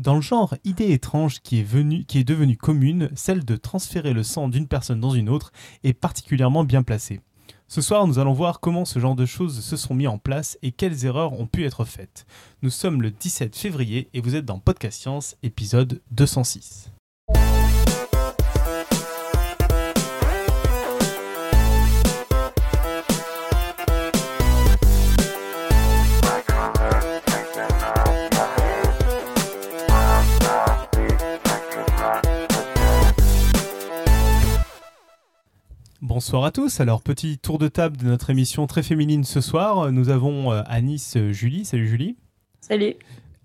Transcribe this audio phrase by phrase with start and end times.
[0.00, 4.14] Dans le genre idée étrange qui est, venue, qui est devenue commune, celle de transférer
[4.14, 5.52] le sang d'une personne dans une autre
[5.84, 7.20] est particulièrement bien placée.
[7.68, 10.56] Ce soir, nous allons voir comment ce genre de choses se sont mis en place
[10.62, 12.24] et quelles erreurs ont pu être faites.
[12.62, 16.90] Nous sommes le 17 février et vous êtes dans Podcast Science, épisode 206.
[36.20, 36.80] Bonsoir à tous.
[36.80, 39.90] Alors, petit tour de table de notre émission très féminine ce soir.
[39.90, 41.64] Nous avons euh, à Nice Julie.
[41.64, 42.18] Salut Julie.
[42.60, 42.94] Salut.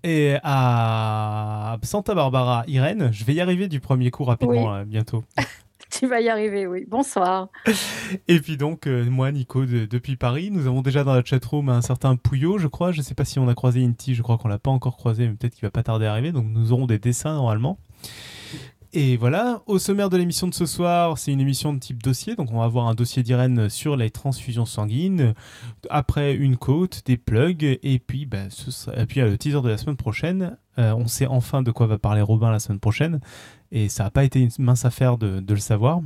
[0.04, 3.10] Et à Santa Barbara, Irène.
[3.14, 5.24] Je vais y arriver du premier coup rapidement euh, bientôt.
[5.90, 6.84] tu vas y arriver, oui.
[6.86, 7.48] Bonsoir.
[8.28, 10.50] Et puis donc, euh, moi, Nico, depuis Paris.
[10.50, 12.92] Nous avons déjà dans la chatroom un certain Pouillot, je crois.
[12.92, 14.98] Je ne sais pas si on a croisé Inti, je crois qu'on l'a pas encore
[14.98, 16.30] croisé, mais peut-être qu'il va pas tarder à arriver.
[16.30, 17.78] Donc, nous aurons des dessins normalement.
[18.98, 22.34] Et voilà, au sommaire de l'émission de ce soir, c'est une émission de type dossier,
[22.34, 25.34] donc on va avoir un dossier d'Irène sur les transfusions sanguines,
[25.90, 28.44] après une côte, des plugs, et puis, bah,
[29.06, 30.56] puis le teaser de la semaine prochaine.
[30.78, 33.20] Euh, on sait enfin de quoi va parler Robin la semaine prochaine,
[33.70, 36.00] et ça n'a pas été une mince affaire de, le savoir.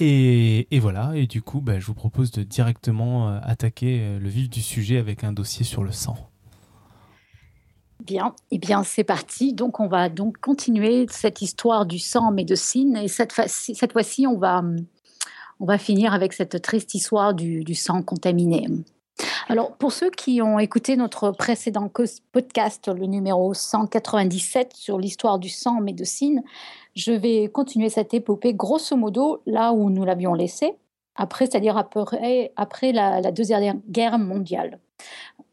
[0.00, 4.28] Et, voilà, et du coup, bah, je vous propose de directement euh, attaquer euh, le
[4.28, 6.31] vif du sujet avec un dossier sur le sang.
[8.04, 9.52] Bien, eh bien c'est parti.
[9.52, 14.36] Donc on va donc continuer cette histoire du sang en médecine et cette, fois-ci on
[14.36, 14.64] va,
[15.60, 18.66] on va finir avec cette triste histoire du, sang contaminé.
[19.48, 21.88] Alors pour ceux qui ont écouté notre précédent
[22.32, 26.42] podcast, le numéro 197 sur l'histoire du sang en médecine,
[26.96, 30.74] je vais continuer cette épopée grosso modo là où nous l'avions laissé,
[31.14, 34.80] après, c'est-à-dire après, après la Deuxième Guerre mondiale.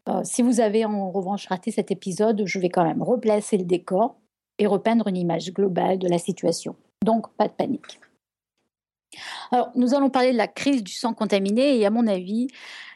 [0.08, 3.64] Euh, si vous avez en revanche raté cet épisode, je vais quand même replacer le
[3.64, 4.16] décor
[4.58, 6.76] et repeindre une image globale de la situation.
[7.04, 8.00] Donc, pas de panique.
[9.50, 12.48] Alors, nous allons parler de la crise du sang contaminé et à mon avis,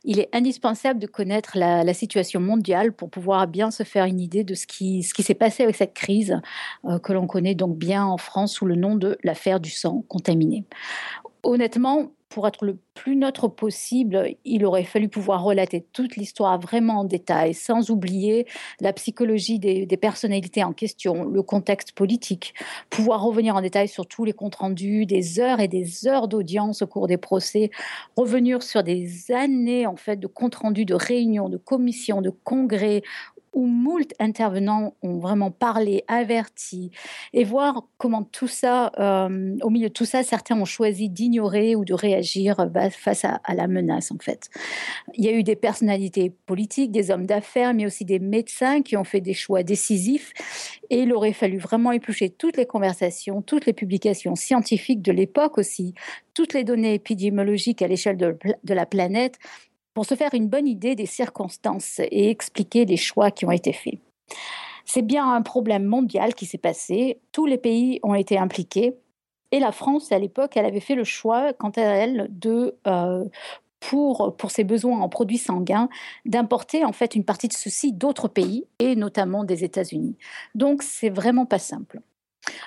[0.05, 4.45] il est indispensable de connaître la, situation mondiale pour pouvoir bien se faire une idée
[4.45, 6.41] de ce qui, s'est passé avec cette crise
[6.85, 10.05] euh, que l'on connaît donc bien en France sous le nom de l'affaire du sang
[10.09, 10.65] contaminé.
[11.43, 16.99] Honnêtement, pour être le plus neutre possible, il aurait fallu pouvoir relater toute l'histoire vraiment
[16.99, 18.49] en détail, sans oublier
[18.81, 22.53] la psychologie des, personnalités en question, le contexte politique,
[22.91, 26.83] pouvoir revenir en détail sur tous les comptes rendus, des heures et des heures d'audience
[26.83, 27.71] au cours des procès,
[28.17, 33.03] revenir sur des années en fait de comptes rendus de réunions, de commissions, de congrès
[33.55, 36.91] où moult intervenants ont vraiment parlé, averti,
[37.33, 41.77] et voir comment tout ça, euh, au milieu de tout ça, certains ont choisi d'ignorer
[41.77, 44.51] ou de réagir bah, face à, la menace, en fait.
[45.15, 48.97] Il y a eu des personnalités politiques, des hommes d'affaires, mais aussi des médecins qui
[48.97, 50.33] ont fait des choix décisifs,
[50.91, 55.59] et il aurait fallu vraiment éplucher toutes les conversations, toutes les publications scientifiques de l'époque
[55.59, 55.95] aussi,
[56.35, 59.39] toutes les données épidémiologiques à l'échelle de la planète
[59.95, 63.73] pour se faire une bonne idée des circonstances et expliquer les choix qui ont été
[63.73, 63.99] faits.
[64.85, 68.95] C'est bien un problème mondial qui s'est passé, tous les pays ont été impliqués,
[69.51, 73.25] et la France, à l'époque, elle avait fait le choix, quant à elle, de, euh,
[73.79, 75.89] pour, pour ses besoins en produits sanguins,
[76.25, 80.17] d'importer en fait une partie de ceci d'autres pays, et notamment des États-Unis.
[80.57, 82.01] Donc, c'est vraiment pas simple.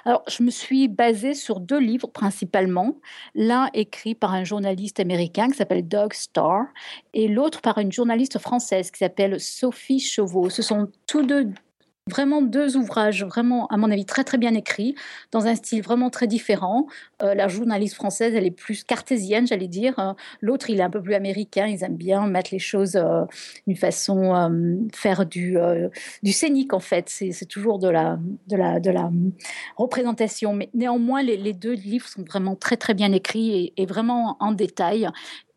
[0.05, 2.95] Alors, je me suis basée sur deux livres principalement.
[3.35, 6.65] L'un écrit par un journaliste américain qui s'appelle Doug Starr
[7.13, 10.49] et l'autre par une journaliste française qui s'appelle Sophie Chauveau.
[10.49, 11.51] Ce sont tous deux
[12.09, 14.95] Vraiment deux ouvrages, vraiment, à mon avis, très très bien écrits,
[15.31, 16.87] dans un style vraiment très différent.
[17.21, 19.97] Euh, la journaliste française, elle est plus cartésienne, j'allais dire.
[19.99, 21.67] Euh, l'autre, il est un peu plus américain.
[21.67, 23.25] Ils aiment bien mettre les choses euh,
[23.67, 24.17] d'une façon,
[24.93, 25.57] faire du,
[26.23, 27.09] du scénique, en fait.
[27.09, 29.09] C'est toujours de la, de, la, de la
[29.75, 30.53] représentation.
[30.53, 35.07] Mais néanmoins, les, deux livres sont vraiment très très bien écrits et vraiment en détail.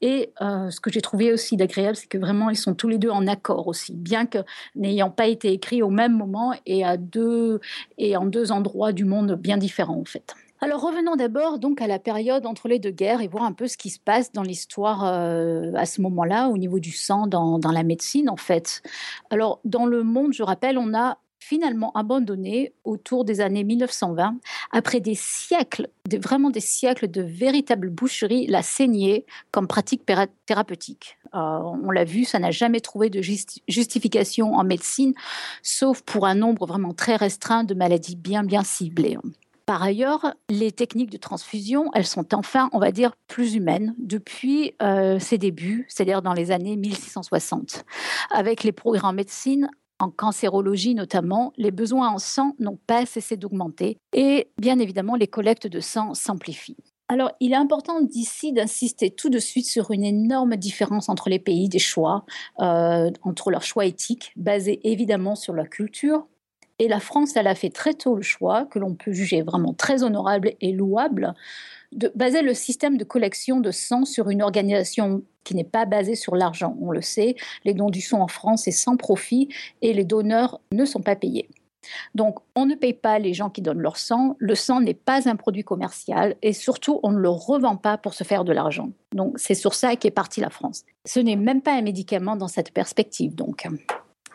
[0.02, 2.98] Et euh, ce que j'ai trouvé aussi d'agréable, c'est que vraiment, ils sont tous les
[2.98, 4.38] deux en accord aussi, bien que
[4.74, 7.60] n'ayant pas été écrits au même moment et, à deux,
[7.98, 10.34] et en deux endroits du monde bien différents, en fait.
[10.62, 13.66] Alors revenons d'abord donc à la période entre les deux guerres et voir un peu
[13.66, 17.58] ce qui se passe dans l'histoire euh, à ce moment-là au niveau du sang dans,
[17.58, 18.82] dans, la médecine en fait.
[19.30, 24.36] Alors dans le monde, je rappelle, on a finalement abandonné autour des années 1920,
[24.70, 25.88] après des siècles,
[26.22, 30.02] vraiment des siècles de véritable boucherie, la saignée comme pratique
[30.46, 31.18] thérapeutique.
[31.34, 33.22] Euh, on l'a vu, ça n'a jamais trouvé de
[33.68, 35.14] justification en médecine,
[35.62, 39.16] sauf pour un nombre vraiment très restreint de maladies bien bien ciblées.
[39.70, 44.74] Par ailleurs, les techniques de transfusion, elles sont enfin, on va dire, plus humaines depuis
[44.82, 47.84] euh, ses débuts, c'est-à-dire dans les années 1660.
[48.30, 49.70] Avec les progrès en médecine,
[50.00, 55.28] en cancérologie notamment, les besoins en sang n'ont pas cessé d'augmenter et bien évidemment les
[55.28, 56.76] collectes de sang s'amplifient.
[57.08, 61.40] Alors, il est important d'ici d'insister tout de suite sur une énorme différence entre les
[61.40, 62.24] pays des choix,
[62.60, 66.28] euh, entre leurs choix éthiques, basés évidemment sur leur culture.
[66.78, 69.74] Et la France, elle a fait très tôt le choix, que l'on peut juger vraiment
[69.74, 71.34] très honorable et louable,
[71.92, 76.14] de baser le système de collection de sang sur une organisation qui n'est pas basée
[76.14, 76.76] sur l'argent.
[76.80, 77.34] On le sait,
[77.64, 79.48] les dons du sang en France, c'est sans profit
[79.82, 81.48] et les donneurs ne sont pas payés.
[82.14, 84.36] Donc, on ne paye pas les gens qui donnent leur sang.
[84.38, 88.14] Le sang n'est pas un produit commercial et surtout, on ne le revend pas pour
[88.14, 88.90] se faire de l'argent.
[89.12, 90.84] Donc, c'est sur ça qu'est partie la France.
[91.06, 93.34] Ce n'est même pas un médicament dans cette perspective.
[93.34, 93.66] Donc,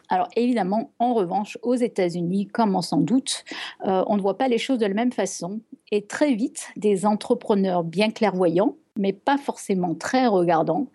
[0.09, 3.43] alors évidemment, en revanche, aux États-Unis, comme on s'en doute,
[3.85, 5.59] euh, on ne voit pas les choses de la même façon.
[5.91, 10.87] Et très vite, des entrepreneurs bien clairvoyants mais pas forcément très regardants,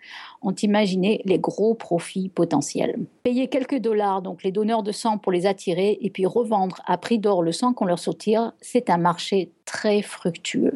[0.43, 2.99] ont imaginé les gros profits potentiels.
[3.23, 6.97] Payer quelques dollars, donc les donneurs de sang pour les attirer, et puis revendre à
[6.97, 10.75] prix d'or le sang qu'on leur soutire, c'est un marché très fructueux.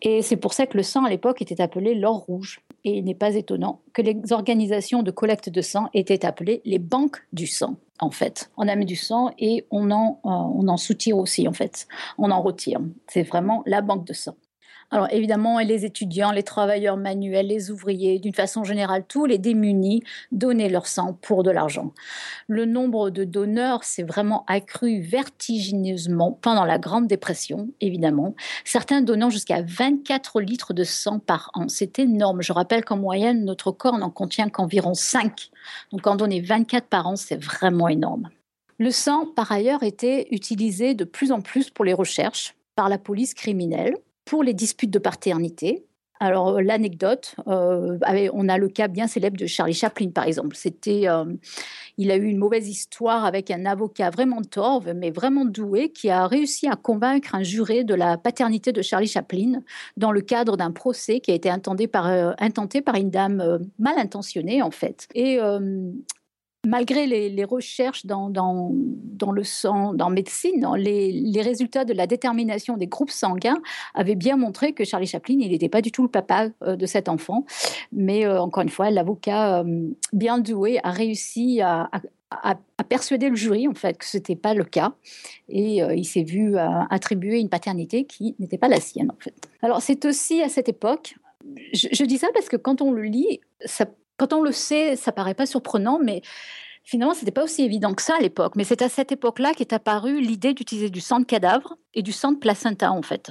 [0.00, 2.62] Et c'est pour ça que le sang à l'époque était appelé l'or rouge.
[2.84, 6.78] Et il n'est pas étonnant que les organisations de collecte de sang étaient appelées les
[6.78, 8.50] banques du sang en fait.
[8.56, 11.86] On mis du sang et on en, euh, on en soutire aussi, en fait.
[12.18, 12.80] On en retire.
[13.08, 14.36] C'est vraiment la banque de sang.
[14.92, 20.02] Alors évidemment, les étudiants, les travailleurs manuels, les ouvriers, d'une façon générale, tous les démunis
[20.32, 21.92] donnaient leur sang pour de l'argent.
[22.48, 28.34] Le nombre de donneurs s'est vraiment accru vertigineusement pendant la Grande Dépression, évidemment.
[28.64, 31.68] Certains donnant jusqu'à 24 litres de sang par an.
[31.68, 32.42] C'est énorme.
[32.42, 35.50] Je rappelle qu'en moyenne, notre corps n'en contient qu'environ 5.
[35.92, 38.28] Donc en donner 24 par an, c'est vraiment énorme.
[38.78, 42.98] Le sang, par ailleurs, était utilisé de plus en plus pour les recherches par la
[42.98, 43.94] police criminelle
[44.30, 45.84] pour les disputes de paternité.
[46.20, 47.98] Alors euh, l'anecdote, euh,
[48.32, 50.54] on a le cas bien célèbre de Charlie Chaplin par exemple.
[50.54, 51.24] C'était, euh,
[51.98, 56.10] il a eu une mauvaise histoire avec un avocat vraiment torve, mais vraiment doué, qui
[56.10, 59.62] a réussi à convaincre un juré de la paternité de Charlie Chaplin
[59.96, 62.06] dans le cadre d'un procès qui a été intenté par,
[62.38, 65.08] intenté par une dame mal intentionnée en fait.
[65.16, 65.40] Et
[66.66, 68.28] Malgré les, recherches dans,
[69.32, 73.62] le sang, dans médecine, les, résultats de la détermination des groupes sanguins
[73.94, 77.08] avaient bien montré que Charlie Chaplin, n'était pas du tout le papa euh, de cet
[77.08, 77.46] enfant.
[77.92, 81.88] Mais euh, encore une fois, l'avocat euh, bien doué a réussi à,
[82.88, 84.92] persuader le jury en fait que ce n'était pas le cas
[85.48, 89.34] et il s'est vu attribuer une paternité qui n'était pas la sienne en fait.
[89.62, 91.16] Alors c'est aussi à cette époque,
[91.72, 93.86] je, je, dis ça parce que quand on le lit, ça
[94.20, 96.20] quand on le sait, ça paraît pas surprenant, mais
[96.84, 98.54] finalement, ce n'était pas aussi évident que ça à l'époque.
[98.54, 102.12] Mais c'est à cette époque-là qu'est apparue l'idée d'utiliser du sang de cadavre et du
[102.12, 103.30] sang de placenta, en fait.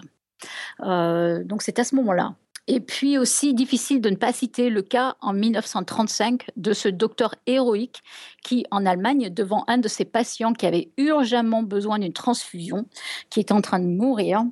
[0.82, 2.34] Euh, donc c'est à ce moment-là.
[2.72, 7.34] Et puis aussi difficile de ne pas citer le cas en 1935 de ce docteur
[7.48, 8.04] héroïque
[8.44, 12.86] qui, en Allemagne, devant un de ses patients qui avait urgemment besoin d'une transfusion,
[13.32, 14.44] qui est en train de mourir,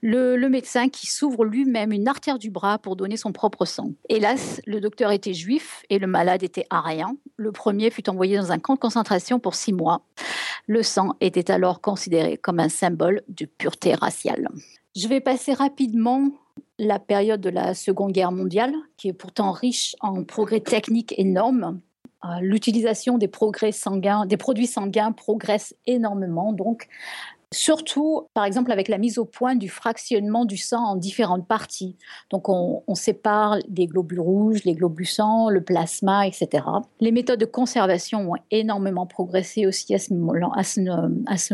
[0.00, 3.90] le, médecin qui s'ouvre lui-même une artère du bras pour donner son propre sang.
[4.08, 7.16] Hélas, le docteur était juif et le malade était arien.
[7.36, 10.06] Le premier fut envoyé dans un camp de concentration pour six mois.
[10.68, 14.48] Le sang était alors considéré comme un symbole de pureté raciale.
[14.94, 16.30] Je vais passer rapidement
[16.78, 21.80] la période de la Seconde Guerre mondiale, qui est pourtant riche en progrès techniques énormes.
[22.24, 26.52] Euh, l'utilisation des des produits sanguins progresse énormément.
[26.52, 26.88] Donc,
[27.52, 31.96] Surtout, par exemple, avec la mise au point du fractionnement du sang en différentes parties.
[32.30, 36.64] Donc, on, sépare les globules rouges, les globules sang, le plasma, etc.
[36.98, 40.12] Les méthodes de conservation ont énormément progressé aussi à ce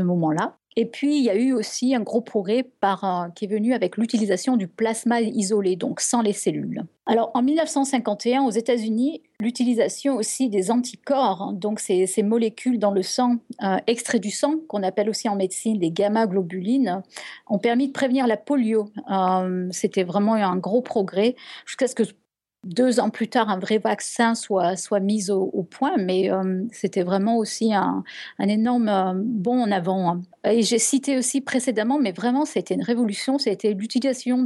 [0.00, 0.56] moment-là.
[0.76, 2.64] Et puis, il y a eu aussi un gros progrès
[3.34, 6.84] qui est venu avec l'utilisation du plasma isolé, donc sans les cellules.
[7.04, 13.02] Alors, en 1951, aux États-Unis, l'utilisation aussi des anticorps, hein, donc ces, molécules dans le
[13.02, 17.02] sang, euh, extraits du sang, qu'on appelle aussi en médecine les gamma-globulines,
[17.48, 18.88] ont permis de prévenir la polio.
[19.10, 21.34] Euh, c'était vraiment un gros progrès
[21.66, 22.04] jusqu'à ce que
[22.64, 27.02] deux ans plus tard, un vrai vaccin soit, soit mis au, point, mais euh, c'était
[27.02, 28.04] vraiment aussi un,
[28.38, 30.10] énorme euh, bond en avant.
[30.10, 30.22] Hein.
[30.44, 34.44] Et j'ai cité aussi précédemment, mais vraiment, c'était une révolution, c'était l'utilisation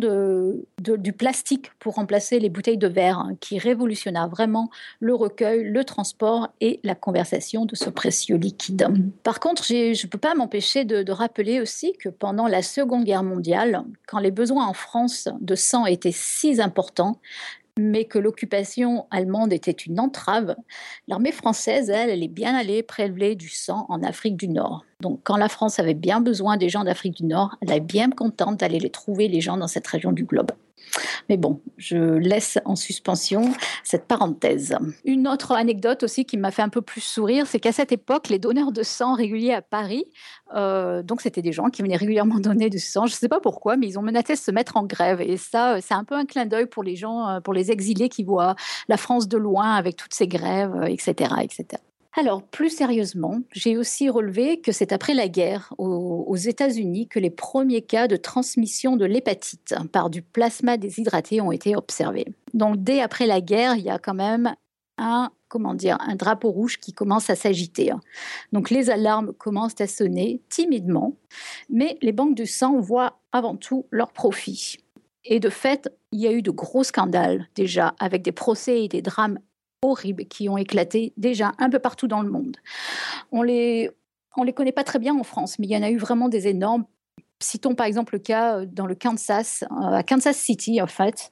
[0.79, 4.71] du plastique pour remplacer les bouteilles de verre, hein, qui révolutionna vraiment
[5.01, 8.89] le recueil, le transport et la conversation de ce précieux liquide.
[9.23, 13.23] Par contre, je ne peux pas m'empêcher de rappeler aussi que pendant la Seconde Guerre
[13.23, 17.21] mondiale, quand les besoins en France de sang étaient si importants,
[17.79, 20.57] mais que l'occupation allemande était une entrave,
[21.09, 24.85] l'armée française, elle, elle est bien allée prélever du sang en Afrique du Nord.
[25.01, 28.11] Donc quand la France avait bien besoin des gens d'Afrique du Nord, elle est bien
[28.11, 30.53] contente d'aller les trouver, les gens dans cette région du globe.
[31.29, 33.53] Mais bon, je laisse en suspension
[33.85, 34.77] cette parenthèse.
[35.05, 38.29] Une autre anecdote aussi qui m'a fait un peu plus sourire, c'est qu'à cette époque,
[38.29, 40.05] les donneurs de sang réguliers à Paris,
[40.55, 43.41] euh, donc c'était des gens qui venaient régulièrement donner du sang, je ne sais pas
[43.41, 45.21] pourquoi, mais ils ont menacé de se mettre en grève.
[45.21, 48.09] Et ça, c'est un peu un clin d'œil pour les gens, euh, pour les exilés
[48.09, 48.55] qui voient
[48.89, 51.35] la France de loin avec toutes ces grèves, etc.
[51.43, 51.83] etc.
[52.19, 57.29] Alors, plus sérieusement, j'ai aussi relevé que c'est après la guerre aux, États-Unis que les
[57.29, 62.25] premiers cas de transmission de l'hépatite par du plasma déshydraté ont été observés.
[62.55, 64.55] Donc, dès après la guerre, il y a quand même
[64.97, 67.93] un comment dire, un drapeau rouge qui commence à s'agiter.
[68.53, 71.15] Donc les alarmes commencent à sonner timidement,
[71.71, 74.79] mais les banques de sang voient avant tout leur profit.
[75.25, 78.89] Et de fait, il y a eu de gros scandales déjà, avec des procès et
[78.89, 79.39] des drames
[79.83, 82.57] horribles qui ont éclaté déjà un peu partout dans le monde.
[83.33, 83.91] On les,
[84.37, 86.29] on les connaît pas très bien en France, mais il y en a eu vraiment
[86.29, 86.85] des énormes.
[87.41, 91.31] Citons par exemple le cas euh, dans le Kansas, euh, à Kansas City en fait,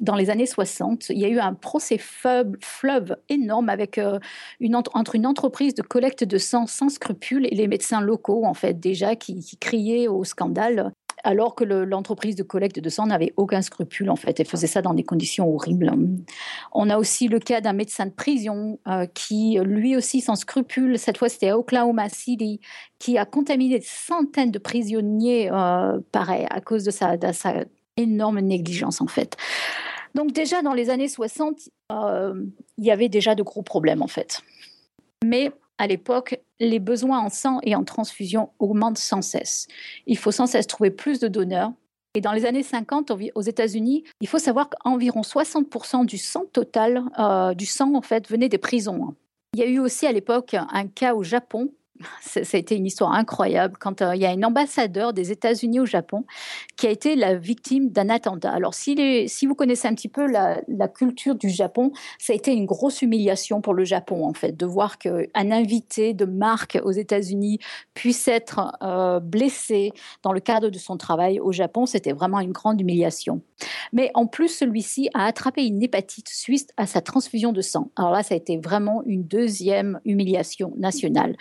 [0.00, 1.10] dans les années 60.
[1.10, 4.18] Il y a eu un procès fleuve, énorme avec euh,
[4.60, 8.54] une, entre une entreprise de collecte de sang sans scrupules et les médecins locaux, en
[8.54, 10.92] fait, déjà, qui criaient au scandale
[11.24, 14.40] alors que l'entreprise de collecte de sang n'avait aucun scrupule en fait.
[14.40, 15.92] Elle faisait ça dans des conditions horribles.
[16.72, 20.98] On a aussi le cas d'un médecin de prison euh, qui, lui aussi, sans scrupule,
[20.98, 22.60] cette fois c'était à Oklahoma City,
[22.98, 27.64] qui a contaminé des centaines de prisonniers, euh, pareil, à cause de sa, de sa
[27.96, 29.36] énorme négligence en fait.
[30.14, 32.34] Donc déjà dans les années 60, euh,
[32.76, 34.40] il y avait déjà de gros problèmes en fait.
[35.24, 39.68] Mais à l'époque, les besoins en sang et en transfusion augmentent sans cesse.
[40.06, 41.72] Il faut sans cesse trouver plus de donneurs.
[42.14, 47.04] Et dans les années 50, aux États-Unis, il faut savoir qu'environ 60% du sang total,
[47.18, 49.14] euh, du sang en fait, venait des prisons.
[49.54, 51.70] Il y a eu aussi à l'époque un cas au Japon
[52.20, 55.80] ça a été une histoire incroyable quand euh, il y a un ambassadeur des États-Unis
[55.80, 56.24] au Japon
[56.76, 58.50] qui a été la victime d'un attentat.
[58.50, 58.94] Alors, si,
[59.46, 63.60] vous connaissez un petit peu la, culture du Japon, ça a été une grosse humiliation
[63.60, 67.58] pour le Japon, en fait, de voir qu'un invité de marque aux États-Unis
[67.94, 71.86] puisse être euh, blessé dans le cadre de son travail au Japon.
[71.86, 73.42] C'était vraiment une grande humiliation.
[73.92, 77.90] Mais en plus, celui-ci a attrapé une hépatite suisse à sa transfusion de sang.
[77.96, 81.36] Alors là, ça a été vraiment une deuxième humiliation nationale.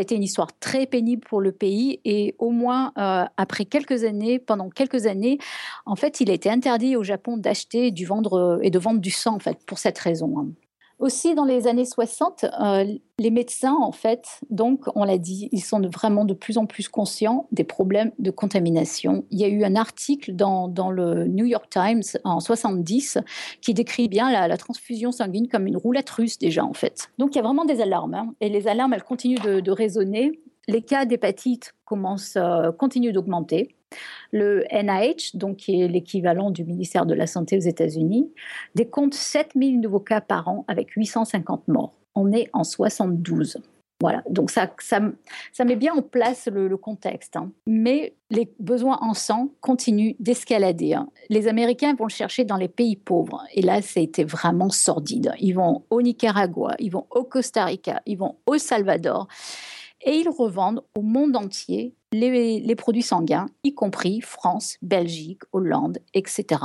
[0.00, 4.04] A été une histoire très pénible pour le pays et au moins euh, après quelques
[4.04, 5.38] années, pendant quelques années,
[5.86, 9.10] en fait, il a été interdit au Japon d'acheter, du vendre et de vendre du
[9.10, 10.52] sang en fait pour cette raison.
[11.00, 12.84] Aussi, dans les années 60, euh,
[13.18, 16.90] les médecins, en fait, donc, on l'a dit, ils sont vraiment de plus en plus
[16.90, 19.24] conscients des problèmes de contamination.
[19.30, 23.16] Il y a eu un article dans, le New York Times en 70
[23.62, 27.08] qui décrit bien la, transfusion sanguine comme une roulette russe déjà, en fait.
[27.16, 28.14] Donc, il y a vraiment des alarmes.
[28.14, 28.34] Hein.
[28.42, 30.38] et les alarmes, elles continuent de, résonner.
[30.68, 31.72] Les cas d'hépatite
[32.36, 33.74] euh, continuent d'augmenter.
[34.32, 38.30] Le NIH, donc qui est l'équivalent du ministère de la Santé aux États-Unis,
[38.74, 41.94] décompte 7000 nouveaux cas par an avec 850 morts.
[42.14, 43.58] On est en 72.
[44.00, 47.36] Voilà, donc ça, ça, met bien en place le, contexte.
[47.36, 47.52] Hein.
[47.66, 50.94] Mais les besoins en sang continuent d'escalader.
[50.94, 51.10] Hein.
[51.28, 53.44] Les Américains vont le chercher dans les pays pauvres.
[53.52, 55.34] Et là, été vraiment sordide.
[55.38, 59.28] Ils vont au Nicaragua, ils vont au Costa Rica, ils vont au Salvador
[60.02, 66.62] et ils revendent au monde entier les, produits sanguins, y compris France, Belgique, Hollande, etc.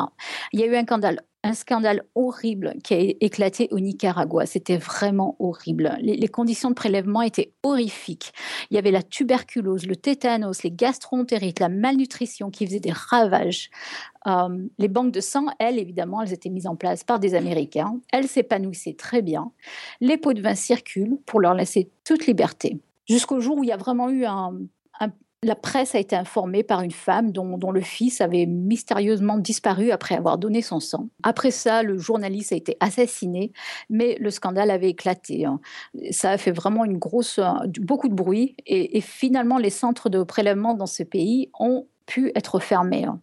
[0.52, 4.48] Il y a eu un scandale, un scandale horrible qui a éclaté au Nicaragua.
[4.48, 5.98] C'était vraiment horrible.
[6.02, 8.34] Les, conditions de prélèvement étaient horrifiques.
[8.72, 13.70] Il y avait la tuberculose, le tétanos, les gastroentérites, la malnutrition qui faisaient des ravages.
[14.26, 18.00] Euh, les banques de sang, elles, évidemment, elles étaient mises en place par des Américains.
[18.12, 19.52] Elles s'épanouissaient très bien.
[20.02, 23.72] Les pots de vin circulent pour leur laisser toute liberté jusqu'au jour où il y
[23.72, 24.58] a vraiment eu un,
[25.46, 30.16] la presse a été informée par une femme dont, le fils avait mystérieusement disparu après
[30.16, 31.08] avoir donné son sang.
[31.24, 33.52] Après ça, le journaliste a été assassiné,
[33.90, 35.46] mais le scandale avait éclaté.
[35.46, 35.60] Hein.
[36.10, 37.40] Ça a fait vraiment une grosse,
[37.80, 42.60] beaucoup de bruit, et, finalement, les centres de prélèvement dans ce pays ont pu être
[42.60, 43.06] fermés.
[43.06, 43.20] Hein.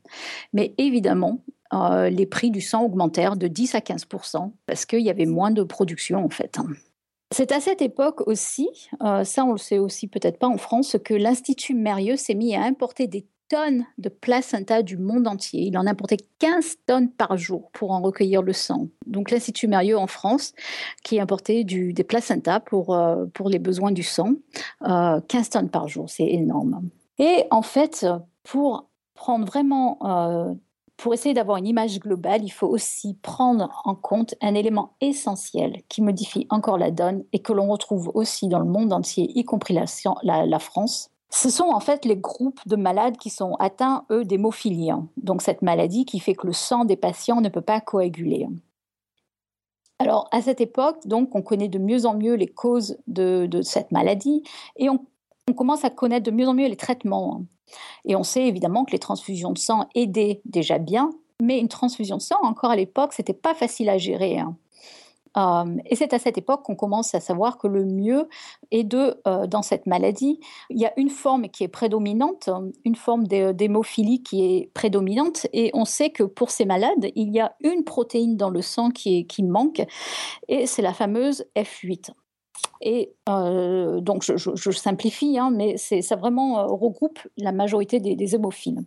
[0.52, 1.41] Mais évidemment,
[1.75, 4.07] euh, les prix du sang augmentèrent de 10 à 15
[4.67, 6.59] parce qu'il y avait moins de production en fait.
[7.32, 8.68] C'est à cette époque aussi,
[9.02, 12.54] euh, ça on le sait aussi peut-être pas en France, que l'Institut Mérieux s'est mis
[12.54, 15.62] à importer des tonnes de placenta du monde entier.
[15.62, 18.88] Il en importait 15 tonnes par jour pour en recueillir le sang.
[19.06, 20.52] Donc l'Institut Mérieux en France,
[21.02, 24.34] qui importait des placentas pour, euh, pour les besoins du sang,
[24.80, 26.88] 15 euh, tonnes par jour, c'est énorme.
[27.18, 28.06] Et en fait,
[28.42, 29.98] pour prendre vraiment
[31.02, 35.82] pour essayer d'avoir une image globale, il faut aussi prendre en compte un élément essentiel
[35.88, 39.44] qui modifie encore la donne et que l'on retrouve aussi dans le monde entier, y
[39.44, 41.11] compris la, France.
[41.28, 44.92] Ce sont en fait les groupes de malades qui sont atteints, eux, d'hémophilie.
[44.92, 45.09] Hein.
[45.16, 48.47] Donc cette maladie qui fait que le sang des patients ne peut pas coaguler.
[49.99, 53.90] Alors à cette époque, donc, on connaît de mieux en mieux les causes de, cette
[53.90, 54.44] maladie
[54.76, 55.00] et on,
[55.56, 57.40] commence à connaître de mieux en mieux les traitements.
[57.40, 57.44] Hein.
[58.04, 61.11] Et on sait évidemment que les transfusions de sang aidaient déjà bien,
[61.42, 64.38] mais une transfusion de sang, encore à l'époque, c'était pas facile à gérer.
[64.38, 64.56] Hein.
[65.38, 68.28] Euh, et c'est à cette époque qu'on commence à savoir que le mieux
[68.70, 72.50] est de, euh, dans cette maladie, il y a une forme qui est prédominante,
[72.84, 77.40] une forme d'hémophilie qui est prédominante, et on sait que pour ces malades, il y
[77.40, 79.82] a une protéine dans le sang qui manque,
[80.49, 82.11] et c'est la fameuse F8.
[82.80, 88.85] Et euh, donc, je, simplifie, hein, mais ça vraiment regroupe la majorité des, des.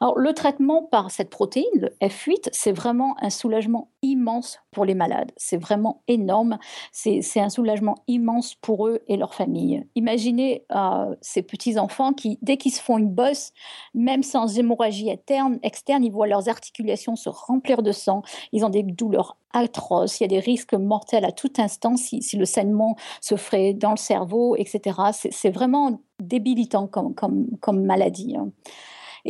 [0.00, 4.94] Alors, le traitement par cette protéine, le F8, c'est vraiment un soulagement immense pour les
[4.94, 5.32] malades.
[5.36, 6.58] C'est vraiment énorme.
[6.92, 9.84] C'est un soulagement immense pour eux et leur famille.
[9.96, 13.52] Imaginez euh, ces petits-enfants qui, dès qu'ils se font une bosse,
[13.94, 18.22] même sans hémorragie interne, externe, ils voient leurs articulations se remplir de sang.
[18.52, 20.20] Ils ont des douleurs atroces.
[20.20, 23.90] Il y a des risques mortels à tout instant si, le saignement se ferait dans
[23.90, 25.00] le cerveau, etc.
[25.12, 28.36] C'est vraiment débilitant comme, comme, comme maladie.
[28.36, 28.50] Hein.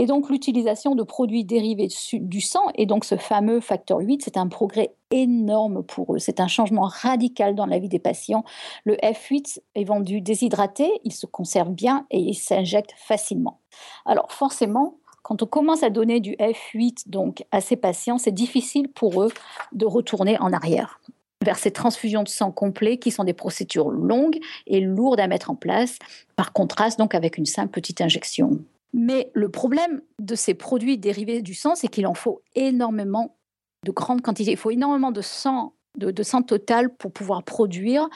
[0.01, 4.37] Et donc l'utilisation de produits dérivés du sang, et donc ce fameux facteur 8, c'est
[4.37, 6.21] un progrès énorme pour eux.
[6.21, 8.45] C'est un changement radical dans la vie des patients.
[8.85, 13.59] Le F8 est vendu déshydraté, il se conserve bien et il s'injecte facilement.
[14.07, 18.87] Alors forcément, quand on commence à donner du F8 donc à ces patients, c'est difficile
[18.87, 19.33] pour eux
[19.73, 21.01] de retourner en arrière
[21.45, 24.39] vers ces transfusions de sang complet qui sont des procédures longues
[24.69, 25.99] et lourdes à mettre en place,
[26.37, 28.59] par contraste donc avec une simple petite injection.
[28.93, 33.37] Mais le problème de ces produits dérivés du sang, c'est qu'il en faut énormément
[33.85, 34.53] de grandes quantités.
[34.53, 38.09] Il faut énormément de sang, de, sang total pour pouvoir produire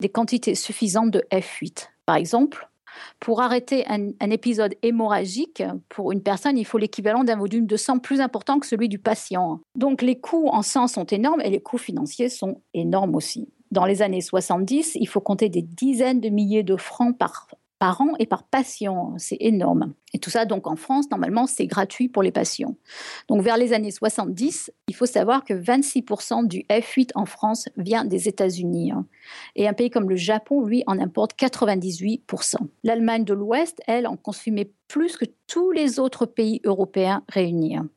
[0.00, 1.88] des quantités suffisantes de F8.
[2.06, 2.68] Par exemple,
[3.18, 7.98] pour arrêter un, épisode hémorragique, pour une personne, il faut l'équivalent d'un volume de sang
[7.98, 9.60] plus important que celui du patient.
[9.76, 13.48] Donc les coûts en sang sont énormes et les coûts financiers sont énormes aussi.
[13.70, 17.46] Dans les années 70, il faut compter des dizaines de milliers de francs par
[17.80, 19.14] par an et par patient.
[19.16, 19.94] C'est énorme.
[20.12, 22.76] Et tout ça, donc en France, normalement, c'est gratuit pour les patients.
[23.28, 28.04] Donc vers les années 70, il faut savoir que 26% du F8 en France vient
[28.04, 28.92] des États-Unis.
[28.92, 29.06] Hein.
[29.56, 32.56] Et un pays comme le Japon, lui, en importe 98%.
[32.82, 37.76] L'Allemagne de l'Ouest, elle, en consommait plus que tous les autres pays européens réunis.
[37.76, 37.88] Hein.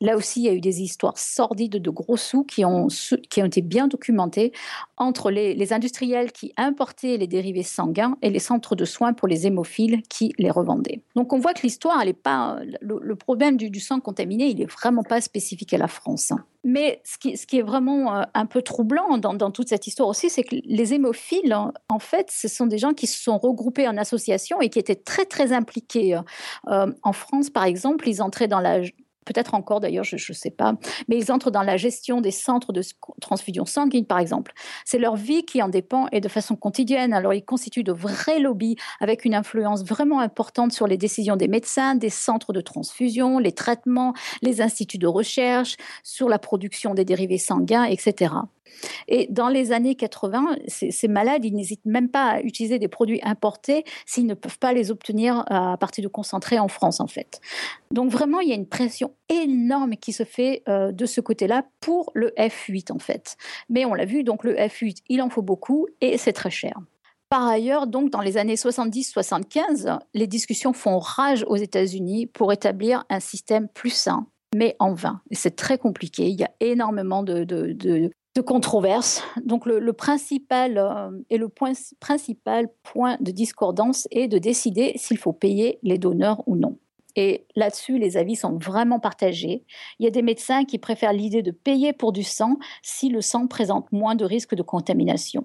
[0.00, 2.88] Là aussi, il y a eu des histoires sordides de gros sous qui ont,
[3.28, 4.52] qui ont été bien documentées
[4.96, 9.46] entre les, industriels qui importaient les dérivés sanguins et les centres de soins pour les
[9.46, 11.02] hémophiles qui les revendaient.
[11.16, 14.70] Donc on voit que l'histoire, elle est pas le, problème du, sang contaminé, il est
[14.70, 16.32] vraiment pas spécifique à la France.
[16.32, 16.44] Hein.
[16.64, 20.08] Mais ce qui, ce qui, est vraiment euh, un peu troublant dans, toute cette histoire
[20.08, 21.56] aussi, c'est que les hémophiles,
[21.88, 24.96] en fait, ce sont des gens qui se sont regroupés en association et qui étaient
[24.96, 26.18] très, très impliqués.
[26.68, 28.82] Euh, en France, par exemple, ils entraient dans la
[29.28, 30.74] peut-être encore d'ailleurs, je ne sais pas,
[31.06, 32.82] mais ils entrent dans la gestion des centres de
[33.20, 34.52] transfusion sanguine, par exemple.
[34.84, 37.12] C'est leur vie qui en dépend et de façon quotidienne.
[37.12, 41.48] Alors ils constituent de vrais lobbies avec une influence vraiment importante sur les décisions des
[41.48, 47.04] médecins, des centres de transfusion, les traitements, les instituts de recherche, sur la production des
[47.04, 48.34] dérivés sanguins, etc.
[49.08, 53.20] Et dans les années 80, ces, malades, ils n'hésitent même pas à utiliser des produits
[53.22, 57.40] importés s'ils ne peuvent pas les obtenir à partir de concentrés en France, en fait.
[57.90, 61.64] Donc vraiment, il y a une pression énorme qui se fait euh, de ce côté-là
[61.80, 63.36] pour le F8, en fait.
[63.68, 66.78] Mais on l'a vu, donc le F8, il en faut beaucoup et c'est très cher.
[67.28, 73.04] Par ailleurs, donc, dans les années 70-75, les discussions font rage aux États-Unis pour établir
[73.10, 75.20] un système plus sain, mais en vain.
[75.32, 76.28] c'est très compliqué.
[76.28, 77.44] Il y a énormément de
[78.40, 79.22] controverse.
[79.44, 85.18] Donc le, principal euh, et le point, principal point de discordance est de décider s'il
[85.18, 86.78] faut payer les donneurs ou non.
[87.16, 89.64] Et là-dessus, les avis sont vraiment partagés.
[89.98, 93.20] Il y a des médecins qui préfèrent l'idée de payer pour du sang si le
[93.20, 95.44] sang présente moins de risques de contamination.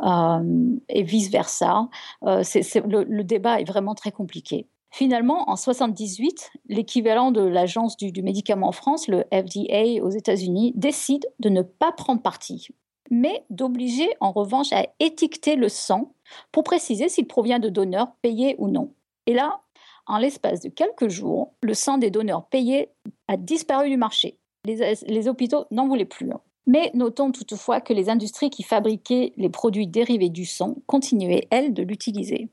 [0.00, 1.88] Euh, et vice-versa.
[2.24, 2.42] Euh,
[2.86, 4.66] le, débat est vraiment très compliqué.
[4.94, 11.26] Finalement, en 78, l'équivalent de l'agence du, médicament en France, le FDA aux États-Unis, décide
[11.40, 12.68] de ne pas prendre parti,
[13.10, 16.14] mais d'obliger en revanche à étiqueter le sang
[16.52, 18.94] pour préciser s'il provient de donneurs payés ou non.
[19.26, 19.62] Et là,
[20.06, 22.90] en l'espace de quelques jours, le sang des donneurs payés
[23.26, 24.38] a disparu du marché.
[24.64, 26.30] Les, les hôpitaux n'en voulaient plus.
[26.68, 31.74] Mais notons toutefois que les industries qui fabriquaient les produits dérivés du sang continuaient, elles,
[31.74, 32.48] de l'utiliser.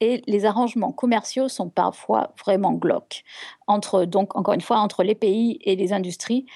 [0.00, 3.24] Et les arrangements commerciaux sont parfois vraiment glauques,
[3.66, 6.46] entre, donc encore une fois, entre les pays et les industries.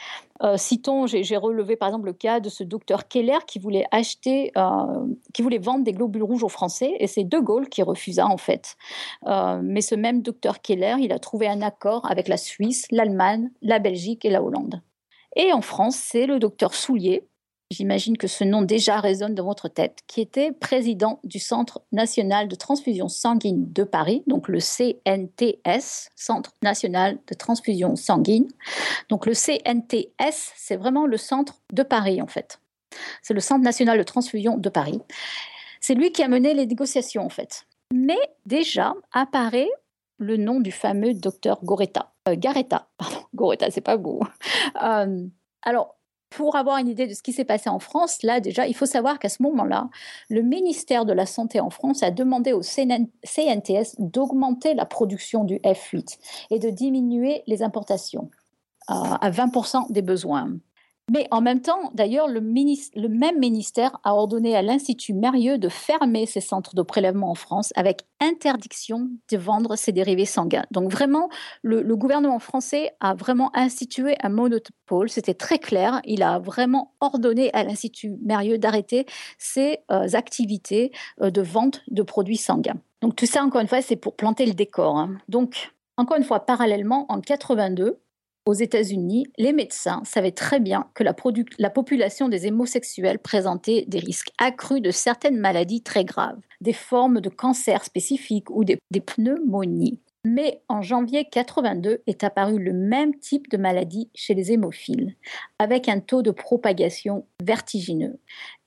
[0.42, 4.52] Euh, citons, j'ai relevé par exemple le cas de ce docteur Keller qui voulait acheter,
[4.56, 8.26] euh, qui voulait vendre des globules rouges aux Français, et c'est De Gaulle qui refusa
[8.26, 8.76] en fait.
[9.26, 13.50] Euh, mais ce même docteur Keller, il a trouvé un accord avec la Suisse, l'Allemagne,
[13.60, 14.80] la Belgique et la Hollande.
[15.36, 17.28] Et en France, c'est le docteur Soulier
[17.70, 22.48] j'imagine que ce nom déjà résonne dans votre tête, qui était président du Centre national
[22.48, 28.48] de transfusion sanguine de Paris, donc le CNTS, Centre national de transfusion sanguine.
[29.08, 32.60] Donc le CNTS, c'est vraiment le centre de Paris en fait.
[33.22, 35.00] C'est le Centre national de transfusion de Paris.
[35.80, 37.66] C'est lui qui a mené les négociations en fait.
[37.92, 39.70] Mais déjà apparaît
[40.18, 42.12] le nom du fameux docteur Goretta.
[42.28, 44.20] Euh, Garetta, pardon, Goretta, c'est pas beau.
[44.82, 45.26] Euh,
[45.62, 45.96] alors,
[46.30, 48.86] pour avoir une idée de ce qui s'est passé en France, là déjà, il faut
[48.86, 49.90] savoir qu'à ce moment-là,
[50.28, 55.56] le ministère de la Santé en France a demandé au CNTS d'augmenter la production du
[55.56, 56.18] F8
[56.50, 58.30] et de diminuer les importations
[58.90, 60.52] euh, à 20% des besoins.
[61.12, 66.24] Mais en même temps, d'ailleurs, le, même ministère a ordonné à l'Institut Mérieux de fermer
[66.24, 70.64] ses centres de prélèvement en France avec interdiction de vendre ses dérivés sanguins.
[70.70, 71.28] Donc vraiment,
[71.62, 75.10] le, gouvernement français a vraiment institué un monopole.
[75.10, 76.00] C'était très clair.
[76.04, 82.02] Il a vraiment ordonné à l'Institut Mérieux d'arrêter ses euh, activités euh, de vente de
[82.02, 82.80] produits sanguins.
[83.02, 84.96] Donc tout ça, encore une fois, c'est pour planter le décor.
[84.96, 85.18] Hein.
[85.28, 88.00] Donc, encore une fois, parallèlement, en 82,
[88.46, 94.32] aux États-Unis, les médecins savaient très bien que la, population des homosexuels présentait des risques
[94.38, 100.00] accrus de certaines maladies très graves, des formes de cancer spécifiques ou des pneumonies.
[100.24, 105.16] Mais en janvier 82 est apparu le même type de maladie chez les hémophiles,
[105.58, 108.18] avec un taux de propagation vertigineux.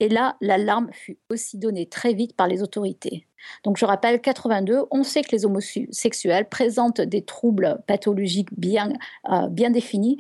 [0.03, 3.25] Et là, l'alarme fut aussi donnée très vite par les autorités.
[3.63, 8.91] Donc je rappelle, 82, on sait que les homosexuels présentent des troubles pathologiques bien,
[9.31, 10.17] euh, bien définis,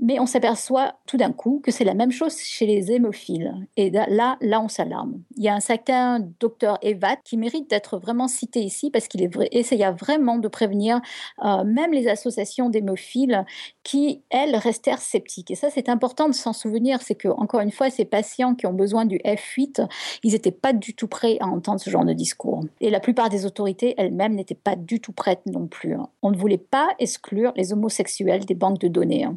[0.00, 3.54] mais on s'aperçoit tout d'un coup que c'est la même chose chez les hémophiles.
[3.76, 5.22] Et là, là, on s'alarme.
[5.36, 9.28] Il y a un certain docteur Evat qui mérite d'être vraiment cité ici parce qu'il
[9.52, 11.00] essaya vraiment de prévenir
[11.44, 13.46] euh, même les associations d'hémophiles
[13.84, 15.50] qui, elles, restèrent sceptiques.
[15.50, 17.00] Et ça, c'est important de s'en souvenir.
[17.00, 19.88] C'est que, encore une fois, ces patients qui ont besoin du F8,
[20.22, 22.64] ils n'étaient pas du tout prêts à entendre ce genre de discours.
[22.80, 25.94] Et la plupart des autorités elles-mêmes n'étaient pas du tout prêtes non plus.
[25.94, 26.08] Hein.
[26.22, 29.24] On ne voulait pas exclure les homosexuels des banques de données.
[29.24, 29.36] Hein.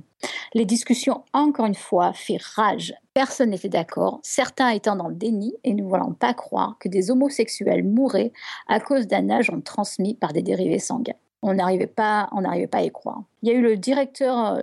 [0.53, 2.93] Les discussions, encore une fois, firent rage.
[3.13, 7.11] Personne n'était d'accord, certains étant dans le déni et ne voulant pas croire que des
[7.11, 8.31] homosexuels mouraient
[8.67, 11.13] à cause d'un agent transmis par des dérivés sanguins.
[11.41, 13.23] On n'arrivait pas, on n'arrivait pas à y croire.
[13.41, 14.59] Il y a eu le directeur euh,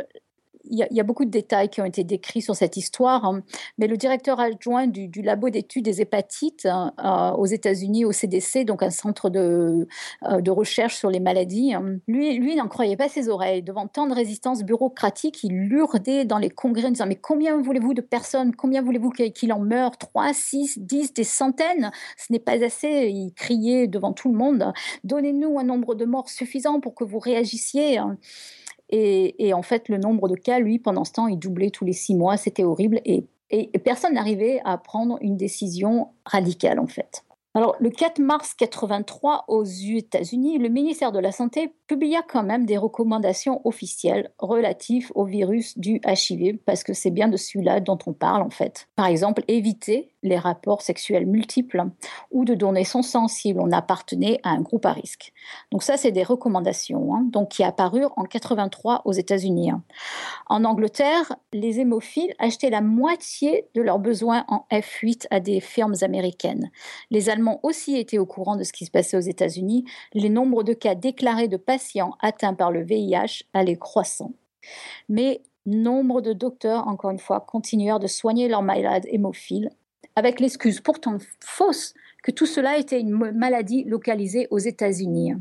[0.70, 3.42] il y, a beaucoup de détails qui ont été décrits sur cette histoire, hein.
[3.78, 8.64] mais le directeur adjoint du, labo d'études des hépatites hein, euh, aux États-Unis, au CDC,
[8.64, 9.86] donc un centre de,
[10.24, 13.62] euh, de recherche sur les maladies, hein, lui, lui n'en croyait pas ses oreilles.
[13.62, 17.94] Devant tant de résistance bureaucratique, il lourdait dans les congrès en disant Mais combien voulez-vous
[17.94, 18.54] de personnes?
[18.54, 19.96] Combien voulez-vous qu'il en meure?
[19.96, 21.90] 3, 6, 10, des centaines?
[22.16, 23.08] Ce n'est pas assez.
[23.12, 24.72] Il criait devant tout le monde
[25.04, 28.00] Donnez-nous un nombre de morts suffisant pour que vous réagissiez.
[28.90, 31.92] Et, en fait, le nombre de cas, lui, pendant ce temps, il doublait tous les
[31.92, 32.36] six mois.
[32.36, 33.00] C'était horrible.
[33.04, 33.26] Et,
[33.84, 37.24] personne n'arrivait à prendre une décision radicale, en fait.
[37.56, 42.66] Alors, le 4 mars 83, aux États-Unis, le ministère de la Santé publia quand même
[42.66, 47.98] des recommandations officielles relatives au virus du HIV, parce que c'est bien de celui-là dont
[48.04, 48.88] on parle en fait.
[48.94, 51.84] Par exemple, éviter les rapports sexuels multiples
[52.30, 55.32] ou de donner son si on appartenait à un groupe à risque.
[55.70, 59.70] Donc ça, c'est des recommandations hein, donc qui apparurent en 83 aux États-Unis.
[59.70, 59.82] Hein.
[60.46, 65.94] En Angleterre, les hémophiles achetaient la moitié de leurs besoins en F8 à des firmes
[66.02, 66.70] américaines.
[67.10, 69.84] Les Allemands aussi étaient au courant de ce qui se passait aux États-Unis.
[70.12, 74.32] Les nombres de cas déclarés de patients atteints par le VIH allaient croissant.
[75.08, 79.70] Mais nombre de docteurs, encore une fois, continuèrent de soigner leurs malades hémophiles
[80.16, 85.34] avec l'excuse pourtant fausse que tout cela était une maladie localisée aux États-Unis.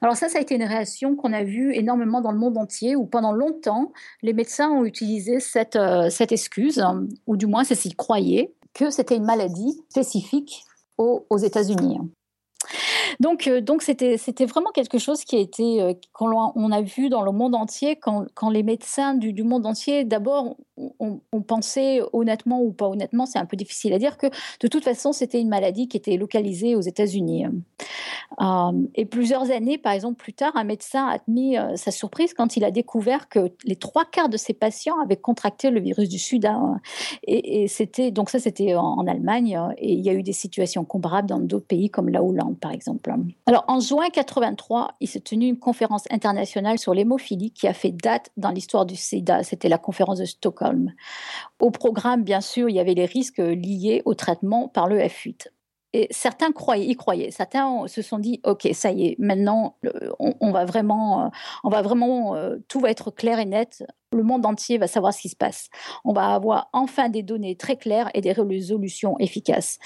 [0.00, 2.94] Alors ça, ça a été une réaction qu'on a vue énormément dans le monde entier,
[2.94, 6.82] où pendant longtemps, les médecins ont utilisé cette, euh, excuse,
[7.26, 10.64] ou du moins c'est s'ils croyaient, que c'était une maladie spécifique
[10.98, 12.00] aux, États-Unis.
[13.20, 16.82] Donc, euh, donc c'était, c'était vraiment quelque chose qui a été, euh, qu'on on a
[16.82, 22.00] vu dans le monde entier, quand, quand les médecins du, monde entier, d'abord, on, pensait
[22.12, 24.26] honnêtement ou pas honnêtement, c'est un peu difficile à dire, que
[24.60, 27.46] de toute façon, c'était une maladie qui était localisée aux États-Unis.
[28.40, 32.56] Euh, et plusieurs années, par exemple, plus tard, un médecin a admis sa surprise quand
[32.56, 36.18] il a découvert que les trois quarts de ses patients avaient contracté le virus du
[36.18, 36.60] sida.
[37.26, 41.28] Et, c'était, donc ça, c'était en, Allemagne, et il y a eu des situations comparables
[41.28, 43.05] dans d'autres pays comme la Hollande, par exemple.
[43.46, 47.92] Alors en juin 83, il s'est tenu une conférence internationale sur l'hémophilie qui a fait
[47.92, 49.42] date dans l'histoire du SIDA.
[49.42, 50.92] C'était la conférence de Stockholm.
[51.60, 55.48] Au programme, bien sûr, il y avait les risques liés au traitement par le F8.
[55.96, 57.30] Et certains croyaient, y croyaient.
[57.30, 59.78] Certains se sont dit, ok, ça y est, maintenant,
[60.18, 61.30] on, va vraiment,
[61.64, 63.82] on va vraiment, euh, tout va être clair et net.
[64.12, 65.70] Le monde entier va savoir ce qui se passe.
[66.04, 69.78] On va avoir enfin des données très claires et des résolutions efficaces.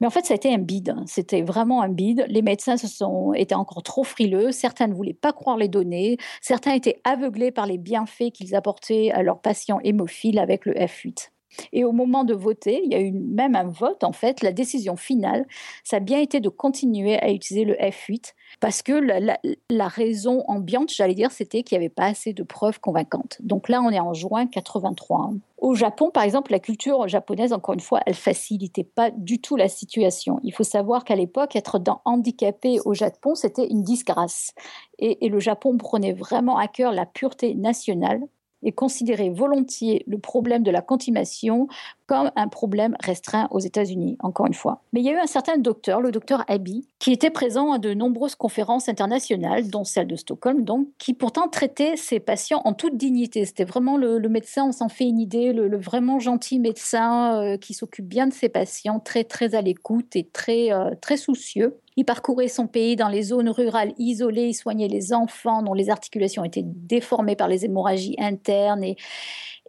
[0.00, 0.94] Mais en fait, ça a été un bide.
[1.06, 2.24] C'était vraiment un bide.
[2.28, 4.52] Les médecins se sont, étaient encore trop frileux.
[4.52, 6.18] Certains ne voulaient pas croire les données.
[6.40, 11.30] Certains étaient aveuglés par les bienfaits qu'ils apportaient à leurs patients hémophiles avec le F8.
[11.72, 14.52] Et au moment de voter, il y a eu même un vote, en fait, la
[14.52, 15.46] décision finale,
[15.84, 20.92] ça a bien été de continuer à utiliser le F8 parce que la, raison ambiante,
[20.92, 23.38] j'allais dire, c'était qu'il n'y avait pas assez de preuves convaincantes.
[23.40, 25.30] Donc là, on est en juin 83.
[25.58, 29.56] Au Japon, par exemple, la culture japonaise, encore une fois, elle facilitait pas du tout
[29.56, 30.38] la situation.
[30.42, 34.52] Il faut savoir qu'à l'époque, être handicapé au Japon, c'était une disgrâce.
[34.98, 38.20] et le Japon prenait vraiment à cœur la pureté nationale
[38.62, 41.68] et considérer volontiers le problème de la contamination
[42.08, 44.82] comme un problème restreint aux États-Unis, encore une fois.
[44.92, 47.78] Mais il y a eu un certain docteur, le docteur Abbey, qui était présent à
[47.78, 52.72] de nombreuses conférences internationales, dont celle de Stockholm, donc, qui pourtant traitait ses patients en
[52.72, 53.44] toute dignité.
[53.44, 57.74] C'était vraiment le, médecin, on s'en fait une idée, le, vraiment gentil médecin euh, qui
[57.74, 61.78] s'occupe bien de ses patients, très très à l'écoute et très euh, très soucieux.
[61.98, 65.90] Il parcourait son pays dans les zones rurales isolées, il soignait les enfants dont les
[65.90, 68.84] articulations étaient déformées par les hémorragies internes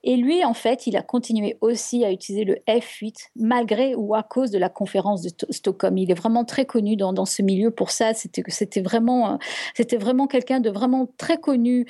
[0.04, 4.24] et lui, en fait, il a continué aussi à utiliser le F8 malgré ou à
[4.24, 5.98] cause de la conférence de Stockholm.
[5.98, 8.14] Il est vraiment très connu dans, ce milieu pour ça.
[8.14, 9.40] C'était vraiment,
[9.76, 11.86] c'était vraiment quelqu'un de vraiment très connu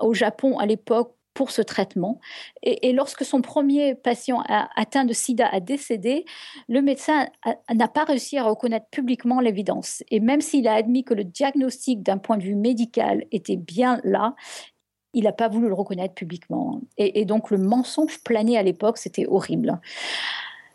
[0.00, 2.18] au Japon à l'époque pour ce traitement.
[2.62, 4.42] Et, lorsque son premier patient
[4.74, 6.24] atteint de sida a décédé,
[6.66, 7.28] le médecin
[7.72, 10.02] n'a pas réussi à reconnaître publiquement l'évidence.
[10.10, 14.00] Et même s'il a admis que le diagnostic d'un point de vue médical était bien
[14.02, 14.34] là,
[15.12, 16.80] il n'a pas voulu le reconnaître publiquement.
[16.96, 19.78] Et, donc le mensonge plané à l'époque, c'était horrible.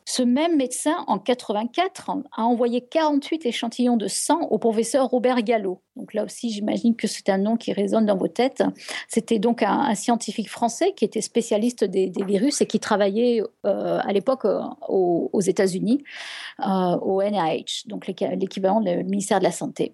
[0.06, 5.82] Ce même médecin, en 84, a envoyé 48 échantillons de sang au professeur Robert Gallo.
[5.96, 8.64] Donc là aussi, j'imagine que c'est un nom qui résonne dans vos têtes.
[9.08, 14.14] C'était donc un, scientifique français qui était spécialiste des, virus et qui travaillait euh, à
[14.14, 16.04] l'époque euh, aux, États-Unis,
[16.60, 19.94] euh, au NIH, donc l'équivalent du ministère de la Santé.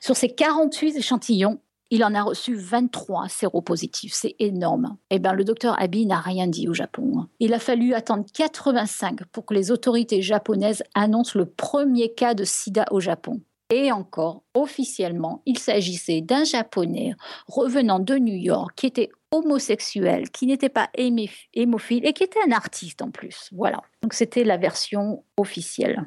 [0.00, 1.58] Sur ces 48 échantillons,
[1.90, 4.96] il en a reçu 23 séropositifs, c'est énorme.
[5.10, 7.26] Eh bien, le docteur Abbey n'a rien dit au Japon.
[7.38, 12.44] Il a fallu attendre 85 pour que les autorités japonaises annoncent le premier cas de
[12.44, 13.40] sida au Japon.
[13.70, 17.14] Et encore, officiellement, il s'agissait d'un Japonais
[17.48, 22.52] revenant de New York qui était homosexuel, qui n'était pas hémophile et qui était un
[22.52, 23.48] artiste en plus.
[23.50, 23.82] Voilà.
[24.02, 26.04] Donc c'était la version officielle.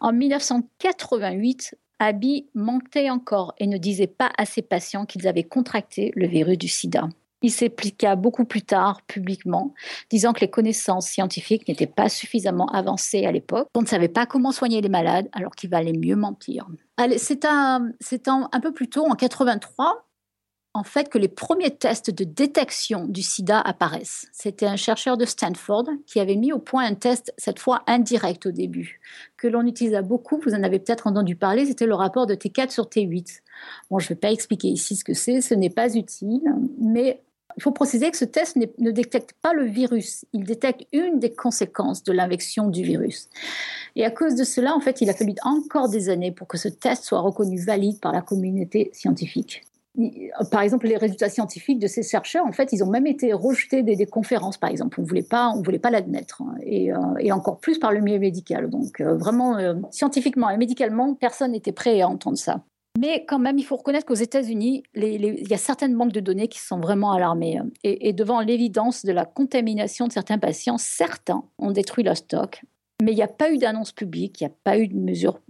[0.00, 6.10] En 1988, Abby mentait encore et ne disait pas à ses patients qu'ils avaient contracté
[6.16, 7.08] le virus du sida.
[7.42, 9.72] Il s'expliqua beaucoup plus tard publiquement,
[10.10, 13.68] disant que les connaissances scientifiques n'étaient pas suffisamment avancées à l'époque.
[13.76, 16.66] On ne savait pas comment soigner les malades, alors qu'il valait mieux mentir.
[17.16, 17.92] C'est un,
[18.26, 20.04] un, un, peu plus tôt, en 83,
[20.74, 24.26] en fait que les premiers tests de détection du sida apparaissent.
[24.32, 28.46] C'était un chercheur de Stanford qui avait mis au point un test, cette fois indirect
[28.46, 29.00] au début,
[29.36, 32.70] que l'on utilisa beaucoup, vous en avez peut-être entendu parler, c'était le rapport de T4
[32.70, 33.40] sur T8.
[33.90, 36.42] Bon, je ne vais pas expliquer ici ce que c'est, ce n'est pas utile,
[36.80, 37.22] mais
[37.58, 41.34] il faut préciser que ce test ne détecte pas le virus, il détecte une des
[41.34, 43.28] conséquences de l'infection du virus.
[43.94, 46.56] Et à cause de cela, en fait, il a fallu encore des années pour que
[46.56, 49.64] ce test soit reconnu valide par la communauté scientifique
[50.50, 53.82] par exemple, les résultats scientifiques de ces chercheurs, en fait, ils ont même été rejetés
[53.82, 55.00] des, conférences, par exemple.
[55.00, 56.54] On voulait pas, on voulait pas l'admettre, hein.
[56.66, 58.70] euh, et, encore plus par le milieu médical.
[58.70, 62.62] Donc, euh, vraiment, euh, scientifiquement et médicalement, personne n'était prêt à entendre ça.
[62.98, 66.48] Mais quand même, il faut reconnaître qu'aux États-Unis, il y a certaines banques de données
[66.48, 67.58] qui sont vraiment alarmées.
[67.58, 67.68] Hein.
[67.84, 72.62] Et, et devant l'évidence de la contamination de certains patients, certains ont détruit leur stock.
[73.02, 75.40] Mais il n'y a pas eu d'annonce publique, il n'y a pas eu de mesure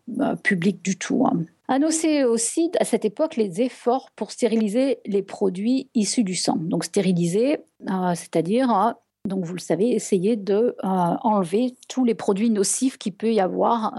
[0.43, 1.27] publique du tout.
[1.27, 1.45] Hein.
[1.73, 6.57] À noter aussi à cette époque les efforts pour stériliser les produits issus du sang.
[6.57, 8.93] Donc stériliser, euh, c'est-à-dire, euh,
[9.27, 13.41] donc vous le savez, essayer de euh, enlever tous les produits nocifs qu'il peut y
[13.41, 13.95] avoir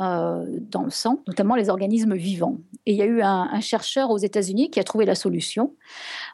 [0.61, 2.59] dans le sang, notamment les organismes vivants.
[2.85, 5.73] Et il y a eu un, un chercheur aux États-Unis qui a trouvé la solution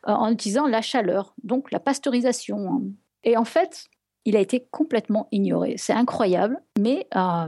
[0.04, 2.84] en utilisant la chaleur, donc la pasteurisation.
[3.24, 3.88] Et en fait,
[4.30, 5.74] il a été complètement ignoré.
[5.78, 7.48] C'est incroyable, mais euh,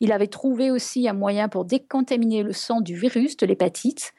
[0.00, 4.14] il avait trouvé aussi un moyen pour décontaminer le sang du virus de l'hépatite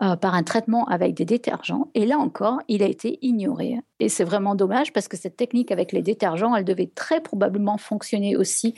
[0.00, 1.88] euh, par un traitement avec des détergents.
[1.94, 3.78] Et là encore, il a été ignoré.
[4.00, 7.76] Et c'est vraiment dommage parce que cette technique avec les détergents, elle devait très probablement
[7.76, 8.74] fonctionner aussi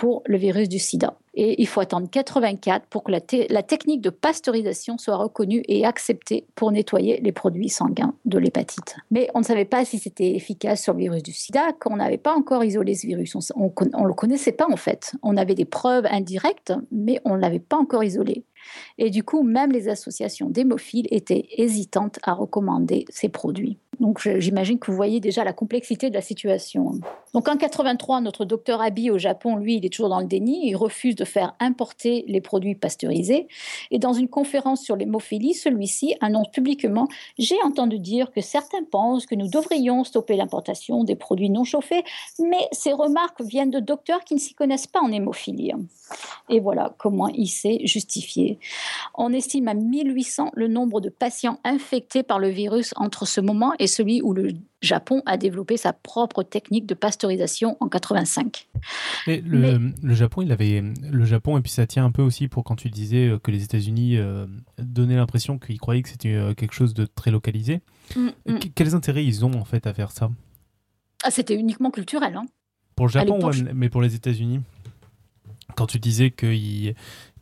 [0.00, 1.12] pour le virus du sida.
[1.34, 5.84] Et il faut attendre 84 pour que la, la, technique de pasteurisation soit reconnue et
[5.84, 8.96] acceptée pour nettoyer les produits sanguins de l'hépatite.
[9.10, 12.16] Mais on ne savait pas si c'était efficace sur le virus du sida, qu'on n'avait
[12.16, 13.36] pas encore isolé ce virus.
[13.54, 15.12] On ne le connaissait pas en fait.
[15.22, 18.44] On avait des preuves indirectes, mais on ne l'avait pas encore isolé.
[18.98, 23.78] Et du coup, même les associations d'hémophiles étaient hésitantes à recommander ces produits.
[24.00, 26.92] Donc j'imagine que vous voyez déjà la complexité de la situation.
[27.34, 30.66] Donc en 83, notre docteur Abi au Japon, lui, il est toujours dans le déni.
[30.66, 33.46] Il refuse de faire importer les produits pasteurisés.
[33.90, 39.26] Et dans une conférence sur l'hémophilie, celui-ci annonce publiquement J'ai entendu dire que certains pensent
[39.26, 42.02] que nous devrions stopper l'importation des produits non chauffés,
[42.38, 45.72] mais ces remarques viennent de docteurs qui ne s'y connaissent pas en hémophilie.
[46.48, 48.49] Et voilà comment il s'est justifié.
[49.14, 53.72] On estime à 1800 le nombre de patients infectés par le virus entre ce moment
[53.78, 58.66] et celui où le Japon a développé sa propre technique de pasteurisation en 85.
[59.26, 62.64] Et le, Japon, il avait le Japon et puis ça tient un peu aussi pour
[62.64, 64.46] quand tu disais euh, que les États-Unis euh,
[64.78, 67.80] donnaient l'impression qu'ils croyaient que c'était euh, quelque chose de très localisé.
[68.16, 68.58] Mm, mm.
[68.74, 70.30] Quels intérêts ils ont en fait à faire ça?
[71.22, 72.34] Ah, C'était uniquement culturel.
[72.36, 72.46] Hein.
[72.96, 73.38] Pour le Japon,
[73.74, 74.60] mais pour les États-Unis
[75.76, 76.46] quand tu disais que,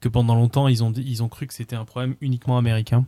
[0.01, 3.05] que pendant longtemps, ils ont, ils ont cru que c'était un problème uniquement américain.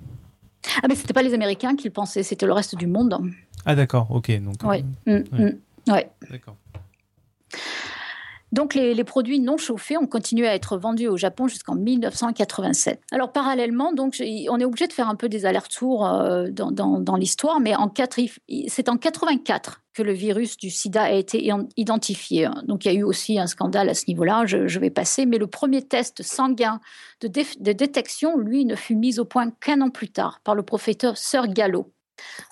[0.83, 3.18] Ah, mais c'était pas les Américains qui le pensaient, c'était le reste du monde.
[3.64, 4.31] Ah, d'accord, ok.
[4.42, 4.85] Donc, oui.
[5.09, 6.11] Euh, mm, mm, ouais.
[6.31, 6.57] D'accord.
[8.52, 13.00] Donc les, produits non chauffés ont continué à être vendus au Japon jusqu'en 1987.
[13.12, 17.60] Alors parallèlement, donc on est obligé de faire un peu des allers-retours euh, dans, l'histoire,
[17.60, 17.92] mais en
[18.68, 22.48] c'est en 84 que le virus du sida a été identifié.
[22.66, 25.38] Donc il y a eu aussi un scandale à ce niveau-là, je, vais passer, mais
[25.38, 26.80] le premier test sanguin
[27.20, 30.62] de, de détection, lui, ne fut mis au point qu'un an plus tard par le
[30.62, 31.92] professeur Sir Gallo.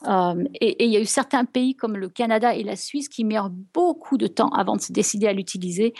[0.06, 3.24] Euh, et, il y a eu certains pays comme le Canada et la Suisse qui
[3.24, 5.94] mirent beaucoup de temps avant de se décider à l'utiliser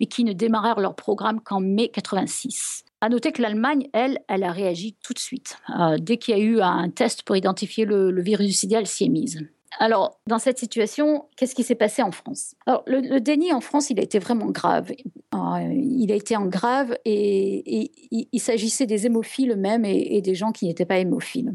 [0.00, 2.84] et qui ne démarrèrent leur programme qu'en mai 86.
[3.00, 5.58] À noter que l'Allemagne, elle, elle a réagi tout de suite.
[5.78, 9.04] Euh, dès qu'il y a eu un test pour identifier le, virus suicidial, elle s'y
[9.04, 9.46] est mise.
[9.78, 12.54] Alors, dans cette situation, qu'est-ce qui s'est passé en France?
[12.66, 14.92] Alors, le, déni en France, il a été vraiment grave.
[15.34, 20.52] Euh, il a été en grave et, il, s'agissait des hémophiles eux-mêmes et, des gens
[20.52, 21.54] qui n'étaient pas hémophiles.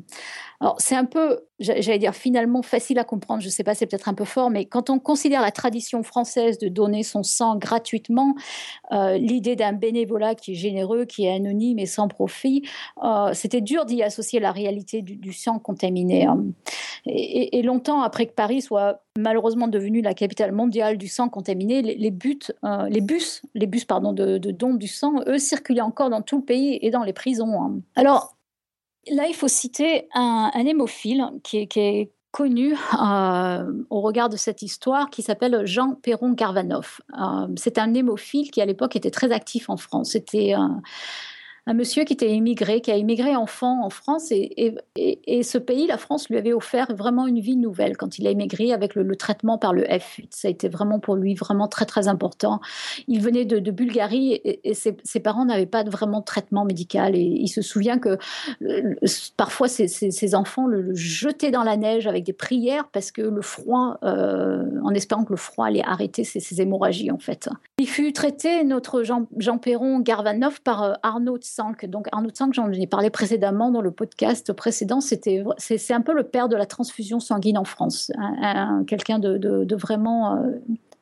[0.59, 3.85] Alors, c'est un peu, j'allais dire finalement facile à comprendre, je ne sais pas, c'est
[3.85, 7.57] peut-être un peu fort, mais quand on considère la tradition française de donner son sang
[7.57, 8.35] gratuitement,
[8.91, 12.63] euh, l'idée d'un bénévolat qui est généreux, qui est anonyme et sans profit,
[13.03, 16.25] euh, c'était dur d'y associer la réalité du, sang contaminé.
[16.25, 16.43] Hein.
[17.05, 22.11] Et, longtemps après que Paris soit malheureusement devenu la capitale mondiale du sang contaminé, les,
[22.11, 26.09] buts, euh, les bus, les bus pardon, de, de dons du sang, eux, circulaient encore
[26.09, 27.61] dans tout le pays et dans les prisons.
[27.61, 27.79] Hein.
[27.95, 28.38] Alors,
[29.07, 35.09] Là, il faut citer un, hémophile qui est, connu euh, au regard de cette histoire
[35.09, 37.01] qui s'appelle Jean Perron Garvanov.
[37.19, 40.11] Euh, c'est un hémophile qui à l'époque était très actif en France.
[40.11, 40.53] C'était
[41.65, 44.31] un monsieur qui était immigré, qui a immigré enfant en France.
[44.31, 48.27] Et, et, ce pays, la France, lui avait offert vraiment une vie nouvelle quand il
[48.27, 50.27] a immigré avec le, traitement par le F8.
[50.31, 52.59] Ça a été vraiment pour lui vraiment très, très important.
[53.07, 57.15] Il venait de, Bulgarie et, ses, parents n'avaient pas vraiment de traitement médical.
[57.15, 58.17] Et il se souvient que
[58.63, 58.95] euh,
[59.37, 63.97] parfois, ses, enfants le, jetaient dans la neige avec des prières parce que le froid,
[64.03, 67.49] euh, en espérant que le froid allait arrêter ses, hémorragies, en fait.
[67.77, 71.37] Il fut traité, notre Jean, Jean Perron Garvanov, par euh, Arnaud
[71.87, 76.23] donc Arnaud Tsank, j'en ai parlé précédemment dans le podcast précédent, c'est, un peu le
[76.23, 78.11] père de la transfusion sanguine en France,
[78.87, 80.51] quelqu'un de, vraiment euh,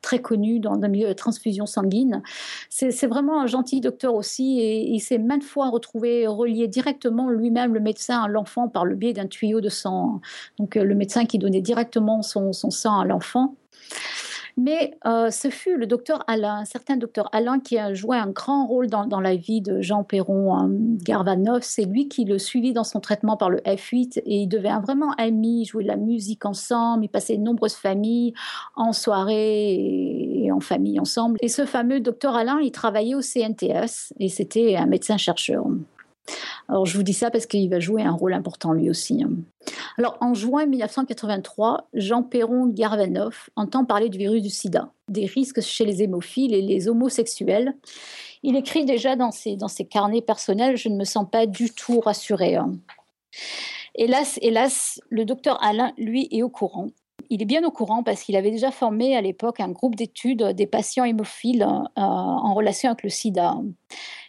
[0.02, 2.22] très connu dans le milieu de la transfusion sanguine.
[2.70, 7.74] C'est, vraiment un gentil docteur aussi et il s'est maintes fois retrouvé relié directement lui-même,
[7.74, 10.20] le médecin, à l'enfant par le biais d'un tuyau de sang.
[10.58, 13.54] Donc euh, le médecin qui donnait directement son sang à l'enfant.
[14.58, 18.28] Mais euh, ce fut le docteur Alain, un certain docteur Alain, qui a joué un
[18.28, 20.68] grand rôle dans, la vie de Jean Perron hein,
[21.04, 21.60] Garvanov.
[21.62, 25.12] C'est lui qui le suivit dans son traitement par le F8 et il devait vraiment
[25.12, 28.34] ami, jouer de la musique ensemble, il passait de nombreuses familles
[28.74, 31.38] en soirée et en famille ensemble.
[31.40, 35.66] Et ce fameux docteur Alain, il travaillait au CNTS et c'était un médecin-chercheur.
[36.68, 39.22] Alors je vous dis ça parce qu'il va jouer un rôle important lui aussi.
[39.22, 39.30] Hein.
[39.96, 45.60] Alors en juin 1983, Jean Perron Garvanov entend parler du virus du sida, des risques
[45.60, 47.74] chez les hémophiles et les homosexuels.
[48.42, 51.70] Il écrit déjà dans ses, dans ses carnets personnels Je ne me sens pas du
[51.70, 52.56] tout rassuré.
[52.56, 52.72] Hein.
[53.94, 56.88] Hélas, hélas, le docteur Alain, lui, est au courant.
[57.30, 60.44] Il est bien au courant parce qu'il avait déjà formé à l'époque un groupe d'études
[60.54, 63.56] des patients hémophiles euh, en relation avec le sida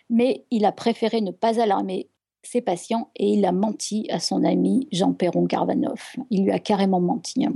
[0.09, 2.09] mais il a préféré ne pas alarmer
[2.43, 6.01] ses patients et il a menti à son ami Jean Perron Carvanov.
[6.29, 7.45] Il lui a carrément menti.
[7.45, 7.53] Hein.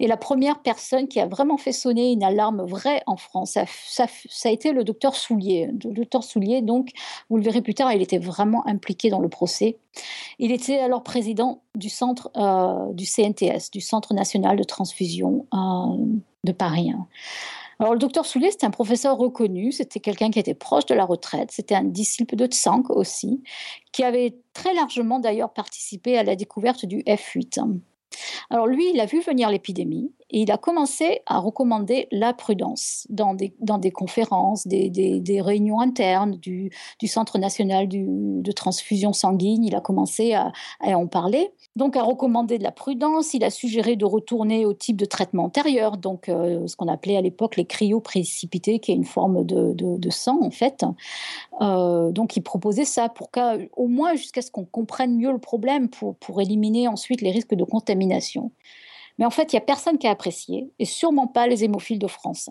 [0.00, 4.06] Et la première personne qui a vraiment fait sonner une alarme vraie en France, ça,
[4.44, 5.70] a été le docteur Soulier.
[5.84, 6.90] Le docteur Soulier, donc,
[7.28, 9.76] vous le verrez plus tard, il était vraiment impliqué dans le procès.
[10.38, 15.96] Il était alors président du centre euh, du CNTS, du Centre national de transfusion euh,
[16.44, 16.92] de Paris.
[17.80, 21.04] Alors, le docteur Soulier, c'était un professeur reconnu, c'était quelqu'un qui était proche de la
[21.04, 23.42] retraite, c'était un disciple de Tsank aussi,
[23.92, 27.78] qui avait très largement d'ailleurs participé à la découverte du F8.
[28.50, 33.06] Alors lui, il a vu venir l'épidémie et il a commencé à recommander la prudence
[33.08, 39.12] dans des, dans des conférences, des, des, réunions internes du, du Centre national de transfusion
[39.12, 39.64] sanguine.
[39.64, 41.50] Il a commencé à, en parler.
[41.76, 45.44] Donc à recommander de la prudence, il a suggéré de retourner au type de traitement
[45.44, 49.72] antérieur, donc euh, ce qu'on appelait à l'époque les cryoprécipités, qui est une forme de,
[49.74, 50.84] de, sang en fait.
[51.60, 55.88] Euh, donc il proposait ça pour qu'au moins jusqu'à ce qu'on comprenne mieux le problème,
[55.88, 58.27] pour, pour éliminer ensuite les risques de contamination.
[59.18, 61.98] Mais en fait, il n'y a personne qui a apprécié, et sûrement pas les hémophiles
[61.98, 62.50] de France.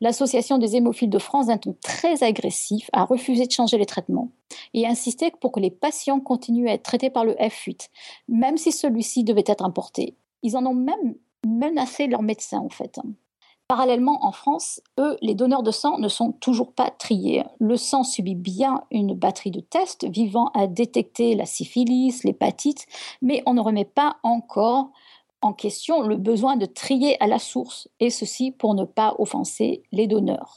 [0.00, 4.30] L'association des hémophiles de France, d'un ton très agressif, a refusé de changer les traitements
[4.74, 7.90] et a insisté pour que les patients continuent à être traités par le F8,
[8.28, 10.16] même si celui-ci devait être importé.
[10.42, 11.14] Ils en ont même
[11.46, 12.98] menacé leurs médecins, en fait.
[13.72, 17.42] Parallèlement, en France, eux, les donneurs de sang ne sont toujours pas triés.
[17.58, 22.84] Le sang subit bien une batterie de tests visant à détecter la syphilis, l'hépatite,
[23.22, 24.90] mais on ne remet pas encore
[25.40, 29.84] en question le besoin de trier à la source, et ceci pour ne pas offenser
[29.90, 30.56] les donneurs.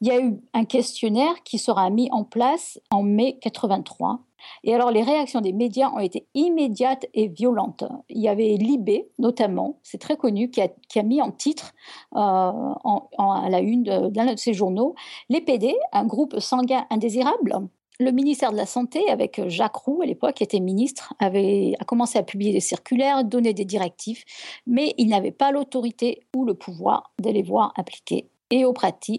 [0.00, 4.18] Il y a eu un questionnaire qui sera mis en place en mai 83.
[4.62, 7.84] Et alors les réactions des médias ont été immédiates et violentes.
[8.08, 11.72] Il y avait Libé notamment, c'est très connu, qui a, mis en titre
[12.14, 14.94] euh, à la une d'un de ses journaux,
[15.28, 17.68] les PD, un groupe sanguin indésirable,
[18.00, 21.84] le ministère de la Santé, avec Jacques Roux, à l'époque, qui était ministre, avait, a
[21.84, 24.24] commencé à publier des circulaires, donner des directives,
[24.66, 28.28] mais il n'avait pas l'autorité ou le pouvoir de les voir appliquer.
[28.50, 28.64] Et,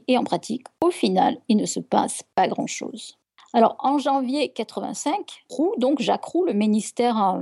[0.07, 3.17] et en pratique, au final, il ne se passe pas grand-chose.
[3.55, 7.41] Alors, en janvier 85, Roux, donc Jacques Roux, le ministère euh,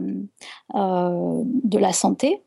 [0.76, 2.43] euh, de la Santé,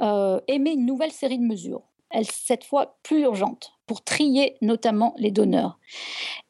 [0.00, 5.14] euh, émet une nouvelle série de mesures elle, cette fois plus urgente, pour trier notamment
[5.16, 5.78] les donneurs.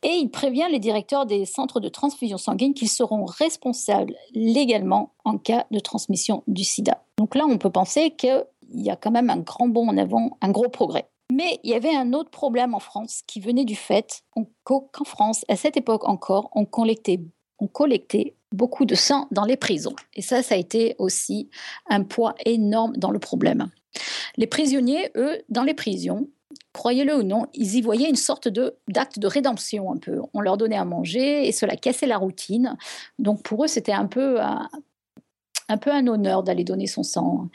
[0.02, 5.38] Et il prévient les directeurs des centres de transfusion sanguine qu'ils seront responsables légalement en
[5.38, 7.02] cas de transmission du sida.
[7.18, 10.38] Donc là, on peut penser qu'il y a quand même un grand bond en avant,
[10.40, 11.08] un gros progrès.
[11.40, 14.24] Mais il y avait un autre problème en France qui venait du fait
[14.62, 17.18] qu'en France, à cette époque encore, on collectait,
[17.58, 19.96] on collectait beaucoup de sang dans les prisons.
[20.12, 21.48] Et ça, ça a été aussi
[21.88, 23.70] un poids énorme dans le problème.
[24.36, 26.28] Les prisonniers, eux, dans les prisons,
[26.74, 28.48] croyez-le ou non, ils y voyaient une sorte
[28.88, 30.20] d'acte de rédemption un peu.
[30.34, 32.76] On leur donnait à manger et cela cassait la routine.
[33.18, 34.40] Donc pour eux, c'était un peu
[35.70, 37.48] un peu un honneur d'aller donner son sang.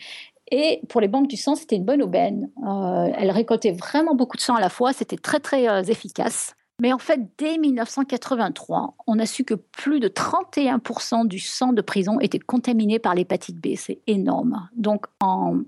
[0.52, 2.52] Et pour les banques du sang, c'était une bonne aubaine.
[2.68, 4.94] Euh, elles récoltaient vraiment beaucoup de sang à la fois.
[4.94, 6.56] C'était très très euh, efficace.
[6.82, 11.82] Mais en fait, dès 1983, on a su que plus de 31% du sang de
[11.82, 13.76] prison était contaminé par l'hépatite B.
[13.78, 14.70] C'est énorme.
[14.76, 15.60] Donc en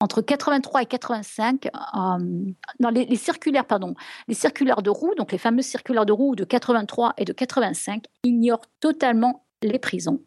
[0.00, 3.94] entre 83 et 85, euh, les, circulaires, pardon,
[4.28, 8.04] les circulaires de roue, donc les fameuses circulaires de roue de 83 et de 85,
[8.22, 10.20] ignorent totalement les prisons.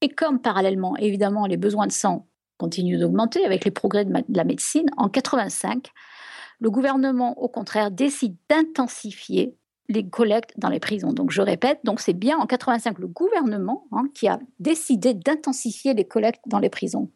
[0.00, 2.26] Et comme parallèlement, évidemment, les besoins de sang
[2.60, 5.88] continuent d'augmenter avec les progrès de, la médecine, en 85,
[6.60, 9.56] le gouvernement, au contraire, décide d'intensifier
[9.88, 11.12] les collectes dans les prisons.
[11.12, 15.94] Donc je répète, donc c'est bien en 85 le gouvernement hein, qui a décidé d'intensifier
[15.94, 17.10] les collectes dans les prisons.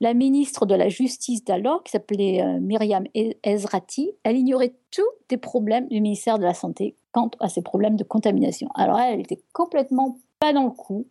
[0.00, 5.08] La ministre de la Justice d'alors, qui s'appelait euh, Myriam e-, Ezrati, elle ignorait tous
[5.30, 8.68] les problèmes du ministère de la Santé quant à ces problèmes de contamination.
[8.74, 11.08] Alors elle, était complètement pas dans le coup.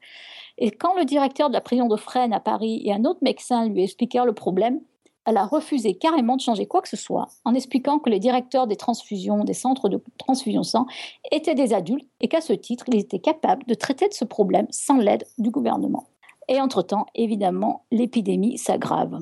[0.58, 3.68] Et quand le directeur de la prison de Fresnes à Paris et un autre médecin
[3.68, 4.80] lui expliquèrent le problème,
[5.26, 8.68] elle a refusé carrément de changer quoi que ce soit en expliquant que les directeurs
[8.68, 10.86] des transfusions, des centres de transfusion sang
[11.32, 14.68] étaient des adultes et qu'à ce titre, ils étaient capables de traiter de ce problème
[14.70, 16.06] sans l'aide du gouvernement.
[16.48, 19.20] Et entre-temps, évidemment, l'épidémie s'aggrave.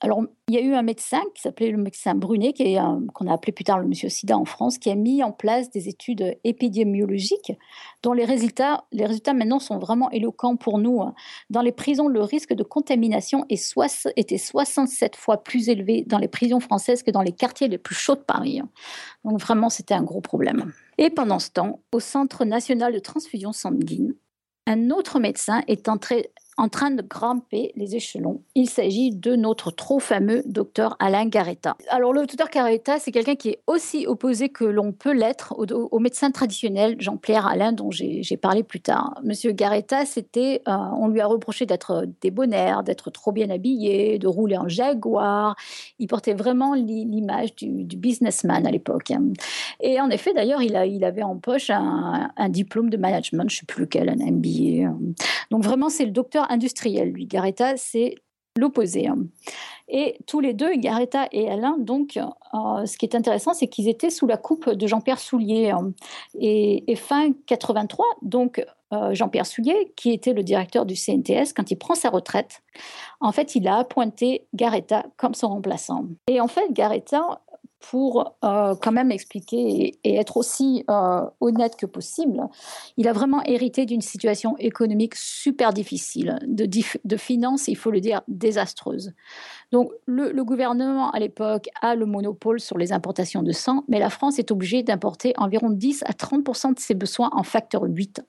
[0.00, 2.52] Alors, il y a eu un médecin qui s'appelait le médecin Brunet,
[3.14, 5.70] qu'on a appelé plus tard le monsieur Sida en France, qui a mis en place
[5.70, 7.52] des études épidémiologiques
[8.02, 11.02] dont les résultats, les résultats maintenant sont vraiment éloquents pour nous.
[11.48, 16.60] Dans les prisons, le risque de contamination était 67 fois plus élevé dans les prisons
[16.60, 18.60] françaises que dans les quartiers les plus chauds de Paris.
[19.24, 20.72] Donc vraiment, c'était un gros problème.
[20.98, 24.14] Et pendant ce temps, au Centre national de transfusion sanguine,
[24.66, 28.40] un autre médecin est entré en train de grimper les échelons.
[28.54, 31.76] Il s'agit de notre trop fameux docteur Alain Garetta.
[31.88, 35.98] Alors le docteur Garetta, c'est quelqu'un qui est aussi opposé que l'on peut l'être au,
[35.98, 39.14] médecin traditionnel Jean-Pierre Alain, dont j'ai parlé plus tard.
[39.24, 44.28] Monsieur Garetta, c'était, euh, on lui a reproché d'être débonnaire, d'être trop bien habillé, de
[44.28, 45.56] rouler en jaguar.
[45.98, 49.12] Il portait vraiment l'image du, businessman à l'époque.
[49.80, 53.58] Et en effet, d'ailleurs, il, avait en poche un, un diplôme de management, je ne
[53.60, 54.90] sais plus lequel, un MBA.
[55.50, 57.26] Donc vraiment, c'est le docteur industriel, lui.
[57.26, 58.14] Garetta, c'est
[58.56, 59.08] l'opposé.
[59.08, 59.18] Hein.
[59.88, 63.88] Et tous les deux, Garetta et Alain, donc, euh, ce qui est intéressant, c'est qu'ils
[63.88, 65.70] étaient sous la coupe de Jean-Pierre Soulier.
[65.70, 65.92] Hein.
[66.38, 71.76] Et, fin 83, donc, euh, Jean-Pierre Soulier, qui était le directeur du CNTS, quand il
[71.76, 72.62] prend sa retraite,
[73.20, 76.06] en fait, il a appointé Garetta comme son remplaçant.
[76.28, 77.40] Et en fait, Garetta,
[77.90, 82.40] pour euh, quand même expliquer et, être aussi euh, honnête que possible,
[82.96, 88.22] il a vraiment hérité d'une situation économique super difficile, de, finances, il faut le dire,
[88.26, 89.12] désastreuse.
[89.70, 94.08] Donc le, gouvernement à l'époque a le monopole sur les importations de sang, mais la
[94.08, 98.22] France est obligée d'importer environ 10 à 30% de ses besoins en facteur 8.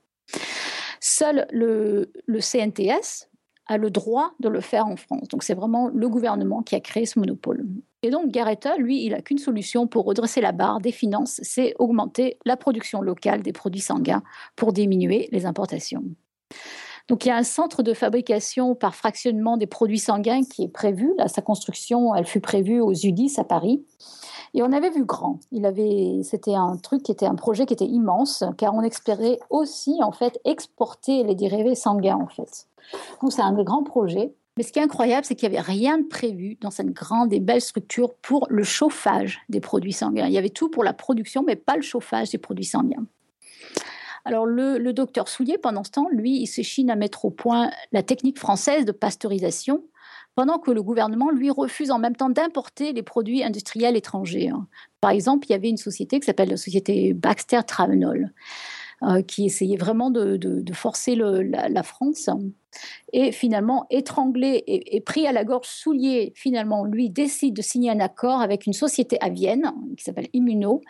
[0.99, 3.29] Seul le CNTS,
[3.68, 5.28] a le droit de le faire en France.
[5.30, 7.66] Donc c'est vraiment le gouvernement qui a créé ce monopole.
[8.03, 11.74] Et donc Garetta, lui, il n'a qu'une solution pour redresser la barre des finances, c'est
[11.80, 14.24] augmenter la production locale des produits sanguins
[14.55, 16.03] pour diminuer les importations.
[17.07, 20.67] Donc il y a un centre de fabrication par fractionnement des produits sanguins qui est
[20.67, 21.13] prévu.
[21.27, 23.85] Sa construction, elle fut prévue aux UDIS à Paris.
[24.53, 25.39] Et on avait vu grand.
[26.23, 30.11] C'était un truc qui était un projet qui était immense, car on espérait aussi en
[30.11, 32.25] fait exporter les dérivés sanguins.
[33.21, 34.33] Donc c'est un grand projet.
[34.57, 37.33] Mais ce qui est incroyable, c'est qu'il n'y avait rien de prévu dans cette grande
[37.33, 40.27] et belle structure pour le chauffage des produits sanguins.
[40.27, 43.05] Il y avait tout pour la production, mais pas le chauffage des produits sanguins.
[44.26, 48.03] Alors le, docteur Soulier, pendant ce temps, lui, il s'échine à mettre au point la
[48.03, 49.84] technique française de pasteurisation,
[50.34, 54.51] pendant que le gouvernement, lui, refuse en même temps d'importer les produits industriels étrangers.
[54.99, 58.34] Par exemple, il y avait une société qui s'appelle la société Baxter Travenol.
[59.03, 62.30] Euh, qui essayait vraiment de, forcer la, France.
[63.11, 67.99] Et finalement, étranglé et, pris à la gorge, Soulier, finalement, lui, décide de signer un
[67.99, 70.82] accord avec une société à Vienne qui s'appelle Immuno,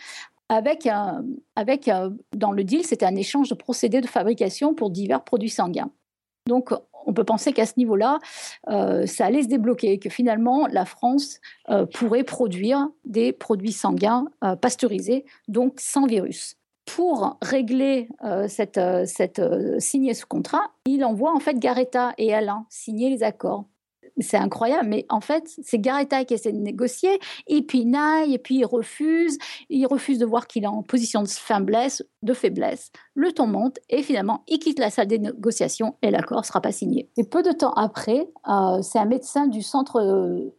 [0.49, 0.87] avec,
[2.35, 5.89] dans le deal, c'était un échange de procédés de fabrication pour divers produits sanguins.
[6.47, 6.71] Donc,
[7.07, 8.19] on peut penser qu'à ce niveau-là,
[8.69, 11.39] euh, ça allait se débloquer, que finalement, la France
[11.69, 14.25] euh, pourrait produire des produits sanguins
[14.61, 19.05] pasteurisés, donc sans virus pour régler euh, cette, euh,
[19.39, 23.65] euh, signer ce contrat, il envoie en fait Garetta et Alain signer les accords.
[24.19, 28.33] C'est incroyable, mais en fait, c'est Garetta qui essaie de négocier, et puis il naille,
[28.33, 29.37] et puis il refuse,
[29.69, 32.91] il refuse de voir qu'il est en position de faiblesse, de faiblesse.
[33.13, 36.61] Le ton monte, et finalement, il quitte la salle des négociations, et l'accord ne sera
[36.61, 37.09] pas signé.
[37.17, 38.29] Et peu de temps après,
[38.81, 40.53] c'est un médecin du centre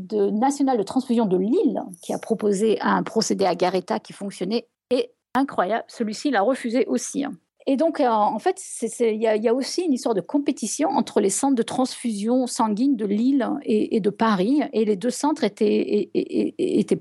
[0.00, 4.68] de national de transfusion de Lille qui a proposé un procédé à Garetta qui fonctionnait,
[4.90, 5.84] et incroyable.
[5.88, 7.24] Celui-ci l'a refusé aussi.
[7.24, 7.32] Hein.
[7.66, 8.60] Et donc, euh, en fait,
[9.00, 13.06] il y, a aussi une histoire de compétition entre les centres de transfusion sanguine de
[13.06, 14.62] Lille et, de Paris.
[14.72, 16.10] Et les deux centres étaient,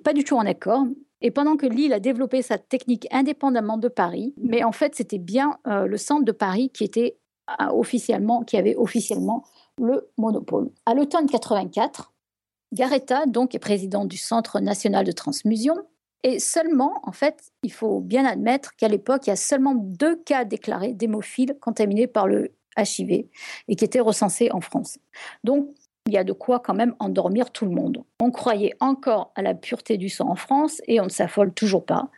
[0.03, 0.85] pas du tout en accord.
[1.21, 5.19] Et pendant que Lille a développé sa technique indépendamment de Paris, mais en fait, c'était
[5.19, 7.09] bien euh, le centre de Paris euh,
[8.45, 9.43] qui avait officiellement
[9.77, 10.69] le monopole.
[10.85, 12.11] À l'automne 84,
[12.73, 15.75] Garetta, donc, est président du Centre national de transfusion,
[16.23, 20.15] et seulement, en fait, il faut bien admettre qu'à l'époque, il y a seulement deux
[20.15, 23.25] cas déclarés d'hémophiles contaminés par le HIV
[23.67, 24.99] et qui étaient recensés en France.
[25.43, 25.67] Donc,
[26.07, 28.03] il y a de quoi quand même endormir tout le monde.
[28.19, 31.85] On croyait encore à la pureté du sang en France et on ne s'affole toujours
[31.85, 32.09] pas.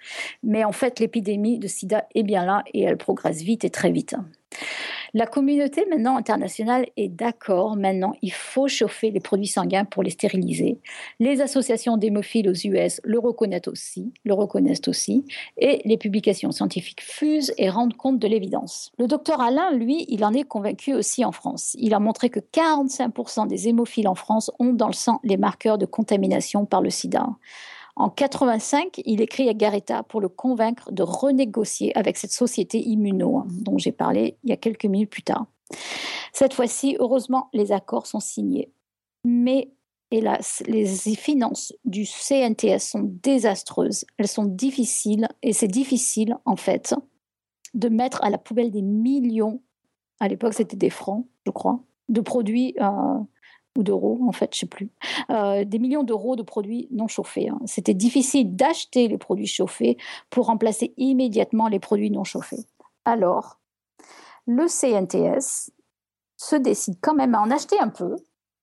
[0.42, 3.92] Mais en fait, l'épidémie de sida est bien là et elle progresse vite et très
[3.92, 4.16] vite.
[5.16, 7.76] La communauté maintenant internationale est d'accord.
[7.76, 10.80] Maintenant, il faut chauffer les produits sanguins pour les stériliser.
[11.20, 15.24] Les associations d'hémophiles aux US le reconnaissent aussi, le reconnaissent aussi,
[15.58, 18.92] et les publications scientifiques fusent et rendent compte de l'évidence.
[18.98, 21.76] Le docteur Alain, lui, il en est convaincu aussi en France.
[21.78, 25.78] Il a montré que 45% des hémophiles en France ont dans le sang les marqueurs
[25.78, 27.28] de contamination par le sida.
[27.96, 33.38] En 85, il écrit à Garetta pour le convaincre de renégocier avec cette société Immuno,
[33.38, 35.46] hein, dont j'ai parlé il y a quelques minutes plus tard.
[36.32, 38.72] Cette fois-ci, heureusement, les accords sont signés.
[39.26, 39.72] Mais
[40.10, 40.86] hélas, les
[41.16, 44.06] finances du CNTS sont désastreuses.
[44.18, 46.96] Elles sont difficiles, et c'est difficile, en fait,
[47.74, 49.62] de mettre à la poubelle des millions,
[50.20, 51.80] à l'époque c'était des francs, je crois,
[52.10, 53.20] de produits euh,
[53.78, 54.90] ou d'euros, en fait, je sais plus,
[55.30, 57.50] euh, des millions d'euros de produits non chauffés.
[57.50, 57.60] Hein.
[57.66, 59.98] C'était difficile d'acheter les produits chauffés
[60.30, 62.66] pour remplacer immédiatement les produits non chauffés.
[63.06, 63.60] Alors,
[64.46, 65.72] le CNTS
[66.38, 68.16] se décide quand même à en acheter un peu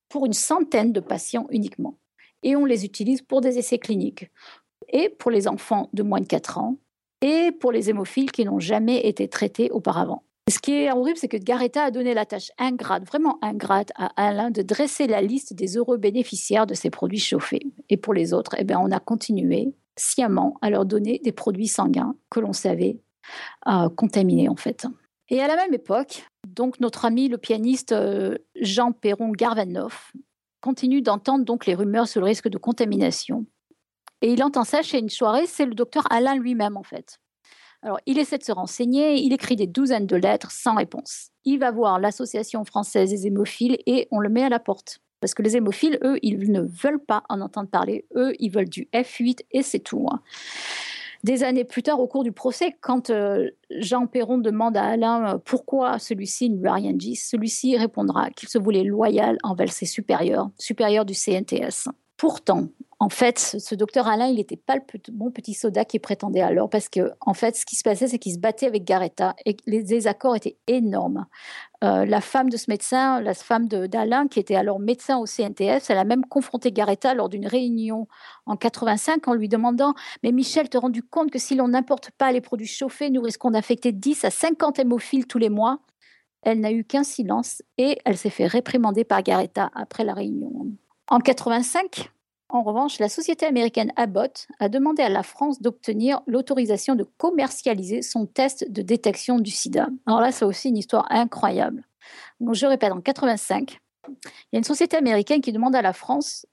[0.08, 1.96] pour une centaine de patients uniquement.
[2.42, 4.30] Et on les utilise pour des essais cliniques.
[4.88, 6.76] Et pour les enfants de moins de 4 ans,
[7.20, 10.22] et pour les hémophiles qui n'ont jamais été traités auparavant.
[10.50, 14.10] Ce qui est horrible, c'est que Garetta a donné la tâche ingrate, vraiment ingrate, à
[14.16, 17.66] Alain de dresser la liste des heureux bénéficiaires de ces produits chauffés.
[17.88, 21.68] Et pour les autres, eh bien, on a continué sciemment à leur donner des produits
[21.68, 23.00] sanguins que l'on savait
[23.68, 24.86] euh, contaminés en fait.
[25.28, 30.12] Et à la même époque, donc notre ami le pianiste euh, Jean Perron Garvanov
[30.60, 33.46] continue d'entendre donc les rumeurs sur le risque de contamination.
[34.22, 37.19] Et il entend ça chez une soirée, c'est le docteur Alain lui-même en fait.
[37.82, 41.30] Alors, il essaie de se renseigner, il écrit des douzaines de lettres sans réponse.
[41.44, 45.00] Il va voir l'Association française des hémophiles et on le met à la porte.
[45.20, 48.06] Parce que les hémophiles, eux, ils ne veulent pas en entendre parler.
[48.16, 50.06] Eux, ils veulent du F8 et c'est tout.
[50.10, 50.20] Hein.
[51.22, 55.34] Des années plus tard, au cours du procès, quand euh, Jean Perron demande à Alain
[55.34, 59.70] euh, pourquoi celui-ci ne lui a rien dit, celui-ci répondra qu'il se voulait loyal envers
[59.70, 61.88] ses supérieurs, supérieurs du CNTS.
[62.20, 62.68] Pourtant,
[62.98, 66.68] en fait, ce docteur Alain, il n'était pas le bon petit soda qui prétendait alors,
[66.68, 69.56] parce que, en fait, ce qui se passait, c'est qu'il se battait avec Garetta et
[69.64, 71.24] les désaccords étaient énormes.
[71.82, 75.88] Euh, la femme de ce médecin, la femme d'Alain, qui était alors médecin au CNTS,
[75.88, 78.06] elle a même confronté Garetta lors d'une réunion
[78.44, 82.32] en 85 en lui demandant Mais Michel, te rendu compte que si l'on n'importe pas
[82.32, 85.78] les produits chauffés, nous risquons d'infecter 10 à 50 hémophiles tous les mois?
[86.42, 90.70] Elle n'a eu qu'un silence et elle s'est fait réprimander par Garetta après la réunion.
[91.10, 92.08] En 85,
[92.50, 98.00] en revanche, la société américaine Abbott a demandé à la France d'obtenir l'autorisation de commercialiser
[98.00, 99.88] son test de détection du sida.
[100.06, 101.84] Alors là, c'est aussi une histoire incroyable.
[102.38, 104.14] Donc, je répète, en 85, il
[104.52, 106.46] y a une société américaine qui demande à la France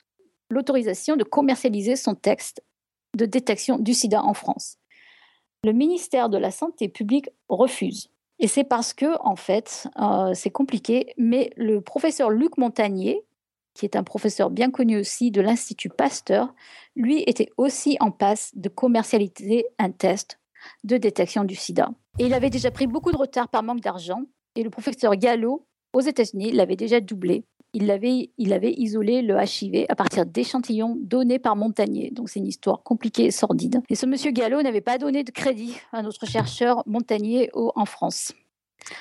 [0.49, 2.63] l'autorisation de commercialiser son test
[3.15, 4.77] de détection du sida en France.
[5.63, 8.09] Le ministère de la Santé publique refuse.
[8.39, 13.23] Et c'est parce que, en fait, euh, c'est compliqué, mais le professeur Luc Montagnier,
[13.78, 16.53] qui est un professeur bien connu aussi de l'Institut Pasteur,
[16.95, 20.39] lui était aussi en passe de commercialiser un test
[20.84, 21.91] de détection du sida.
[22.19, 24.23] Et il avait déjà pris beaucoup de retard par manque d'argent,
[24.55, 27.43] et le professeur Gallo, aux États-Unis, l'avait déjà doublé.
[27.73, 32.09] Il avait, il avait isolé le HIV à partir d'échantillons donnés par Montagnier.
[32.11, 33.82] Donc c'est une histoire compliquée et sordide.
[33.89, 38.34] Et ce monsieur Gallo n'avait pas donné de crédit à notre chercheur Montagnier en France.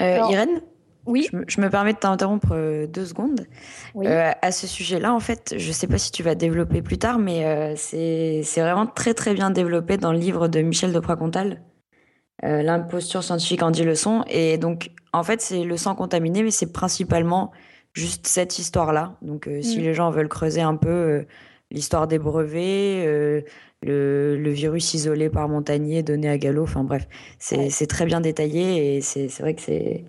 [0.01, 0.61] Euh, Irène?
[1.07, 1.29] Oui.
[1.49, 3.47] Je me, permets de t'interrompre euh, deux secondes.
[3.97, 6.99] Euh, à ce sujet-là, en fait, je ne sais pas si tu vas développer plus
[6.99, 11.01] tard, mais euh, c'est vraiment très très bien développé dans le livre de Michel de
[11.01, 11.63] Procontal,
[12.43, 14.23] L'imposture scientifique en 10 leçons.
[14.29, 17.51] Et donc, en fait, c'est le sang contaminé, mais c'est principalement
[17.95, 19.17] juste cette histoire-là.
[19.23, 19.83] Donc, si mm.
[19.83, 21.25] les gens veulent creuser un peu
[21.71, 23.07] l'histoire des brevets,
[23.83, 29.01] le, virus isolé par Montagnier donné à Gallo, enfin bref, c'est très bien détaillé et
[29.01, 30.05] c'est vrai que c'est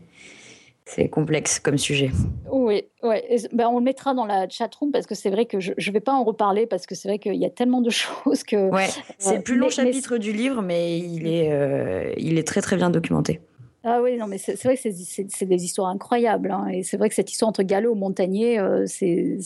[0.88, 2.11] c'est complexe comme sujet.
[2.49, 3.38] Oui, ouais.
[3.51, 5.99] Ben, on le mettra dans la chatroom parce que c'est vrai que je ne vais
[5.99, 8.69] pas en reparler parce que c'est vrai qu'il y a tellement de choses que.
[8.69, 12.61] Ouais, c'est le plus long chapitre du livre, mais il est, euh, il est très
[12.61, 13.41] très bien documenté.
[13.83, 16.51] Ah oui, non, mais c'est vrai que c'est des histoires incroyables.
[16.51, 19.38] Hein, et c'est vrai que cette histoire entre Gallo et Montagnier, euh, c'est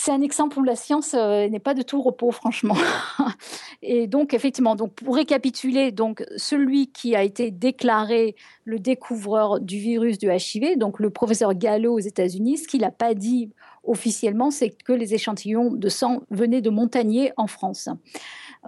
[0.00, 2.76] c'est un exemple où la science euh, n'est pas de tout repos, franchement.
[3.82, 8.34] Et donc, effectivement, donc pour récapituler, donc celui qui a été déclaré
[8.64, 12.90] le découvreur du virus du HIV, donc le professeur Gallo aux États-Unis, ce qu'il n'a
[12.90, 13.50] pas dit
[13.84, 17.90] officiellement, c'est que les échantillons de sang venaient de Montagnier en France.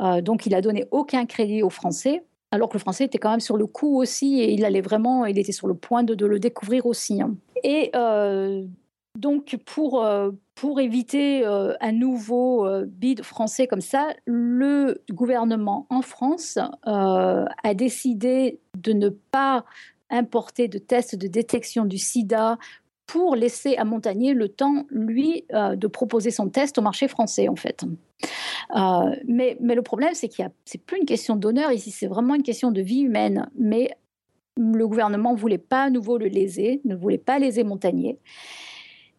[0.00, 3.30] Euh, donc, il a donné aucun crédit aux Français alors que le français était quand
[3.30, 6.26] même sur le coup aussi et il allait vraiment, il était sur le point de,
[6.26, 7.22] le découvrir aussi.
[7.22, 7.34] Hein.
[7.64, 8.66] Et euh,
[9.18, 10.04] donc, pour,
[10.54, 17.74] pour éviter euh, un nouveau euh, bid français comme ça, le gouvernement en France a
[17.74, 19.64] décidé de ne pas
[20.10, 22.58] importer de tests de détection du sida
[23.06, 27.56] pour laisser à Montagnier le temps, lui, de proposer son test au marché français, en
[27.56, 27.84] fait.
[29.26, 32.42] mais, mais le problème, c'est qu'il c'est plus une question d'honneur ici, c'est vraiment une
[32.42, 33.50] question de vie humaine.
[33.58, 33.90] Mais
[34.56, 38.18] le gouvernement ne voulait pas à nouveau le léser, ne voulait pas léser Montagnier.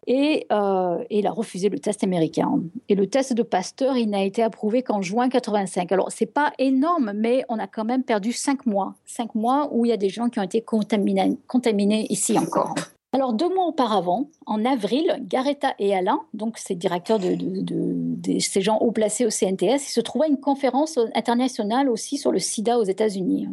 [0.08, 2.60] Euh, et, il a refusé le test américain.
[2.88, 5.90] Et le test de Pasteur, il n'a été approuvé qu'en juin 85.
[5.92, 8.94] Alors, c'est pas énorme, mais on a quand même perdu cinq mois.
[9.06, 12.74] Cinq mois où il y a des gens qui ont été contaminés, ici encore.
[13.12, 18.60] Alors, deux mois auparavant, en avril, Garetta et Alain, donc ces directeurs de, de, ces
[18.60, 22.40] gens haut placés au CNTS, ils se trouvaient à une conférence internationale aussi sur le
[22.40, 23.46] sida aux États-Unis.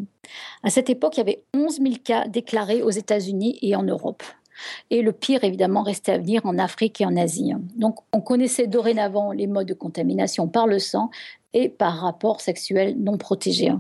[0.64, 4.24] À cette époque, il y avait 11 000 cas déclarés aux États-Unis et en Europe.
[4.90, 7.54] Et le pire, évidemment, restait à venir en Afrique et en Asie.
[7.76, 11.10] Donc, on connaissait dorénavant les modes de contamination par le sang
[11.54, 13.72] et par rapport sexuel non protégé.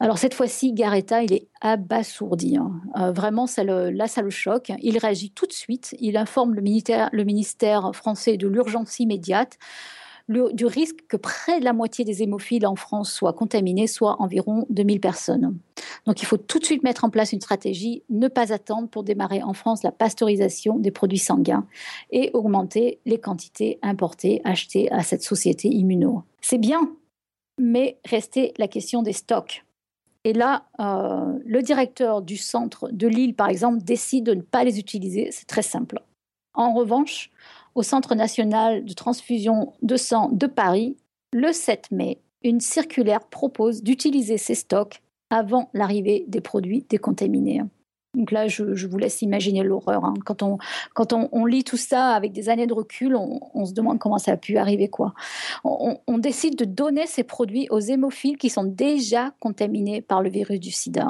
[0.00, 2.58] Alors cette fois-ci, Garetta, il est abasourdi.
[2.96, 4.72] Euh, vraiment, là, ça le choque.
[4.82, 5.94] Il réagit tout de suite.
[6.00, 9.58] Il informe le ministère français de l'urgence immédiate
[10.28, 14.66] du risque que près de la moitié des hémophiles en France soient contaminés, soit environ
[14.70, 15.58] 2000 personnes.
[16.06, 19.02] Donc il faut tout de suite mettre en place une stratégie, ne pas attendre pour
[19.04, 21.66] démarrer en France la pasteurisation des produits sanguins
[22.10, 26.22] et augmenter les quantités importées, achetées à cette société immuno.
[26.40, 26.90] C'est bien,
[27.58, 29.64] mais restait la question des stocks.
[30.24, 34.62] Et là, euh, le directeur du centre de Lille, par exemple, décide de ne pas
[34.62, 35.30] les utiliser.
[35.32, 36.00] C'est très simple.
[36.54, 37.30] En revanche,
[37.74, 40.96] au Centre national de transfusion de sang de Paris,
[41.32, 47.62] le 7 mai, une circulaire propose d'utiliser ces stocks avant l'arrivée des produits décontaminés.
[48.14, 50.04] Donc là, je, vous laisse imaginer l'horreur.
[50.04, 50.12] Hein.
[50.26, 50.58] Quand, on,
[50.92, 54.32] quand on, lit tout ça avec des années de recul, on, se demande comment ça
[54.32, 54.88] a pu arriver.
[54.88, 55.14] quoi.
[55.64, 60.60] On, décide de donner ces produits aux hémophiles qui sont déjà contaminés par le virus
[60.60, 61.08] du sida.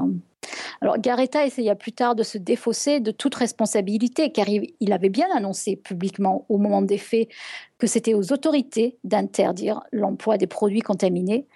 [0.81, 5.27] Alors Garetta essaya plus tard de se défausser de toute responsabilité, car il avait bien
[5.35, 7.29] annoncé publiquement au moment des faits
[7.79, 11.47] que c'était aux autorités d'interdire l'emploi des produits contaminés.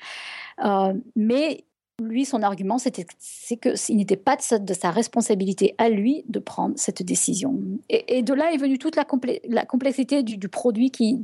[0.64, 1.64] Euh, mais
[2.02, 3.06] lui, son argument, c'était
[3.58, 7.58] que s'il n'était pas de sa, responsabilité à lui de prendre cette décision.
[7.88, 9.04] Et, de là est venue toute la,
[9.64, 10.38] complexité du,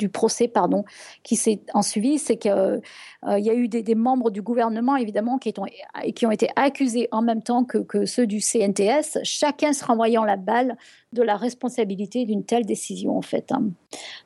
[0.09, 0.85] procès, pardon,
[1.23, 2.19] qui s'est en suivi.
[2.19, 2.81] C'est qu'il
[3.29, 5.67] euh, y a eu des, membres du gouvernement, évidemment, qui, ont,
[6.15, 10.37] qui ont été accusés en même temps que, ceux du CNTS, chacun se renvoyant la
[10.37, 10.77] balle
[11.13, 13.53] de la responsabilité d'une telle décision, en fait.
[13.53, 13.71] Hein.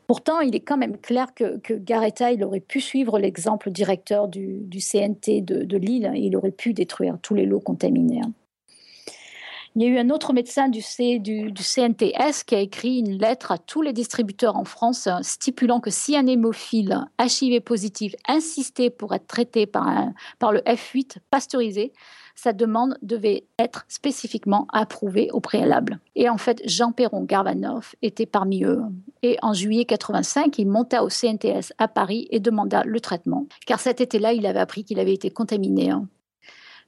[0.06, 1.74] Pourtant, il est quand même clair que, que
[2.32, 6.10] il aurait pu suivre l'exemple directeur du, CNT de, Lille.
[6.14, 8.20] Il aurait pu détruire tous les lots contaminés.
[8.24, 8.32] Hein.
[9.76, 13.58] Il y a eu un autre médecin du, CNTS qui a écrit une lettre à
[13.58, 19.26] tous les distributeurs en France stipulant que si un hémophile HIV positif insistait pour être
[19.26, 20.14] traité par
[20.50, 21.92] le F8 pasteurisé,
[22.34, 25.98] sa demande devait être spécifiquement approuvée au préalable.
[26.14, 28.80] Et en fait, Jean Perron Garvanov était parmi eux.
[29.22, 33.80] Et en juillet 85, il monta au CNTS à Paris et demanda le traitement, car
[33.80, 36.08] cet été-là, il avait appris qu'il avait été contaminé hein.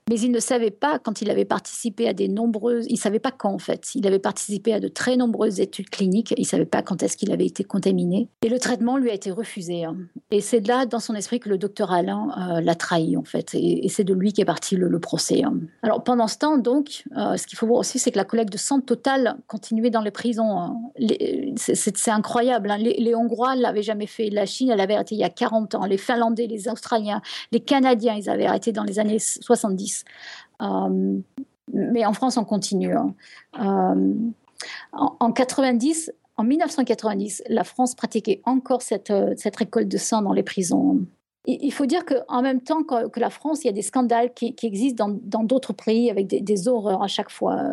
[0.09, 3.30] Mais il ne savait pas quand il avait participé à des nombreuses, il savait pas
[3.30, 3.94] quand en fait.
[3.94, 6.34] Il avait participé à de très nombreuses études cliniques.
[6.36, 8.28] Il savait pas quand est-ce qu'il avait été contaminé.
[8.42, 9.84] Et le traitement lui a été refusé.
[9.84, 9.96] Hein.
[10.30, 13.54] Et c'est là, dans son esprit, que le docteur Alain euh, l'a trahi en fait.
[13.54, 15.42] Et, c'est de lui qu'est parti le, procès.
[15.44, 15.54] Hein.
[15.82, 18.52] Alors pendant ce temps, donc, euh, ce qu'il faut voir aussi, c'est que la collecte
[18.52, 20.59] de sang totale continuait dans les prisons.
[20.59, 20.76] Hein.
[21.56, 22.72] C'est incroyable.
[22.78, 24.30] Les, les, Hongrois l'avaient jamais fait.
[24.30, 25.84] La Chine, elle avait arrêté il y a 40 ans.
[25.84, 27.20] Les Finlandais, les Australiens,
[27.52, 29.97] les Canadiens, ils avaient arrêté dans les années 70.
[30.62, 31.18] Euh,
[31.72, 32.94] mais en France, on continue.
[32.94, 33.14] Hein.
[33.61, 34.14] Euh,
[34.92, 40.32] en, 90, en 1990, la France pratiquait encore cette, euh, cette récolte de sang dans
[40.32, 41.01] les prisons.
[41.51, 44.55] Il faut dire qu'en même temps que, la France, il y a des scandales qui,
[44.62, 47.70] existent dans d'autres pays avec des, horreurs à chaque fois.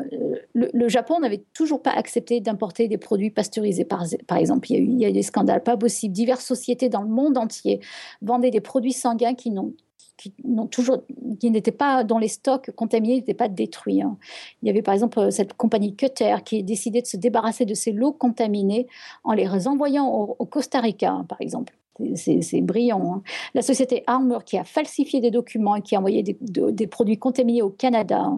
[0.54, 4.06] Le, Japon n'avait toujours pas accepté d'importer des produits pasteurisés, par,
[4.38, 4.72] exemple.
[4.72, 6.14] Il y, a eu, il y a eu des scandales pas possibles.
[6.14, 7.82] Diverses sociétés dans le monde entier
[8.22, 9.74] vendaient des produits sanguins qui n'ont
[10.18, 10.34] qui
[10.72, 11.04] toujours,
[11.40, 14.02] qui n'étaient pas dans les stocks contaminés, n'étaient pas détruits.
[14.02, 14.18] Hein.
[14.62, 17.66] Il y avait par exemple euh, cette compagnie Cutter qui a décidé de se débarrasser
[17.66, 18.88] de ces lots contaminés
[19.24, 21.74] en les envoyant au, Costa Rica, hein, par exemple.
[22.16, 23.14] C'est brillant.
[23.14, 23.24] Hein.
[23.54, 27.18] La société Armour qui a falsifié des documents et qui a envoyé des, des, produits
[27.18, 28.34] contaminés au Canada.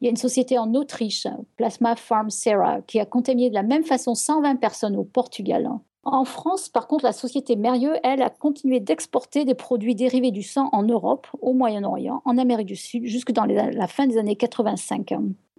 [0.00, 1.26] Il y a une société en Autriche,
[1.56, 5.70] Plasma Farm Serra, qui a contaminé de la même façon 120 personnes au Portugal.
[6.10, 10.42] En France, par contre, la société Mérieux, elle, a continué d'exporter des produits dérivés du
[10.42, 14.36] sang en Europe, au Moyen-Orient, en Amérique du Sud, jusque dans la fin des années
[14.36, 15.12] 85.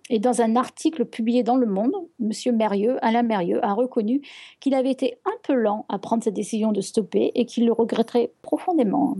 [0.10, 2.32] Et dans un article publié dans Le Monde, M.
[2.56, 4.22] Mérieux, Alain Mérieux, a reconnu
[4.60, 7.72] qu'il avait été un peu lent à prendre cette décision de stopper et qu'il le
[7.72, 9.16] regretterait profondément.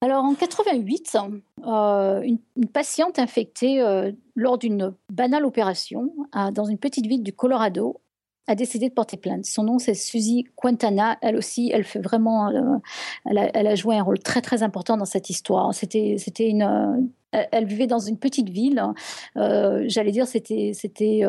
[0.00, 1.16] Alors en 88,
[1.66, 2.38] euh, une,
[2.72, 6.12] patiente infectée euh, lors d'une banale opération
[6.52, 8.00] dans une petite ville du Colorado
[8.48, 9.44] a décidé de porter plainte.
[9.44, 11.18] Son nom, c'est Suzy Quintana.
[11.20, 12.78] Elle aussi, elle fait vraiment, euh,
[13.26, 15.72] elle, a, joué un rôle très très important dans cette histoire.
[15.74, 16.96] C'était, c'était une, euh,
[17.32, 18.82] elle vivait dans une petite ville.
[19.36, 21.24] Euh, j'allais dire, c'était, c'était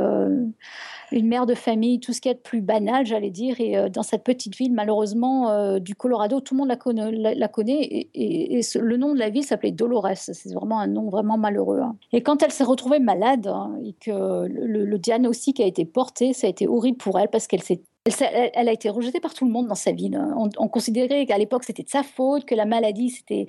[1.11, 3.59] une mère de famille, tout ce qui est plus banal, j'allais dire.
[3.59, 7.11] Et euh, dans cette petite ville, malheureusement, euh, du Colorado, tout le monde la connaît.
[7.11, 10.09] La, connaît et, le nom de la ville s'appelait Dolores.
[10.15, 11.79] C'est vraiment un nom vraiment malheureux.
[11.79, 11.95] Hein.
[12.13, 16.33] Et quand elle s'est retrouvée malade hein, et que le, le, diagnostic a été porté,
[16.33, 17.81] ça a été horrible pour elle parce qu'elle s'est
[18.21, 20.19] elle, a été rejetée par tout le monde dans sa ville.
[20.35, 23.47] On, considérait qu'à l'époque c'était de sa faute, que la maladie c'était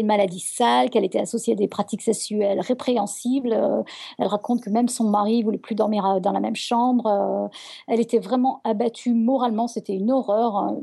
[0.00, 3.52] une maladie sale, qu'elle était associée à des pratiques sexuelles répréhensibles.
[3.52, 3.82] Euh,
[4.18, 7.06] elle raconte que même son mari voulait plus dormir euh, dans la même chambre.
[7.06, 7.48] Euh,
[7.86, 10.74] elle était vraiment abattue moralement, c'était une horreur.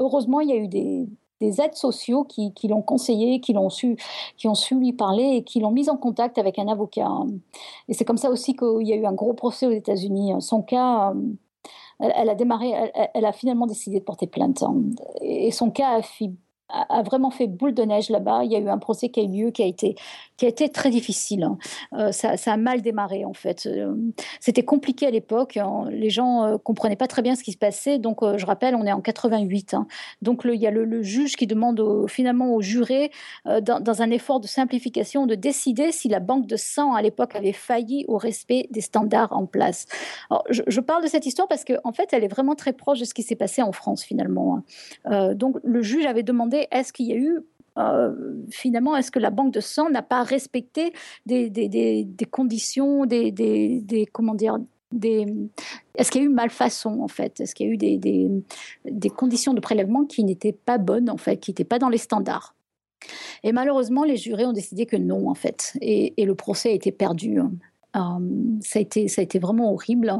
[0.00, 1.08] heureusement, il y a eu des,
[1.40, 5.70] aides sociaux qui, l'ont conseillé, qui l'ont qui ont su lui parler et qui l'ont
[5.70, 7.10] mise en contact avec un avocat.
[7.88, 10.32] Et c'est comme ça aussi qu'il y a eu un gros procès aux États-Unis.
[10.40, 11.14] Son cas
[12.00, 12.72] elle, a démarré,
[13.14, 14.62] elle, a finalement décidé de porter plainte.
[14.62, 14.82] Hein.
[15.20, 16.00] Et son cas
[16.68, 18.44] a vraiment fait boule de neige là-bas.
[18.44, 19.96] Il y a eu un procès qui a eu lieu qui a été,
[20.38, 21.42] qui a été très difficile.
[21.42, 21.58] Hein.
[21.92, 23.66] Euh, ça, a mal démarré en fait.
[23.66, 23.94] Euh,
[24.40, 25.56] c'était compliqué à l'époque.
[25.56, 25.86] Hein.
[25.90, 27.98] Les gens euh, comprenaient pas très bien ce qui se passait.
[27.98, 29.74] Donc je rappelle, on est en 88.
[29.74, 29.86] Hein.
[30.22, 33.10] Donc il y a le, juge qui demande finalement aux jurés,
[33.44, 37.52] dans, un effort de simplification, de décider si la banque de sang à l'époque avait
[37.52, 39.86] failli au respect des standards en place.
[40.30, 42.72] Alors, je, je, parle de cette histoire parce qu'en en fait, elle est vraiment très
[42.72, 44.62] proche de ce qui s'est passé en France finalement.
[45.34, 47.40] donc le juge avait demandé est-ce qu'il y a eu
[47.78, 48.12] euh,
[48.50, 50.92] finalement, est-ce que la banque de sang n'a pas respecté
[51.26, 51.50] des,
[52.30, 54.58] conditions, des, comment dire,
[54.92, 57.40] est-ce qu'il y a eu malfaçon en fait?
[57.40, 61.38] Est-ce qu'il y a eu des, conditions de prélèvement qui n'étaient pas bonnes en fait,
[61.38, 62.54] qui n'étaient pas dans les standards?
[63.44, 66.72] Et malheureusement, les jurés ont décidé que non en fait, et, et le procès a
[66.72, 67.40] été perdu.
[67.98, 68.20] Hein.
[68.22, 70.12] Euh, ça, a été, ça a été vraiment horrible.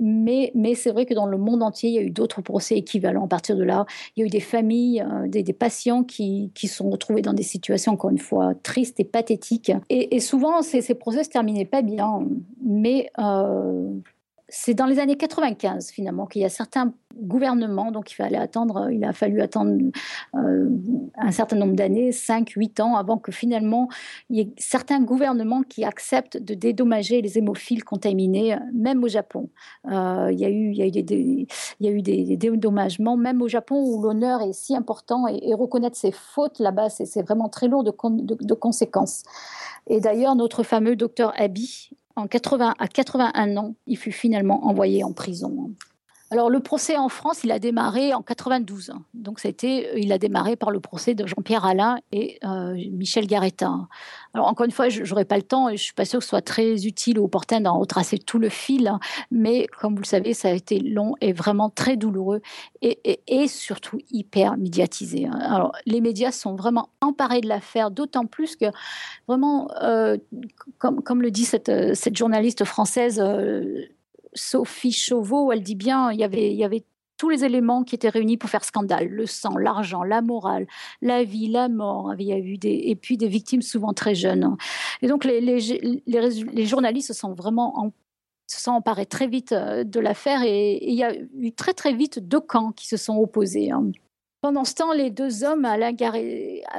[0.00, 2.76] Mais, mais c'est vrai que dans le monde entier, il y a eu d'autres procès
[2.76, 3.24] équivalents.
[3.24, 6.68] À partir de là, il y a eu des familles, euh, des, patients qui, qui
[6.68, 9.72] sont retrouvés dans des situations, encore une fois, tristes et pathétiques.
[9.88, 12.26] Et, souvent, ces, procès se terminaient pas bien.
[12.64, 13.90] Mais euh,
[14.50, 18.90] c'est dans les années 95 finalement qu'il y a certains gouvernements, donc il fallait attendre,
[18.90, 19.76] il a fallu attendre
[20.34, 20.68] euh,
[21.16, 23.88] un certain nombre d'années, 5, 8 ans, avant que finalement
[24.28, 29.50] il y ait certains gouvernements qui acceptent de dédommager les hémophiles contaminés, même au Japon.
[29.90, 35.26] Euh, il, y a eu, des, dédommagements, même au Japon où l'honneur est si important
[35.28, 39.22] et, reconnaître ses fautes là-bas, c'est vraiment très lourd de, conséquences.
[39.86, 45.04] Et d'ailleurs, notre fameux docteur Abi, en 80, à 81 ans, il fut finalement envoyé
[45.04, 45.70] en prison.
[46.32, 48.92] Alors le procès en France, il a démarré en 92.
[49.14, 53.26] Donc a été, il a démarré par le procès de Jean-Pierre Alain et euh, Michel
[53.26, 53.88] Garetta.
[54.32, 56.24] Alors encore une fois, je n'aurai pas le temps et je suis pas sûre que
[56.24, 58.92] ce soit très utile ou opportun d'en retracer tout le fil,
[59.32, 62.42] mais comme vous le savez, ça a été long et vraiment très douloureux
[62.80, 65.28] et, surtout hyper médiatisé.
[65.40, 68.66] Alors les médias sont vraiment emparés de l'affaire, d'autant plus que
[69.26, 70.16] vraiment, euh,
[70.78, 73.20] comme, le dit cette, journaliste française.
[73.20, 73.86] Euh,
[74.34, 76.84] Sophie Chauveau, elle dit bien, il y avait,
[77.16, 80.66] tous les éléments qui étaient réunis pour faire scandale le sang, l'argent, la morale,
[81.02, 82.14] la vie, la mort.
[82.18, 84.56] Il y a eu des et puis des victimes souvent très jeunes.
[85.02, 85.60] Et donc les,
[86.64, 87.92] journalistes se sont vraiment
[88.46, 91.72] se sont emparés très vite euh, de l'affaire et, et, il y a eu très
[91.74, 93.70] très vite deux camps qui se sont opposés.
[94.42, 95.68] Pendant ce temps, les deux hommes,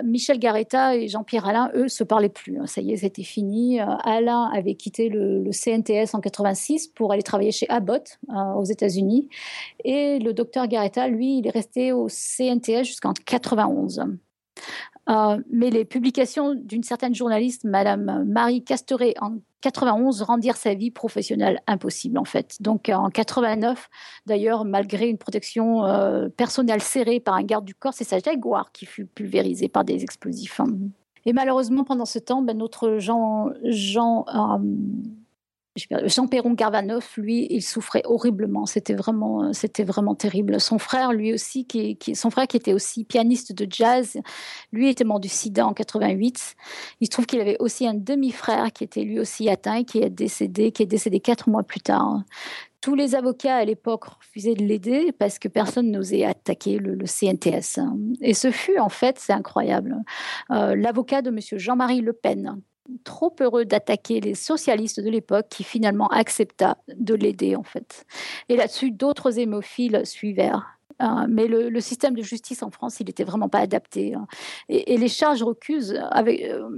[0.04, 2.58] Michel Garetta et Jean-Pierre Alain, eux, se parlaient plus.
[2.66, 3.80] Ça y est, c'était fini.
[3.80, 8.64] Euh, Alain avait quitté le, CNTS en 86 pour aller travailler chez Abbott euh, aux
[8.64, 9.30] États-Unis.
[9.84, 14.06] Et le docteur Garetta, lui, il est resté au CNTS jusqu'en 91.
[15.10, 20.92] Euh, mais les publications d'une certaine journaliste, Madame Marie Casteret, en 91 rendirent sa vie
[20.92, 22.58] professionnelle impossible en fait.
[22.62, 23.90] Donc en 89,
[24.26, 28.72] d'ailleurs, malgré une protection euh, personnelle serrée par un garde du corps, c'est sa Jaguar
[28.72, 30.62] qui fut pulvérisée par des explosifs.
[31.26, 34.58] Et malheureusement, pendant ce temps, ben, notre Jean, Jean euh,
[35.78, 38.66] Jean Perron Garvanoff, lui, il souffrait horriblement.
[38.66, 40.60] C'était vraiment, c'était vraiment terrible.
[40.60, 44.18] Son frère, lui aussi, qui, son frère qui était aussi pianiste de jazz,
[44.74, 46.56] lui était mort du SIDA en 88.
[47.00, 50.00] Il se trouve qu'il avait aussi un demi-frère qui était lui aussi atteint et qui
[50.00, 52.22] est décédé, qui est décédé quatre mois plus tard.
[52.82, 57.80] Tous les avocats à l'époque refusaient de l'aider parce que personne n'osait attaquer le, CNTS.
[58.22, 59.96] Et ce fut en fait, c'est incroyable,
[60.50, 61.40] euh, l'avocat de M.
[61.58, 62.60] Jean-Marie Le Pen
[63.04, 68.06] trop heureux d'attaquer les socialistes de l'époque qui finalement accepta de l'aider en fait.
[68.50, 70.78] Et là-dessus, d'autres hémophiles suivèrent.
[71.00, 71.26] Hein.
[71.30, 74.14] mais le, système de justice en France, il n'était vraiment pas adapté.
[74.14, 74.28] Hein.
[74.70, 76.70] Et, les charges recusent, avec, euh,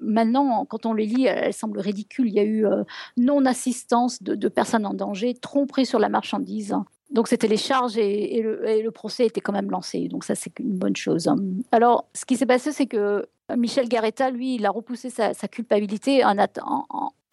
[0.00, 2.28] maintenant, quand on les lit, elles semblent ridicules.
[2.28, 2.82] Il y a eu euh,
[3.18, 6.72] non-assistance de, personnes en danger, tromperie sur la marchandise.
[6.72, 6.86] Hein.
[7.12, 10.08] Donc c'était les charges et, le, procès était quand même lancé.
[10.08, 11.30] Donc ça c'est une bonne chose.
[11.70, 13.26] Alors ce qui s'est passé c'est que
[13.56, 16.36] Michel Garetta, lui, il a repoussé sa, culpabilité en,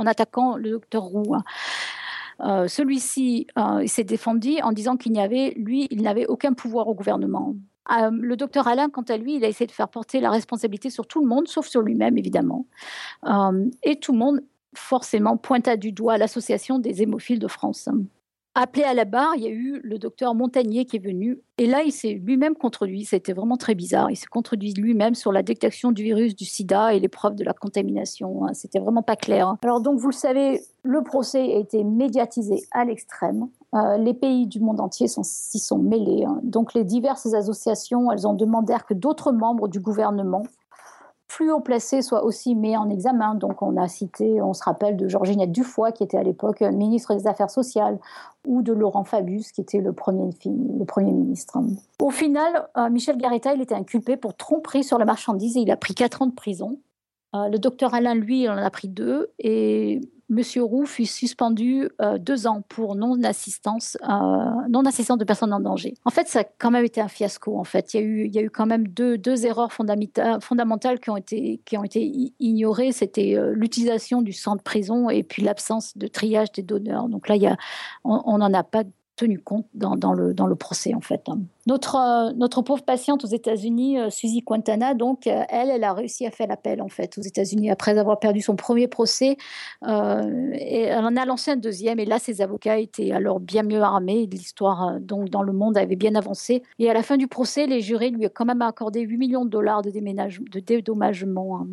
[0.06, 1.36] attaquant le docteur Roux.
[2.42, 6.88] Euh, celui-ci euh, s'est défendu en disant qu'il n'y avait, lui, il n'avait aucun pouvoir
[6.88, 7.56] au gouvernement.
[7.92, 10.90] Euh, le docteur Alain, quant à lui, il a essayé de faire porter la responsabilité
[10.90, 12.66] sur tout le monde, sauf sur lui-même, évidemment.
[13.84, 14.42] et tout le monde,
[14.76, 17.90] forcément, pointa du doigt l'association des hémophiles de France.
[18.56, 21.42] Appelé à la barre, il y a eu le docteur Montagnier qui est venu.
[21.58, 23.06] Et là, il s'est lui-même contredit.
[23.06, 24.10] C'était vraiment très bizarre.
[24.12, 27.44] Il s'est contredit lui-même sur la détection du virus du sida et les preuves de
[27.44, 28.46] la contamination.
[28.46, 28.54] Hein.
[28.54, 29.56] C'était vraiment pas clair.
[29.64, 33.50] Alors, donc, vous le savez, le procès a été médiatisé à l'extrême.
[33.76, 36.26] Euh, les pays du monde entier s'y sont, mêlés.
[36.26, 36.40] Hein.
[36.44, 40.44] Donc, les diverses associations, elles ont demandé que d'autres membres du gouvernement
[41.30, 43.36] plus haut placés soient aussi mis en examen.
[43.36, 47.14] Donc, on a cité, on se rappelle de Georginette Dufoy, qui était à l'époque ministre
[47.16, 48.00] des Affaires sociales,
[48.48, 51.60] ou de Laurent Fabius, qui était le premier, le premier ministre.
[52.02, 55.72] Au final, euh, Michel Garetta, il était inculpé pour tromperie sur la marchandise et il
[55.72, 56.80] a pris quatre ans de prison.
[57.36, 59.30] Euh, le docteur Alain, lui, il en a pris deux.
[59.38, 64.08] Et Monsieur Roux fut suspendu euh, deux ans pour non-assistance, euh,
[64.70, 65.96] non-assistance de personnes en danger.
[66.06, 67.58] En fait, ça a quand même été un fiasco.
[67.58, 69.72] En fait, il y a eu, il y a eu quand même deux, deux erreurs
[69.74, 72.92] fondamentales qui ont été, qui ont été ignorées.
[72.92, 77.10] C'était euh, l'utilisation du centre prison et puis l'absence de triage des donneurs.
[77.10, 77.58] Donc là, il y a,
[78.04, 78.84] on n'en a pas
[79.20, 81.22] tenu compte dans, le, dans le procès, en fait.
[81.68, 85.92] Notre, euh, notre pauvre patiente aux États-Unis, euh, Suzy Quintana, donc, euh, elle, elle a
[85.94, 89.36] réussi à faire l'appel, en fait, aux États-Unis, après avoir perdu son premier procès.
[89.84, 93.82] et elle en a lancé un deuxième, et là, ses avocats étaient alors bien mieux
[93.82, 94.26] armés.
[94.32, 96.64] L'histoire, donc, dans le monde avait bien avancé.
[96.80, 99.44] Et à la fin du procès, les jurés lui ont quand même accordé 8 millions
[99.44, 101.60] de dollars de, de dédommagement.
[101.60, 101.68] Hein.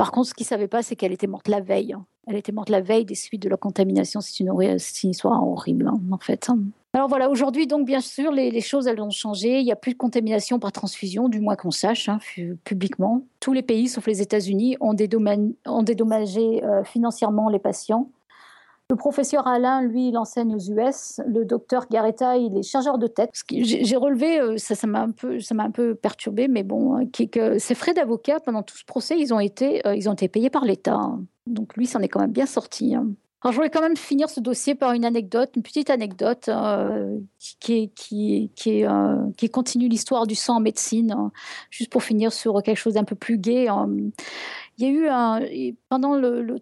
[0.00, 1.94] Par contre, ce qu'ils ne savaient pas, c'est qu'elle était morte la veille.
[2.26, 4.22] Elle était morte la veille des suites de la contamination.
[4.22, 6.48] C'est une, une, histoire horrible, hein, en fait.
[6.94, 9.58] Alors voilà, aujourd'hui, donc, bien sûr, les, choses, elles ont changé.
[9.58, 12.18] Il n'y a plus de contamination par transfusion, du moins qu'on sache, hein,
[12.64, 13.24] publiquement.
[13.40, 18.08] Tous les pays, sauf les États-Unis, ont, dédommagé euh, financièrement les patients.
[18.90, 21.20] Le professeur Alain, lui, il enseigne aux US.
[21.24, 23.30] Le docteur Garetta, il est chargeur de tête.
[23.48, 27.26] J'ai relevé, euh, ça, m'a un peu, ça m'a un peu perturbé, mais bon, euh,
[27.30, 30.26] que ces frais d'avocat pendant tout ce procès, ils ont été, euh, ils ont été
[30.26, 30.98] payés par l'État.
[31.46, 32.96] Donc lui, s'en est quand même bien sorti.
[32.96, 33.06] Hein.
[33.42, 36.50] Alors, je voulais quand même finir ce dossier par une anecdote, une petite anecdote
[37.38, 38.84] qui, qui, qui,
[39.36, 41.30] qui, continue l'histoire du sang en médecine, hein.
[41.70, 43.68] juste pour finir sur quelque chose d'un peu plus gai.
[43.68, 43.88] Hein.
[44.76, 45.40] Il y a eu un,
[45.88, 46.58] pendant le, le,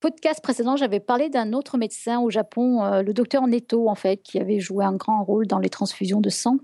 [0.00, 4.18] podcast précédent, j'avais parlé d'un autre médecin au Japon, euh, le docteur Neto, en fait,
[4.18, 6.56] qui avait joué un grand rôle dans les transfusions de sang.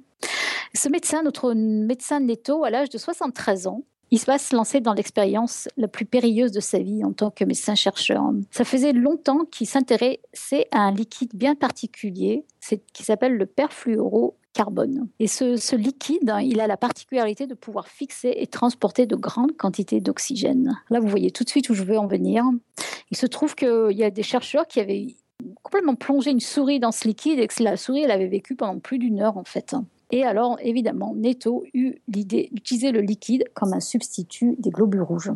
[0.74, 4.94] Ce médecin, notre médecin Neto, à l'âge de 73 ans, il va se lancer dans
[4.94, 8.22] l'expérience la plus périlleuse de sa vie en tant que médecin-chercheur.
[8.50, 12.44] Ça faisait longtemps qu'il s'intéressait à un liquide bien particulier
[12.92, 15.08] qui s'appelle le perfluoro carbone.
[15.20, 19.56] Et ce, liquide, hein, il a la particularité de pouvoir fixer et transporter de grandes
[19.56, 20.80] quantités d'oxygène.
[20.88, 22.44] Là, vous voyez tout de suite où je veux en venir.
[23.10, 25.14] Il se trouve qu'il y a des chercheurs qui avaient
[25.62, 28.78] complètement plongé une souris dans ce liquide et que la souris, elle avait vécu pendant
[28.78, 29.76] plus d'une heure en fait.
[30.10, 35.32] Et alors, évidemment, Netto eut l'idée d'utiliser le liquide comme un substitut des globules rouges.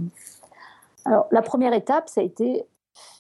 [1.05, 2.65] Alors, la première étape, ça a été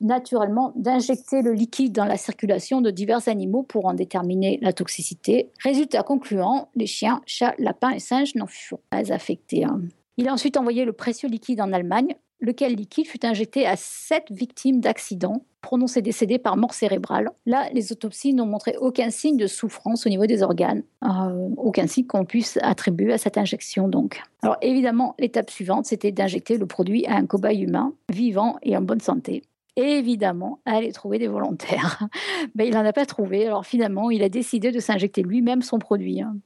[0.01, 5.51] naturellement d'injecter le liquide dans la circulation de divers animaux pour en déterminer la toxicité.
[5.62, 9.64] Résultat concluant, les chiens, chats, lapins et singes n'en furent pas affectés.
[9.64, 9.80] Hein.
[10.16, 14.24] Il a ensuite envoyé le précieux liquide en Allemagne, lequel liquide fut injecté à sept
[14.30, 17.30] victimes d'accidents prononcés décédés par mort cérébrale.
[17.45, 21.86] Là, les autopsies n'ont montré aucun signe de souffrance au niveau des organes, euh, aucun
[21.86, 24.22] signe qu'on puisse attribuer à cette injection donc.
[24.43, 28.82] Alors évidemment, l'étape suivante, c'était d'injecter le produit à un cobaye humain, vivant et en
[28.82, 29.43] bonne santé
[29.76, 32.07] évidemment aller trouver des volontaires.
[32.55, 33.47] Mais il n'en a pas trouvé.
[33.47, 36.20] Alors finalement, il a décidé de s'injecter lui-même son produit.
[36.20, 36.36] Hein.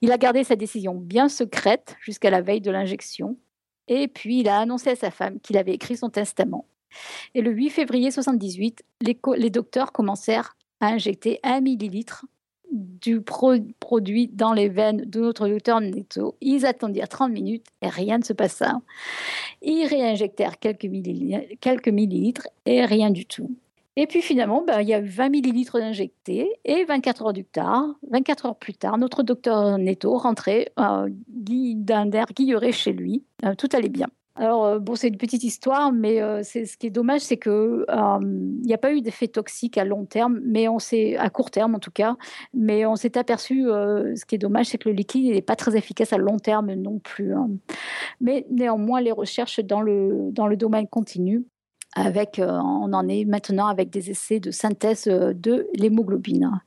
[0.00, 3.36] Il a gardé sa décision bien secrète jusqu'à la veille de l'injection.
[3.88, 6.66] Et puis, il a annoncé à sa femme qu'il avait écrit son testament.
[7.34, 12.26] Et le 8 février 1978, les, docteurs commencèrent à injecter un millilitre
[12.70, 16.36] du produit dans les veines de notre docteur Neto.
[16.40, 18.80] Ils attendirent 30 minutes et rien ne se passa.
[19.60, 23.54] Ils réinjectèrent quelques millilitres et rien du tout.
[23.96, 27.44] Et puis finalement, ben, il y a eu 20 millilitres d'injectés et 24 heures, du
[27.44, 33.24] tard, 24 heures plus tard, notre docteur Neto rentrait euh, d'un air guilleré chez lui.
[33.44, 34.06] Euh, tout allait bien.
[34.34, 37.84] Alors, euh, bon, c'est une petite histoire, mais euh, ce qui est dommage, c'est qu'il
[38.64, 41.74] n'y a pas eu d'effet toxique à long terme, mais on s'est, à court terme
[41.74, 42.16] en tout cas,
[42.54, 45.76] mais on s'est aperçu, ce qui est dommage, c'est que le liquide n'est pas très
[45.76, 47.34] efficace à long terme non plus.
[47.34, 47.50] Hein.
[48.22, 51.42] Mais néanmoins, les recherches dans le, dans le domaine continuent.
[51.94, 56.62] Avec, on en est maintenant avec des essais de synthèse de l'hémoglobine.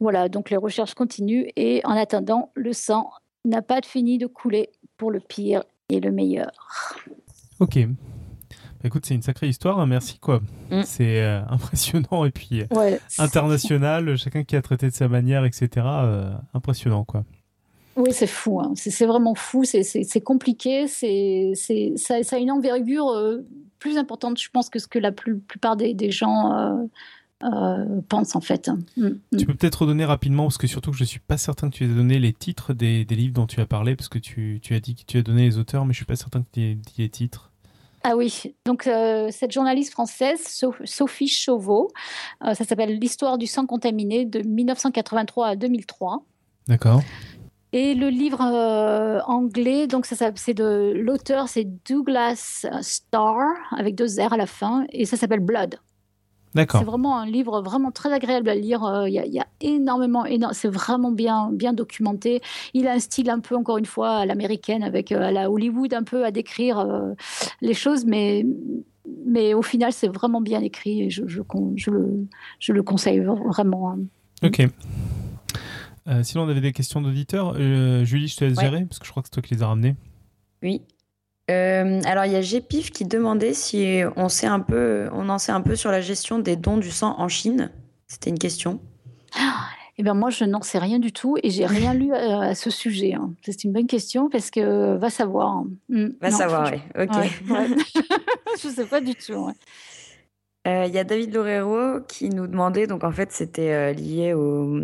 [0.00, 3.10] Voilà, donc les recherches continuent et en attendant, le sang
[3.44, 6.50] n'a pas fini de couler pour le pire et le meilleur.
[7.60, 7.78] Ok.
[8.84, 10.40] Bah, écoute, c'est une sacrée histoire, hein, merci quoi.
[10.70, 10.82] Mm.
[10.84, 15.68] C'est euh, impressionnant et puis euh, international, chacun qui a traité de sa manière, etc.
[15.76, 17.24] Euh, impressionnant quoi.
[17.96, 18.72] Oui, c'est fou, hein.
[18.74, 21.06] c'est vraiment fou, c'est compliqué, ça,
[22.24, 23.06] ça, a une envergure
[23.84, 26.88] plus importante, je pense, que ce que la plupart des, des gens
[28.08, 28.70] pense en fait.
[28.96, 29.36] Mm, mm.
[29.36, 31.84] Tu peux peut-être redonner rapidement, parce que surtout que je suis pas certain que tu
[31.84, 34.94] aies donné les titres des, livres dont tu as parlé, parce que tu, as dit
[34.94, 36.94] que tu as donné les auteurs, mais je suis pas certain que tu aies dit
[36.96, 37.50] les titres.
[38.02, 38.88] Ah oui, donc
[39.30, 40.40] cette journaliste française,
[40.84, 41.92] Sophie Chauveau,
[42.40, 46.24] ça s'appelle L'histoire du sang contaminé de 1983 à 2003.
[46.68, 47.02] D'accord.
[47.76, 53.40] Et le livre euh, anglais, donc ça, c'est de l'auteur, c'est Douglas Starr
[53.76, 55.80] avec deux R à la fin, et ça s'appelle Blood.
[56.54, 56.78] D'accord.
[56.78, 58.84] C'est vraiment un livre vraiment très agréable à lire.
[58.84, 62.42] Euh, il y, a énormément, c'est vraiment bien, bien documenté.
[62.74, 65.50] Il a un style un peu, encore une fois, à l'américaine, avec euh, à la
[65.50, 66.86] Hollywood un peu à décrire
[67.60, 68.46] les choses, mais
[69.26, 71.42] mais au final, c'est vraiment bien écrit et je, je,
[71.74, 72.26] je, le,
[72.60, 73.90] je le conseille vraiment.
[73.90, 73.98] Hein.
[74.44, 74.64] Ok.
[76.06, 77.54] Euh, sinon, on avait des questions d'auditeurs.
[77.58, 79.62] Euh, Julie, je te laisse gérer, parce que je crois que c'est toi qui les
[79.62, 79.96] as ramenées.
[80.62, 80.82] Oui.
[81.50, 85.38] Euh, alors, il y a Gpif qui demandait si on, sait un peu, on en
[85.38, 87.70] sait un peu sur la gestion des dons du sang en Chine.
[88.06, 88.80] C'était une question.
[89.96, 92.68] Eh bien, moi, je n'en sais rien du tout et j'ai rien lu à, ce
[92.68, 93.14] sujet.
[93.14, 93.32] Hein.
[93.42, 95.62] C'est une bonne question parce que va savoir.
[95.88, 96.08] Hmm.
[96.20, 96.80] Va savoir, oui.
[97.00, 97.12] Ok.
[98.60, 99.50] je ne sais pas du tout.
[100.66, 104.80] Il y a David Lorero qui nous demandait, donc en fait, c'était lié au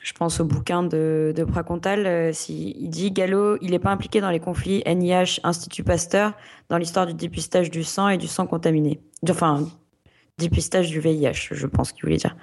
[0.00, 4.20] je pense au bouquin de, de Pracontal, euh, il dit Gallo, il n'est pas impliqué
[4.20, 6.34] dans les conflits NIH, Institut Pasteur,
[6.68, 9.00] dans l'histoire du dépistage du sang et du sang contaminé.
[9.28, 9.66] Enfin,
[10.38, 12.36] dépistage du VIH, je pense qu'il voulait dire.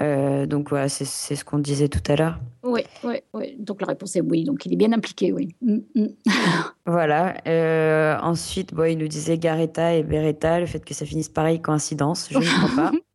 [0.00, 2.38] Euh, donc voilà, c'est ce qu'on disait tout à l'heure.
[2.62, 3.56] Oui, oui, oui.
[3.58, 4.44] Donc la réponse est oui.
[4.44, 5.54] Donc il est bien impliqué, oui.
[5.62, 6.08] Mm, mm.
[6.86, 7.34] voilà.
[7.48, 11.60] Euh, ensuite, bon, il nous disait Garetta et Beretta, le fait que ça finisse pareil,
[11.60, 12.92] coïncidence, je ne crois pas.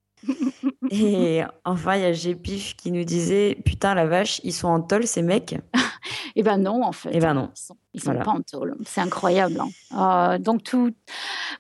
[0.92, 4.82] Et enfin, il y a Gpif qui nous disait Putain, la vache, ils sont en
[4.82, 5.56] tôle, ces mecs.
[6.36, 7.10] Eh ben non, en fait.
[7.14, 7.50] Eh ben non.
[7.94, 8.76] Ils sont, sont pas en tôle.
[8.86, 9.60] C'est incroyable.
[9.60, 10.34] Hein.
[10.36, 10.92] Euh, donc, tout.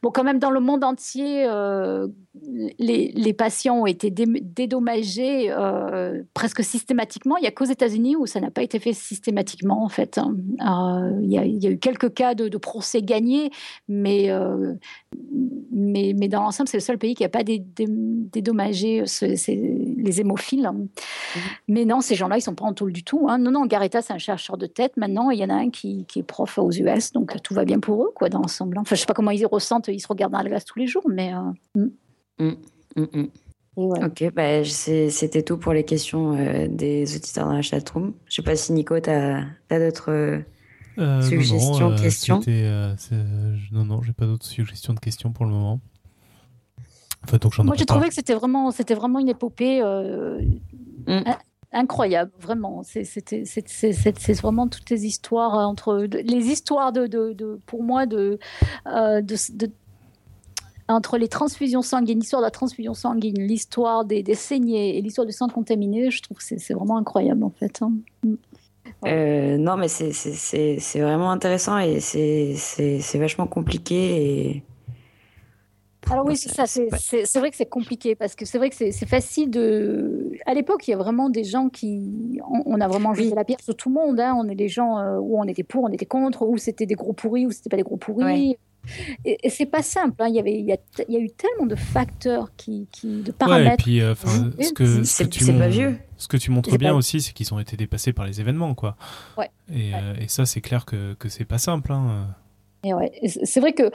[0.01, 2.07] Bon, quand même, dans le monde entier, euh,
[2.77, 7.37] les, les, patients ont été dédommagés euh, presque systématiquement.
[7.37, 10.17] Il n'y a qu'aux États-Unis où ça n'a pas été fait systématiquement, en fait.
[10.17, 10.35] Hein.
[11.21, 13.51] Il y, y, a eu quelques cas de, de procès gagnés,
[13.87, 14.29] mais,
[15.71, 20.69] mais, mais, dans l'ensemble, c'est le seul pays qui n'a pas dédommagé les hémophiles.
[20.69, 20.87] Mmh.
[21.67, 23.27] Mais non, ces gens-là, ils ne sont pas en tôle du tout.
[23.29, 23.39] Hein.
[23.39, 25.29] Non, non, Garetta, c'est un chercheur de tête maintenant.
[25.29, 27.79] Il y en a un qui, qui, est prof aux US, donc tout va bien
[27.79, 28.77] pour eux, quoi, dans l'ensemble.
[28.77, 30.79] Enfin, je ne sais pas comment ils ressentent, ils se regardent dans la glace tous
[30.79, 31.33] les jours, mais.
[31.33, 31.85] Euh,
[32.39, 32.53] mmh.
[32.95, 33.27] Mmh,
[33.75, 38.13] Ok, bah, c'était tout pour les questions euh, des auditeurs dans la chatroom.
[38.25, 40.43] Je sais pas si Nico, tu as, d'autres
[40.97, 42.41] euh, suggestions, questions
[43.71, 45.79] Non, non, j'ai pas d'autres suggestions de questions pour le moment.
[47.63, 50.41] Moi, j'ai trouvé que c'était vraiment, c'était vraiment une épopée euh,
[51.07, 51.23] mm.
[51.71, 52.81] Incroyable, vraiment.
[52.83, 53.03] C'est
[54.41, 58.37] vraiment toutes les histoires euh, entre les histoires de, pour moi euh,
[59.21, 59.71] de,
[60.87, 65.27] entre les transfusions sanguines, l'histoire de la transfusion sanguine, l'histoire des, des, saignées et l'histoire
[65.27, 66.09] du sang contaminé.
[66.09, 67.81] Je trouve que c'est vraiment incroyable en fait.
[67.81, 67.91] Hein.
[68.23, 69.57] Mm.
[69.61, 74.63] non, mais c'est vraiment intéressant et c'est vachement compliqué
[76.11, 76.65] alors oui, c'est ça.
[76.65, 80.31] C'est vrai que c'est compliqué parce que c'est vrai que c'est facile de.
[80.45, 82.39] À l'époque, il y a vraiment des gens qui.
[82.65, 84.19] On, a vraiment jeté la pierre sur tout le monde.
[84.19, 84.35] Hein.
[84.37, 86.95] On est des gens euh, où on était pour, on était contre, où c'était des
[86.95, 88.57] gros pourris, où c'était pas des gros pourris.
[89.25, 90.23] Et, c'est pas simple.
[90.23, 90.27] Hein.
[90.29, 93.21] Il, y avait, il, y a, il y a eu tellement de facteurs, qui, qui
[93.21, 93.73] de paramètres.
[93.73, 95.97] et puis, euh, ce que, c'est pas vieux.
[96.17, 98.95] Ce que tu montres bien aussi, c'est qu'ils ont été dépassés par les événements, quoi.
[99.37, 99.49] Ouais.
[99.71, 101.91] Et, euh, et ça, c'est clair que, que c'est pas simple.
[101.91, 102.27] Hein
[103.25, 103.91] c'est vrai que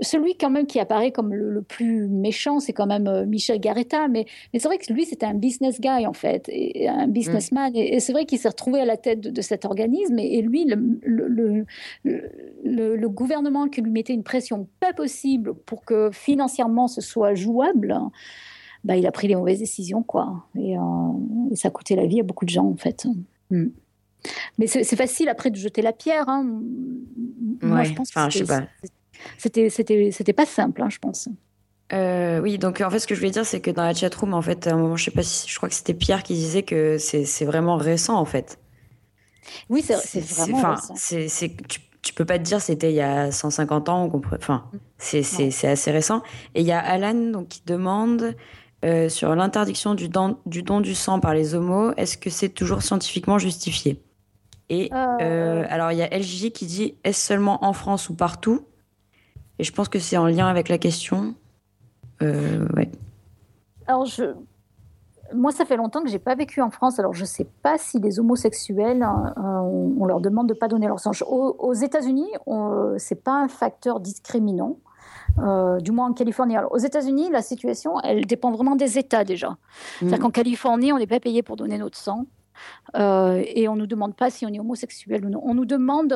[0.00, 4.08] celui quand même qui apparaît comme le, plus méchant, c'est quand même euh, Michel Garetta,
[4.08, 7.72] mais, mais c'est vrai que lui, c'était un business guy en fait, et, un businessman,
[7.74, 11.64] et, c'est vrai qu'il s'est retrouvé à la tête de, cet organisme, et, lui, le,
[12.64, 17.98] le, gouvernement qui lui mettait une pression pas possible pour que financièrement ce soit jouable,
[18.84, 20.80] bah, il a pris les mauvaises décisions, quoi, et, euh,
[21.54, 23.06] ça a coûté la vie à beaucoup de gens en fait.
[23.50, 23.66] Mm.
[24.58, 26.28] Mais c'est facile après de jeter la pierre.
[26.28, 26.44] Hein.
[27.62, 28.20] Moi, je pense que
[29.38, 31.28] c'était pas simple, hein, je pense.
[31.92, 34.34] Euh, oui, donc en fait, ce que je voulais dire, c'est que dans la chatroom,
[34.34, 36.34] en fait, à un moment, je sais pas si, je crois que c'était Pierre qui
[36.34, 38.58] disait que c'est vraiment récent, en fait.
[39.70, 40.94] Oui, c'est vraiment récent.
[41.68, 45.20] tu, tu peux pas te dire c'était il y a 150 ans, enfin, c'est
[45.64, 46.22] assez récent.
[46.54, 48.34] Et il y a Alan donc, qui demande
[48.84, 50.08] euh, sur l'interdiction du,
[50.46, 54.00] du don du sang par les homos, est-ce que c'est toujours scientifiquement justifié?
[54.70, 55.16] Et euh.
[55.20, 58.62] Euh, alors, il y a LJ qui dit est-ce seulement en France ou partout?
[59.58, 61.34] Et je pense que c'est en lien avec la question.
[62.22, 62.90] Euh, ouais.
[63.86, 64.24] Alors, je...
[65.34, 66.98] moi, ça fait longtemps que j'ai pas vécu en France.
[66.98, 69.04] Alors, je sais pas si les homosexuels,
[69.36, 71.12] on, leur demande de pas donner leur sang.
[71.26, 72.30] Aux, États-Unis,
[72.98, 74.76] c'est pas un facteur discriminant.
[75.38, 76.56] du moins en Californie.
[76.56, 79.56] Alors, aux États-Unis, la situation, elle dépend vraiment des États déjà.
[79.98, 80.22] C'est-à-dire mm.
[80.22, 82.26] qu'en Californie, on n'est pas payé pour donner notre sang.
[82.94, 85.40] Et on ne nous demande pas si on est homosexuel ou non.
[85.44, 86.12] On nous demande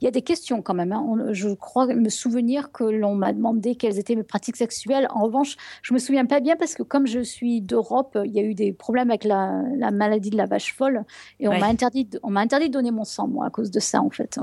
[0.00, 0.92] il y a des questions quand même.
[0.92, 1.32] Hein.
[1.32, 5.08] je crois me souvenir que l'on m'a demandé quelles étaient mes pratiques sexuelles.
[5.10, 8.38] En revanche, je me souviens pas bien parce que comme je suis d'Europe, il y
[8.38, 11.04] a eu des problèmes avec la, maladie de la vache folle
[11.40, 13.80] et on m'a interdit, on m'a interdit de donner mon sang moi à cause de
[13.80, 14.38] ça en fait.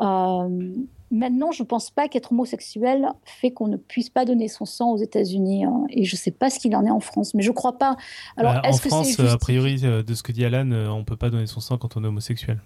[0.00, 0.74] Euh,
[1.12, 4.92] maintenant, je ne pense pas qu'être homosexuel fait qu'on ne puisse pas donner son sang
[4.92, 5.64] aux États-Unis.
[5.64, 5.84] Hein.
[5.90, 7.78] et je ne sais pas ce qu'il en est en France, mais je ne crois
[7.78, 7.96] pas.
[8.36, 11.04] Alors, bah, en France, a priori, euh, de ce que dit Alan, euh, on ne
[11.04, 12.60] peut pas donner son sang quand on est homosexuel.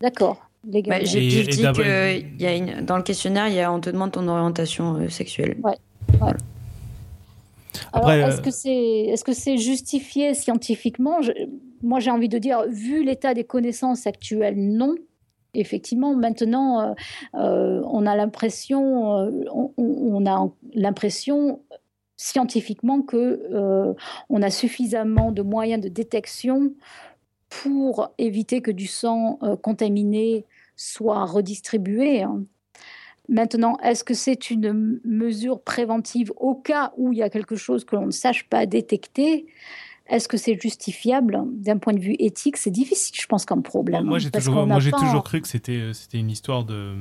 [0.00, 0.48] D'accord.
[0.64, 4.10] Bah, j'ai dit que y a une, dans le questionnaire, y a, on te demande
[4.10, 5.58] ton orientation euh, sexuelle.
[5.62, 5.76] Ouais.
[7.92, 11.20] Alors, est-ce que c'est est -ce c'est justifié scientifiquement?
[11.82, 14.94] Moi, j'ai envie de dire, vu l'état des connaissances actuelles, non.
[15.56, 16.94] Effectivement, maintenant, euh,
[17.34, 19.14] euh, on a l'impression,
[19.52, 21.60] on, on, a l'impression
[22.16, 23.94] scientifiquement que
[24.30, 26.72] on a suffisamment de moyens de détection
[27.48, 30.44] pour éviter que du sang contaminé
[30.76, 32.22] soit redistribué.
[32.22, 32.42] Hein.
[33.28, 37.84] Maintenant, est-ce que c'est une mesure préventive au cas où il y a quelque chose
[37.84, 39.46] que l'on ne sache pas détecter?
[40.08, 42.56] Est-ce que c'est justifiable d'un point de vue éthique?
[42.56, 44.04] C'est difficile, je pense, comme problème.
[44.04, 46.94] Moi, j'ai toujours, moi, toujours cru que c'était, euh, c'était une histoire de,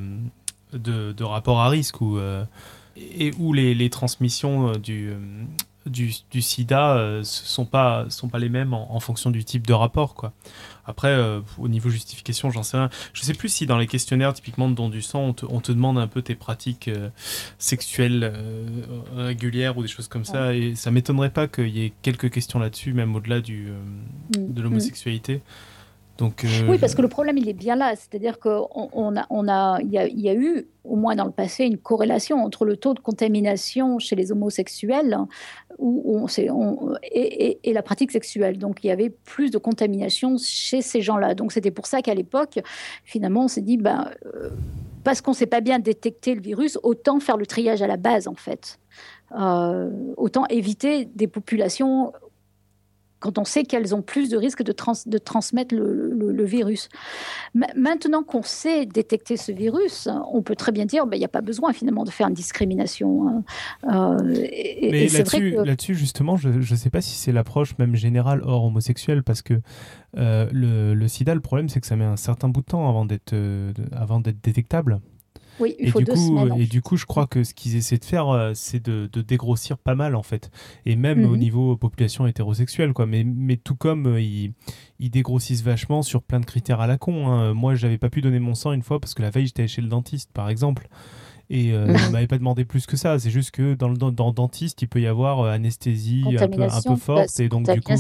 [0.74, 2.44] de, rapport à risque où, euh,
[2.98, 5.14] et où les, les transmissions euh, du,
[5.86, 9.68] du, du, sida ne sont, pas, sont pas les mêmes en, en, fonction du type
[9.68, 10.16] de rapport.
[10.16, 10.34] Quoi.
[10.88, 12.90] Après, euh, au niveau justification, j'en sais rien.
[13.14, 15.98] Je sais plus si dans les questionnaires, typiquement de don du sang, on te, demande
[15.98, 17.10] un peu tes pratiques euh,
[17.58, 18.68] sexuelles euh,
[19.16, 20.54] régulières ou des choses comme ça.
[20.54, 23.70] Et ça m'étonnerait pas qu'il y ait quelques questions là-dessus, même au-delà du,
[24.38, 24.54] mm.
[24.54, 25.42] de l'homosexualité.
[26.18, 27.94] Donc, Oui, parce que le problème, il est bien là.
[27.96, 31.32] C'est-à-dire qu'il on a, on a, y, a, y a eu, au moins dans le
[31.32, 35.18] passé, une corrélation entre le taux de contamination chez les homosexuels
[37.12, 38.58] et, la pratique sexuelle.
[38.58, 41.36] Donc il y avait plus de contamination chez ces gens-là.
[41.36, 42.60] Donc c'était pour ça qu'à l'époque,
[43.04, 44.50] finalement, on s'est dit, ben, euh,
[45.04, 47.98] parce qu'on ne sait pas bien détecter le virus, autant faire le triage à la
[47.98, 48.80] base, en fait.
[49.38, 52.14] Euh, autant éviter des populations
[53.20, 54.74] quand on sait qu'elles ont plus de risques de,
[55.08, 56.90] de transmettre le, virus.
[57.76, 61.30] Maintenant qu'on sait détecter ce virus, on peut très bien dire qu'il ben, n'y a
[61.30, 63.28] pas besoin finalement de faire une discrimination.
[63.28, 63.44] Hein.
[63.92, 69.24] Euh, Mais là-dessus, justement, je ne sais pas si c'est l'approche même générale hors homosexuelle,
[69.24, 69.56] parce que
[70.18, 73.06] euh, le, sida, le problème, c'est que ça met un certain bout de temps avant
[73.06, 73.74] d'être euh,
[74.44, 75.00] détectable.
[75.60, 76.60] Oui, il faut du deux coup, semaines.
[76.60, 79.78] Et du coup, je crois que ce qu'ils essaient de faire, euh, c'est de, dégrossir
[79.78, 80.52] pas mal, en fait.
[80.86, 81.40] Et même au mhm.
[81.40, 83.06] niveau population hétérosexuelle, quoi.
[83.06, 84.54] Mais, mais tout comme euh, ils,
[85.00, 87.28] dégrossissent vachement sur plein de critères à la con.
[87.28, 87.54] Hein.
[87.54, 89.82] Moi, j'avais pas pu donner mon sang une fois parce que la veille, j'étais chez
[89.82, 90.88] le dentiste, par exemple.
[91.50, 92.12] Et euh, mhm.
[92.12, 93.20] m'avait pas demandé plus que ça.
[93.20, 96.64] C'est juste que dans le, dans, dentiste, il peut y avoir euh, anesthésie un peu,
[96.64, 97.40] un peu forte.
[97.40, 97.94] et donc, du coup.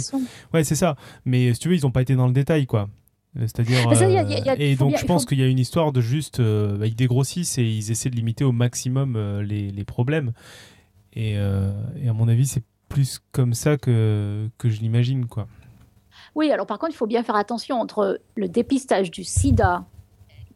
[0.53, 0.95] Ouais, c'est ça.
[1.25, 2.89] Mais si tu veux, ils ont pas été dans le détail, quoi.
[3.39, 3.89] C'est-à-dire.
[3.89, 6.39] Euh, et donc, je pense qu'il y a une histoire de juste.
[6.39, 10.31] Euh, bah, ils dégrossissent et ils essaient de limiter au maximum euh, les, les, problèmes.
[11.13, 15.47] Et, et, à mon avis, c'est plus comme ça que, que je l'imagine, quoi.
[16.35, 19.85] Oui, alors par contre, il faut bien faire attention entre le dépistage du sida,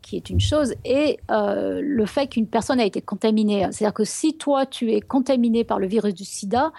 [0.01, 3.65] qui est une chose, et le fait qu'une personne a été contaminée.
[3.71, 6.73] C'est-à-dire que si toi, tu es contaminé par le virus du sida,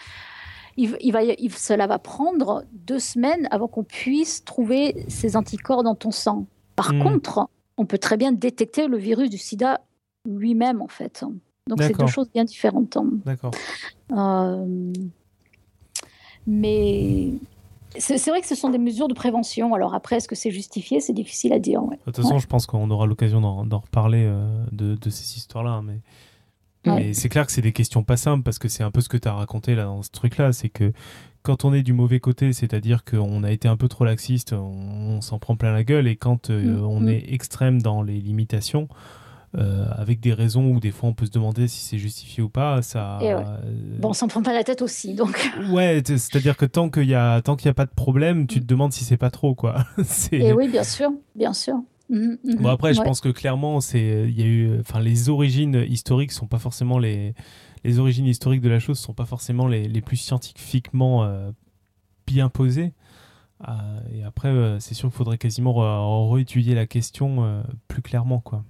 [0.77, 1.21] il, va,
[1.57, 6.47] cela va prendre deux semaines avant qu'on puisse trouver ces anticorps dans ton sang.
[6.77, 7.03] Par hmm.
[7.03, 9.81] contre, on peut très bien détecter le virus du sida
[10.29, 11.25] lui-même, en fait.
[11.67, 12.97] Donc, c'est deux choses bien différentes.
[13.25, 13.53] D'accord.
[14.13, 14.93] Euh,
[16.47, 17.33] mais
[17.99, 19.75] c'est vrai que ce sont des mesures de prévention.
[19.75, 21.01] Alors après, est-ce que c'est justifié?
[21.01, 21.83] C'est difficile à dire.
[21.83, 25.71] De toute façon, je pense qu'on aura l'occasion d'en reparler euh, de, de, ces histoires-là.
[25.71, 26.01] Hein, mais
[26.87, 29.09] mais c'est clair que c'est des questions pas simples parce que c'est un peu ce
[29.09, 30.53] que tu as raconté là dans ce truc-là.
[30.53, 30.93] C'est que
[31.43, 35.21] quand on est du mauvais côté, c'est-à-dire qu'on a été un peu trop laxiste, on,
[35.21, 36.07] s'en prend plein la gueule.
[36.07, 37.09] Et quand euh, mm, on mm.
[37.09, 38.89] est extrême dans les limitations,
[39.59, 42.49] euh, avec des raisons où des fois on peut se demander si c'est justifié ou
[42.49, 43.19] pas, ça.
[43.21, 43.43] Euh,
[43.99, 45.51] bon, on s'en prend pas la tête aussi, donc.
[45.73, 48.61] ouais, c'est-à-dire que tant qu'il y a tant qu'il y a pas de problème, tu
[48.61, 49.85] te demandes si c'est pas trop, quoi.
[50.33, 51.83] Et oui, bien sûr, bien sûr.
[52.11, 52.57] Mhm, mhm.
[52.57, 56.33] bon après, je pense que clairement, c'est il y a eu, enfin, les origines historiques
[56.33, 57.35] sont pas forcément les
[57.85, 61.51] les origines historiques de la chose sont pas forcément les, les plus scientifiquement euh,
[62.27, 62.93] bien posées.
[63.69, 63.73] Euh,
[64.13, 68.65] et après, euh, c'est sûr qu'il faudrait quasiment réétudier la question plus clairement, quoi.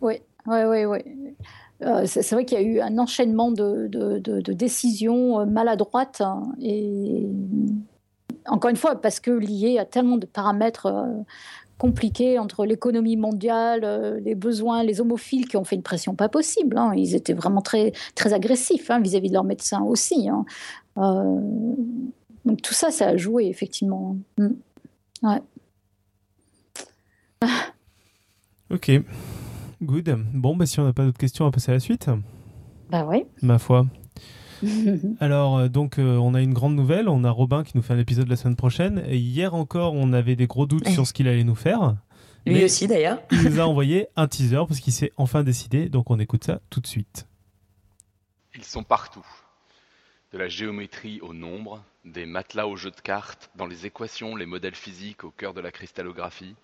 [0.00, 2.06] Oui, oui, oui, oui.
[2.06, 7.26] c'est vrai qu'il y a eu un enchaînement de, de, de, décisions maladroites hein, et
[8.46, 11.06] encore une fois parce que lié à tellement de paramètres
[11.78, 16.28] compliqué entre l'économie mondiale, euh, les besoins, les homophiles qui ont fait une pression pas
[16.28, 16.78] possible.
[16.78, 16.92] Hein.
[16.96, 20.28] Ils étaient vraiment très, très agressifs hein, vis-à-vis de leurs médecins aussi.
[20.28, 20.44] Hein.
[20.98, 21.40] Euh,
[22.44, 24.16] donc tout ça, ça a joué effectivement.
[24.38, 24.48] Mm.
[25.22, 25.42] Ouais.
[28.70, 28.90] Ok,
[29.82, 30.16] good.
[30.32, 32.08] Bon, bah, si on n'a pas d'autres questions, on va passer à la suite.
[32.90, 33.24] Bah oui.
[33.42, 33.86] Ma foi.
[35.20, 37.08] Alors, euh, donc, euh, on a une grande nouvelle.
[37.08, 39.02] On a Robin qui nous fait un épisode la semaine prochaine.
[39.08, 41.96] Et hier encore, on avait des gros doutes sur ce qu'il allait nous faire.
[42.46, 43.20] Lui aussi, d'ailleurs.
[43.30, 45.88] il nous a envoyé un teaser parce qu'il s'est enfin décidé.
[45.88, 47.26] Donc, on écoute ça tout de suite.
[48.54, 49.26] Ils sont partout.
[50.32, 54.46] De la géométrie au nombre, des matelas au jeu de cartes, dans les équations, les
[54.46, 56.56] modèles physiques au cœur de la cristallographie,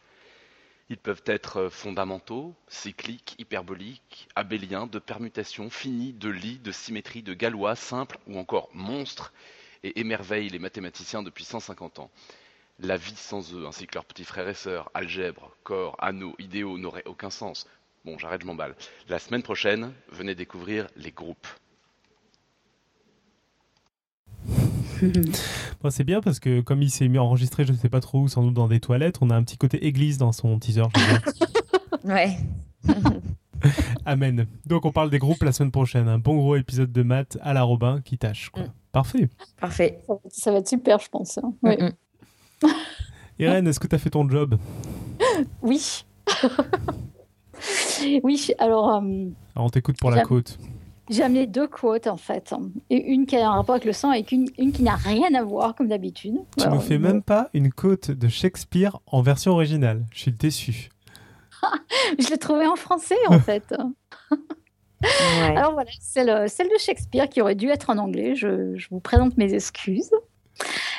[0.90, 7.32] ils peuvent être fondamentaux, cycliques, hyperboliques, abéliens, de permutations finies, de lits, de symétrie, de
[7.32, 9.32] galois, simples ou encore monstres,
[9.84, 12.10] et émerveillent les mathématiciens depuis 150 ans.
[12.80, 16.76] La vie sans eux, ainsi que leurs petits frères et sœurs, algèbre, corps, anneaux, idéaux,
[16.76, 17.68] n'aurait aucun sens.
[18.04, 18.74] Bon, j'arrête, je m'emballe.
[19.08, 21.46] La semaine prochaine, venez découvrir les groupes.
[25.90, 28.28] C'est bien parce que comme il s'est mis enregistré, je ne sais pas trop où,
[28.28, 30.82] sans doute dans des toilettes, on a un petit côté église dans son teaser.
[32.05, 32.36] ouais.
[34.06, 34.47] Amen.
[34.66, 36.09] Donc on parle des groupes la semaine prochaine.
[36.09, 38.51] Un bon gros épisode de maths à la Robin qui tâche.
[38.56, 38.62] Mm.
[38.93, 39.28] Parfait.
[39.60, 40.01] Parfait.
[40.28, 41.39] Ça va être super, je pense.
[41.39, 41.52] Hein.
[41.62, 41.77] Oui.
[43.39, 44.59] Irène, est-ce que tu as fait ton job?
[45.62, 46.05] Oui.
[48.22, 48.97] oui, alors...
[48.97, 50.59] Euh, alors on t'écoute pour la côte.
[51.10, 52.54] J'ai amené deux quotes en fait,
[52.88, 55.34] et une qui a un rapport avec le sang et une, une qui n'a rien
[55.34, 56.36] à voir comme d'habitude.
[56.56, 60.06] Tu ne fais même pas une quote de Shakespeare en version originale.
[60.12, 60.88] Je suis déçu.
[62.18, 63.74] je l'ai trouvé en français en fait.
[65.42, 68.36] Alors voilà, celle de Shakespeare qui aurait dû être en anglais.
[68.36, 70.12] Je, je vous présente mes excuses.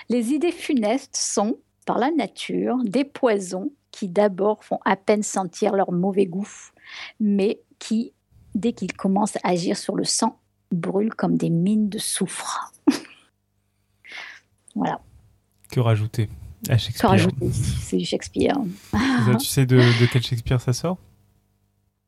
[0.10, 5.74] Les idées funestes sont, par la nature, des poisons qui d'abord font à peine sentir
[5.74, 6.50] leur mauvais goût,
[7.20, 8.14] mais qui
[8.56, 10.40] dès qu'ils commencent à agir sur le sang,
[10.72, 12.72] brûlent comme des mines de soufre.
[14.76, 15.00] voilà.
[15.72, 16.30] Que rajouter
[16.70, 18.56] à Shakespeare Que rajouter C'est du Shakespeare.
[19.40, 20.98] tu sais de, quel Shakespeare ça sort?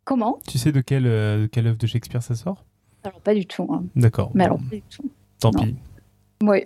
[0.03, 0.39] Comment?
[0.47, 2.65] Tu sais de quelle, euh, quelle œuvre de Shakespeare ça sort?
[3.03, 3.67] Alors, pas du tout.
[3.71, 3.85] Hein.
[3.95, 4.31] D'accord.
[4.33, 5.09] Mais alors, pas du tout.
[5.39, 5.75] Tant pis.
[6.41, 6.65] Oui.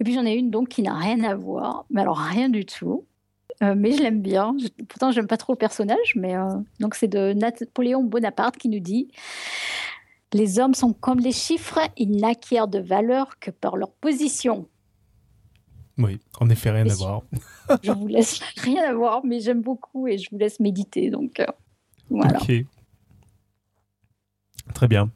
[0.00, 2.64] Et puis j'en ai une donc qui n'a rien à voir, mais alors rien du
[2.64, 3.04] tout.
[3.62, 4.54] Euh, mais je l'aime bien.
[4.88, 6.48] pourtant, j'aime pas trop le personnage, mais euh,
[6.80, 9.08] donc c'est de Napoléon Bonaparte qui nous dit
[10.32, 14.68] Les hommes sont comme les chiffres, ils n'acquièrent de valeur que par leur position.
[15.98, 17.22] Oui, en effet, rien à voir.
[17.82, 21.10] je vous laisse rien à voir, mais j'aime beaucoup et je vous laisse méditer.
[21.10, 21.46] Donc euh,
[22.10, 22.38] voilà.
[22.38, 22.52] Ok.
[24.74, 25.10] Très bien.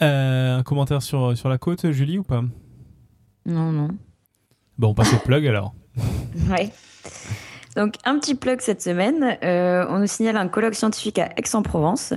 [0.00, 2.42] un commentaire sur, sur la côte, Julie, ou pas?
[3.46, 3.88] Non, non.
[4.78, 5.74] Bon, on passe au plug alors.
[6.50, 6.72] ouais.
[7.76, 9.38] Donc, un petit plug cette semaine.
[9.42, 12.14] Euh, on nous signale un colloque scientifique à Aix-en-Provence.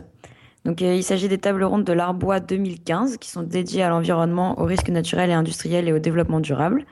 [0.66, 4.60] Donc, euh, il s'agit des tables rondes de l'Arbois 2015 qui sont dédiées à l'environnement,
[4.60, 6.86] aux risques naturels et industriels et au développement durable.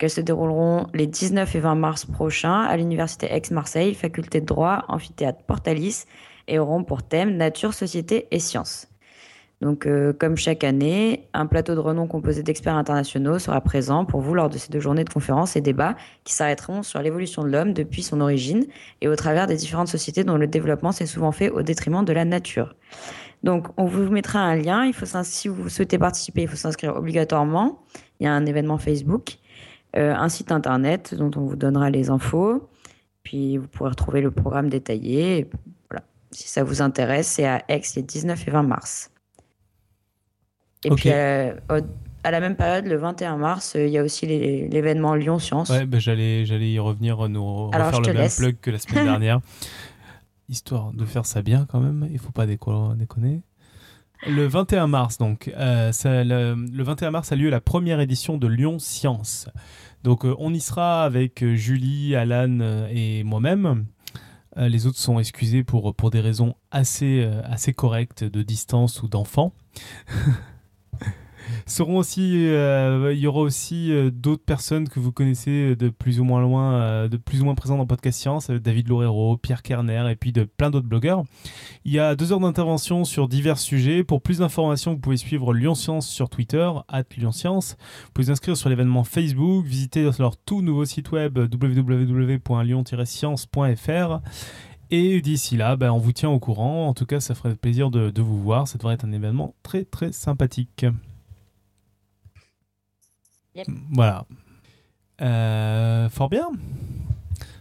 [0.00, 4.84] Elles se dérouleront les 19 et 20 mars prochains à l'Université Aix-Marseille, faculté de droit,
[4.88, 6.04] amphithéâtre Portalis,
[6.48, 8.88] et auront pour thème nature, société et sciences.
[9.64, 14.20] Donc, euh, comme chaque année, un plateau de renom composé d'experts internationaux sera présent pour
[14.20, 17.48] vous lors de ces deux journées de conférences et débats qui s'arrêteront sur l'évolution de
[17.48, 18.66] l'homme depuis son origine
[19.00, 22.12] et au travers des différentes sociétés dont le développement s'est souvent fait au détriment de
[22.12, 22.76] la nature.
[23.42, 24.84] Donc, on vous mettra un lien.
[24.84, 27.80] Il faut, si vous souhaitez participer, il faut s'inscrire obligatoirement.
[28.20, 29.38] Il y a un événement Facebook,
[29.96, 32.68] euh, un site internet dont on vous donnera les infos.
[33.22, 35.48] Puis, vous pourrez retrouver le programme détaillé.
[35.88, 36.04] Voilà.
[36.32, 39.10] Si ça vous intéresse, c'est à Aix les 19 et 20 mars.
[40.84, 41.54] Et puis, euh,
[42.22, 45.70] à la même période, le 21 mars, euh, il y a aussi l'événement Lyon Science.
[45.70, 49.40] Ouais, bah, j'allais, j'allais y revenir, nous refaire le même plug que la semaine dernière.
[50.48, 53.42] Histoire de faire ça bien quand même, il faut pas déconner.
[54.26, 58.78] Le 21 mars, donc, euh, le, 21 mars a lieu la première édition de Lyon
[58.78, 59.48] Science.
[60.02, 63.86] Donc, on y sera avec Julie, Alan et moi-même.
[64.56, 69.54] les autres sont excusés pour, pour des raisons assez, assez correctes de distance ou d'enfants.
[71.66, 76.20] seront aussi, euh, il y aura aussi euh, d'autres personnes que vous connaissez de plus
[76.20, 79.62] ou moins loin, euh, de plus ou moins présents dans Podcast Science, David Loureiro, Pierre
[79.62, 81.24] Kerner et puis de plein d'autres blogueurs.
[81.84, 84.04] Il y a deux heures d'intervention sur divers sujets.
[84.04, 87.76] Pour plus d'informations, vous pouvez suivre Lyon Science sur Twitter, at Lyon Science.
[88.04, 94.20] Vous pouvez vous inscrire sur l'événement Facebook, visiter leur tout nouveau site web www.lyon-science.fr.
[94.90, 96.88] Et d'ici là, ben, on vous tient au courant.
[96.88, 98.68] En tout cas, ça ferait plaisir de, de vous voir.
[98.68, 100.86] Ça devrait être un événement très très sympathique.
[103.92, 104.26] Voilà.
[105.20, 106.48] Euh, fort bien.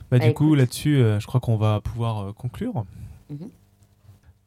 [0.10, 2.86] Bah, du coup, là-dessus, je crois qu'on va pouvoir conclure.
[3.30, 3.50] Mhm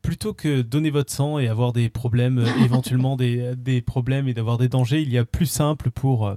[0.06, 4.34] plutôt que donner votre sang et avoir des problèmes, euh, éventuellement des, des, problèmes et
[4.34, 6.36] d'avoir des dangers, il y a plus simple pour, euh,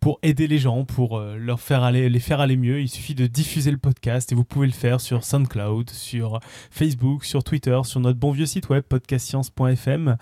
[0.00, 2.80] pour aider les gens, pour euh, leur faire aller, les faire aller mieux.
[2.80, 6.40] Il suffit de diffuser le podcast et vous pouvez le faire sur SoundCloud, sur
[6.70, 10.16] Facebook, sur Twitter, sur notre bon vieux site web podcastscience.fm.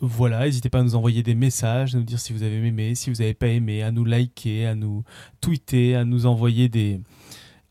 [0.00, 2.94] voilà, n'hésitez pas à nous envoyer des messages, à nous dire si vous avez aimé,
[2.94, 5.04] si vous n'avez pas aimé, à nous liker, à nous
[5.40, 7.00] tweeter, à nous envoyer des,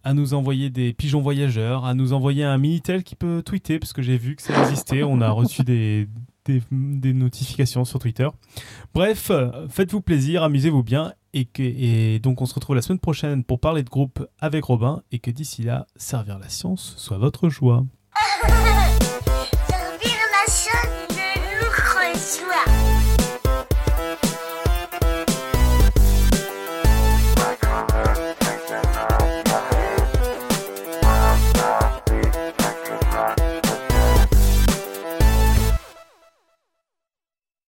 [0.04, 3.94] à nous envoyer des pigeons voyageurs, à nous envoyer un Minitel qui peut tweeter, parce
[3.94, 5.04] que j'ai vu que ça existait.
[5.04, 6.08] On a reçu des,
[6.46, 8.28] des, notifications sur Twitter.
[8.94, 9.32] Bref,
[9.70, 11.14] faites-vous plaisir, amusez-vous bien.
[11.34, 14.64] Et, que, et donc, on se retrouve la semaine prochaine pour parler de groupe avec
[14.64, 15.04] Robin.
[15.12, 17.86] Et que d'ici là, servir la science soit votre joie.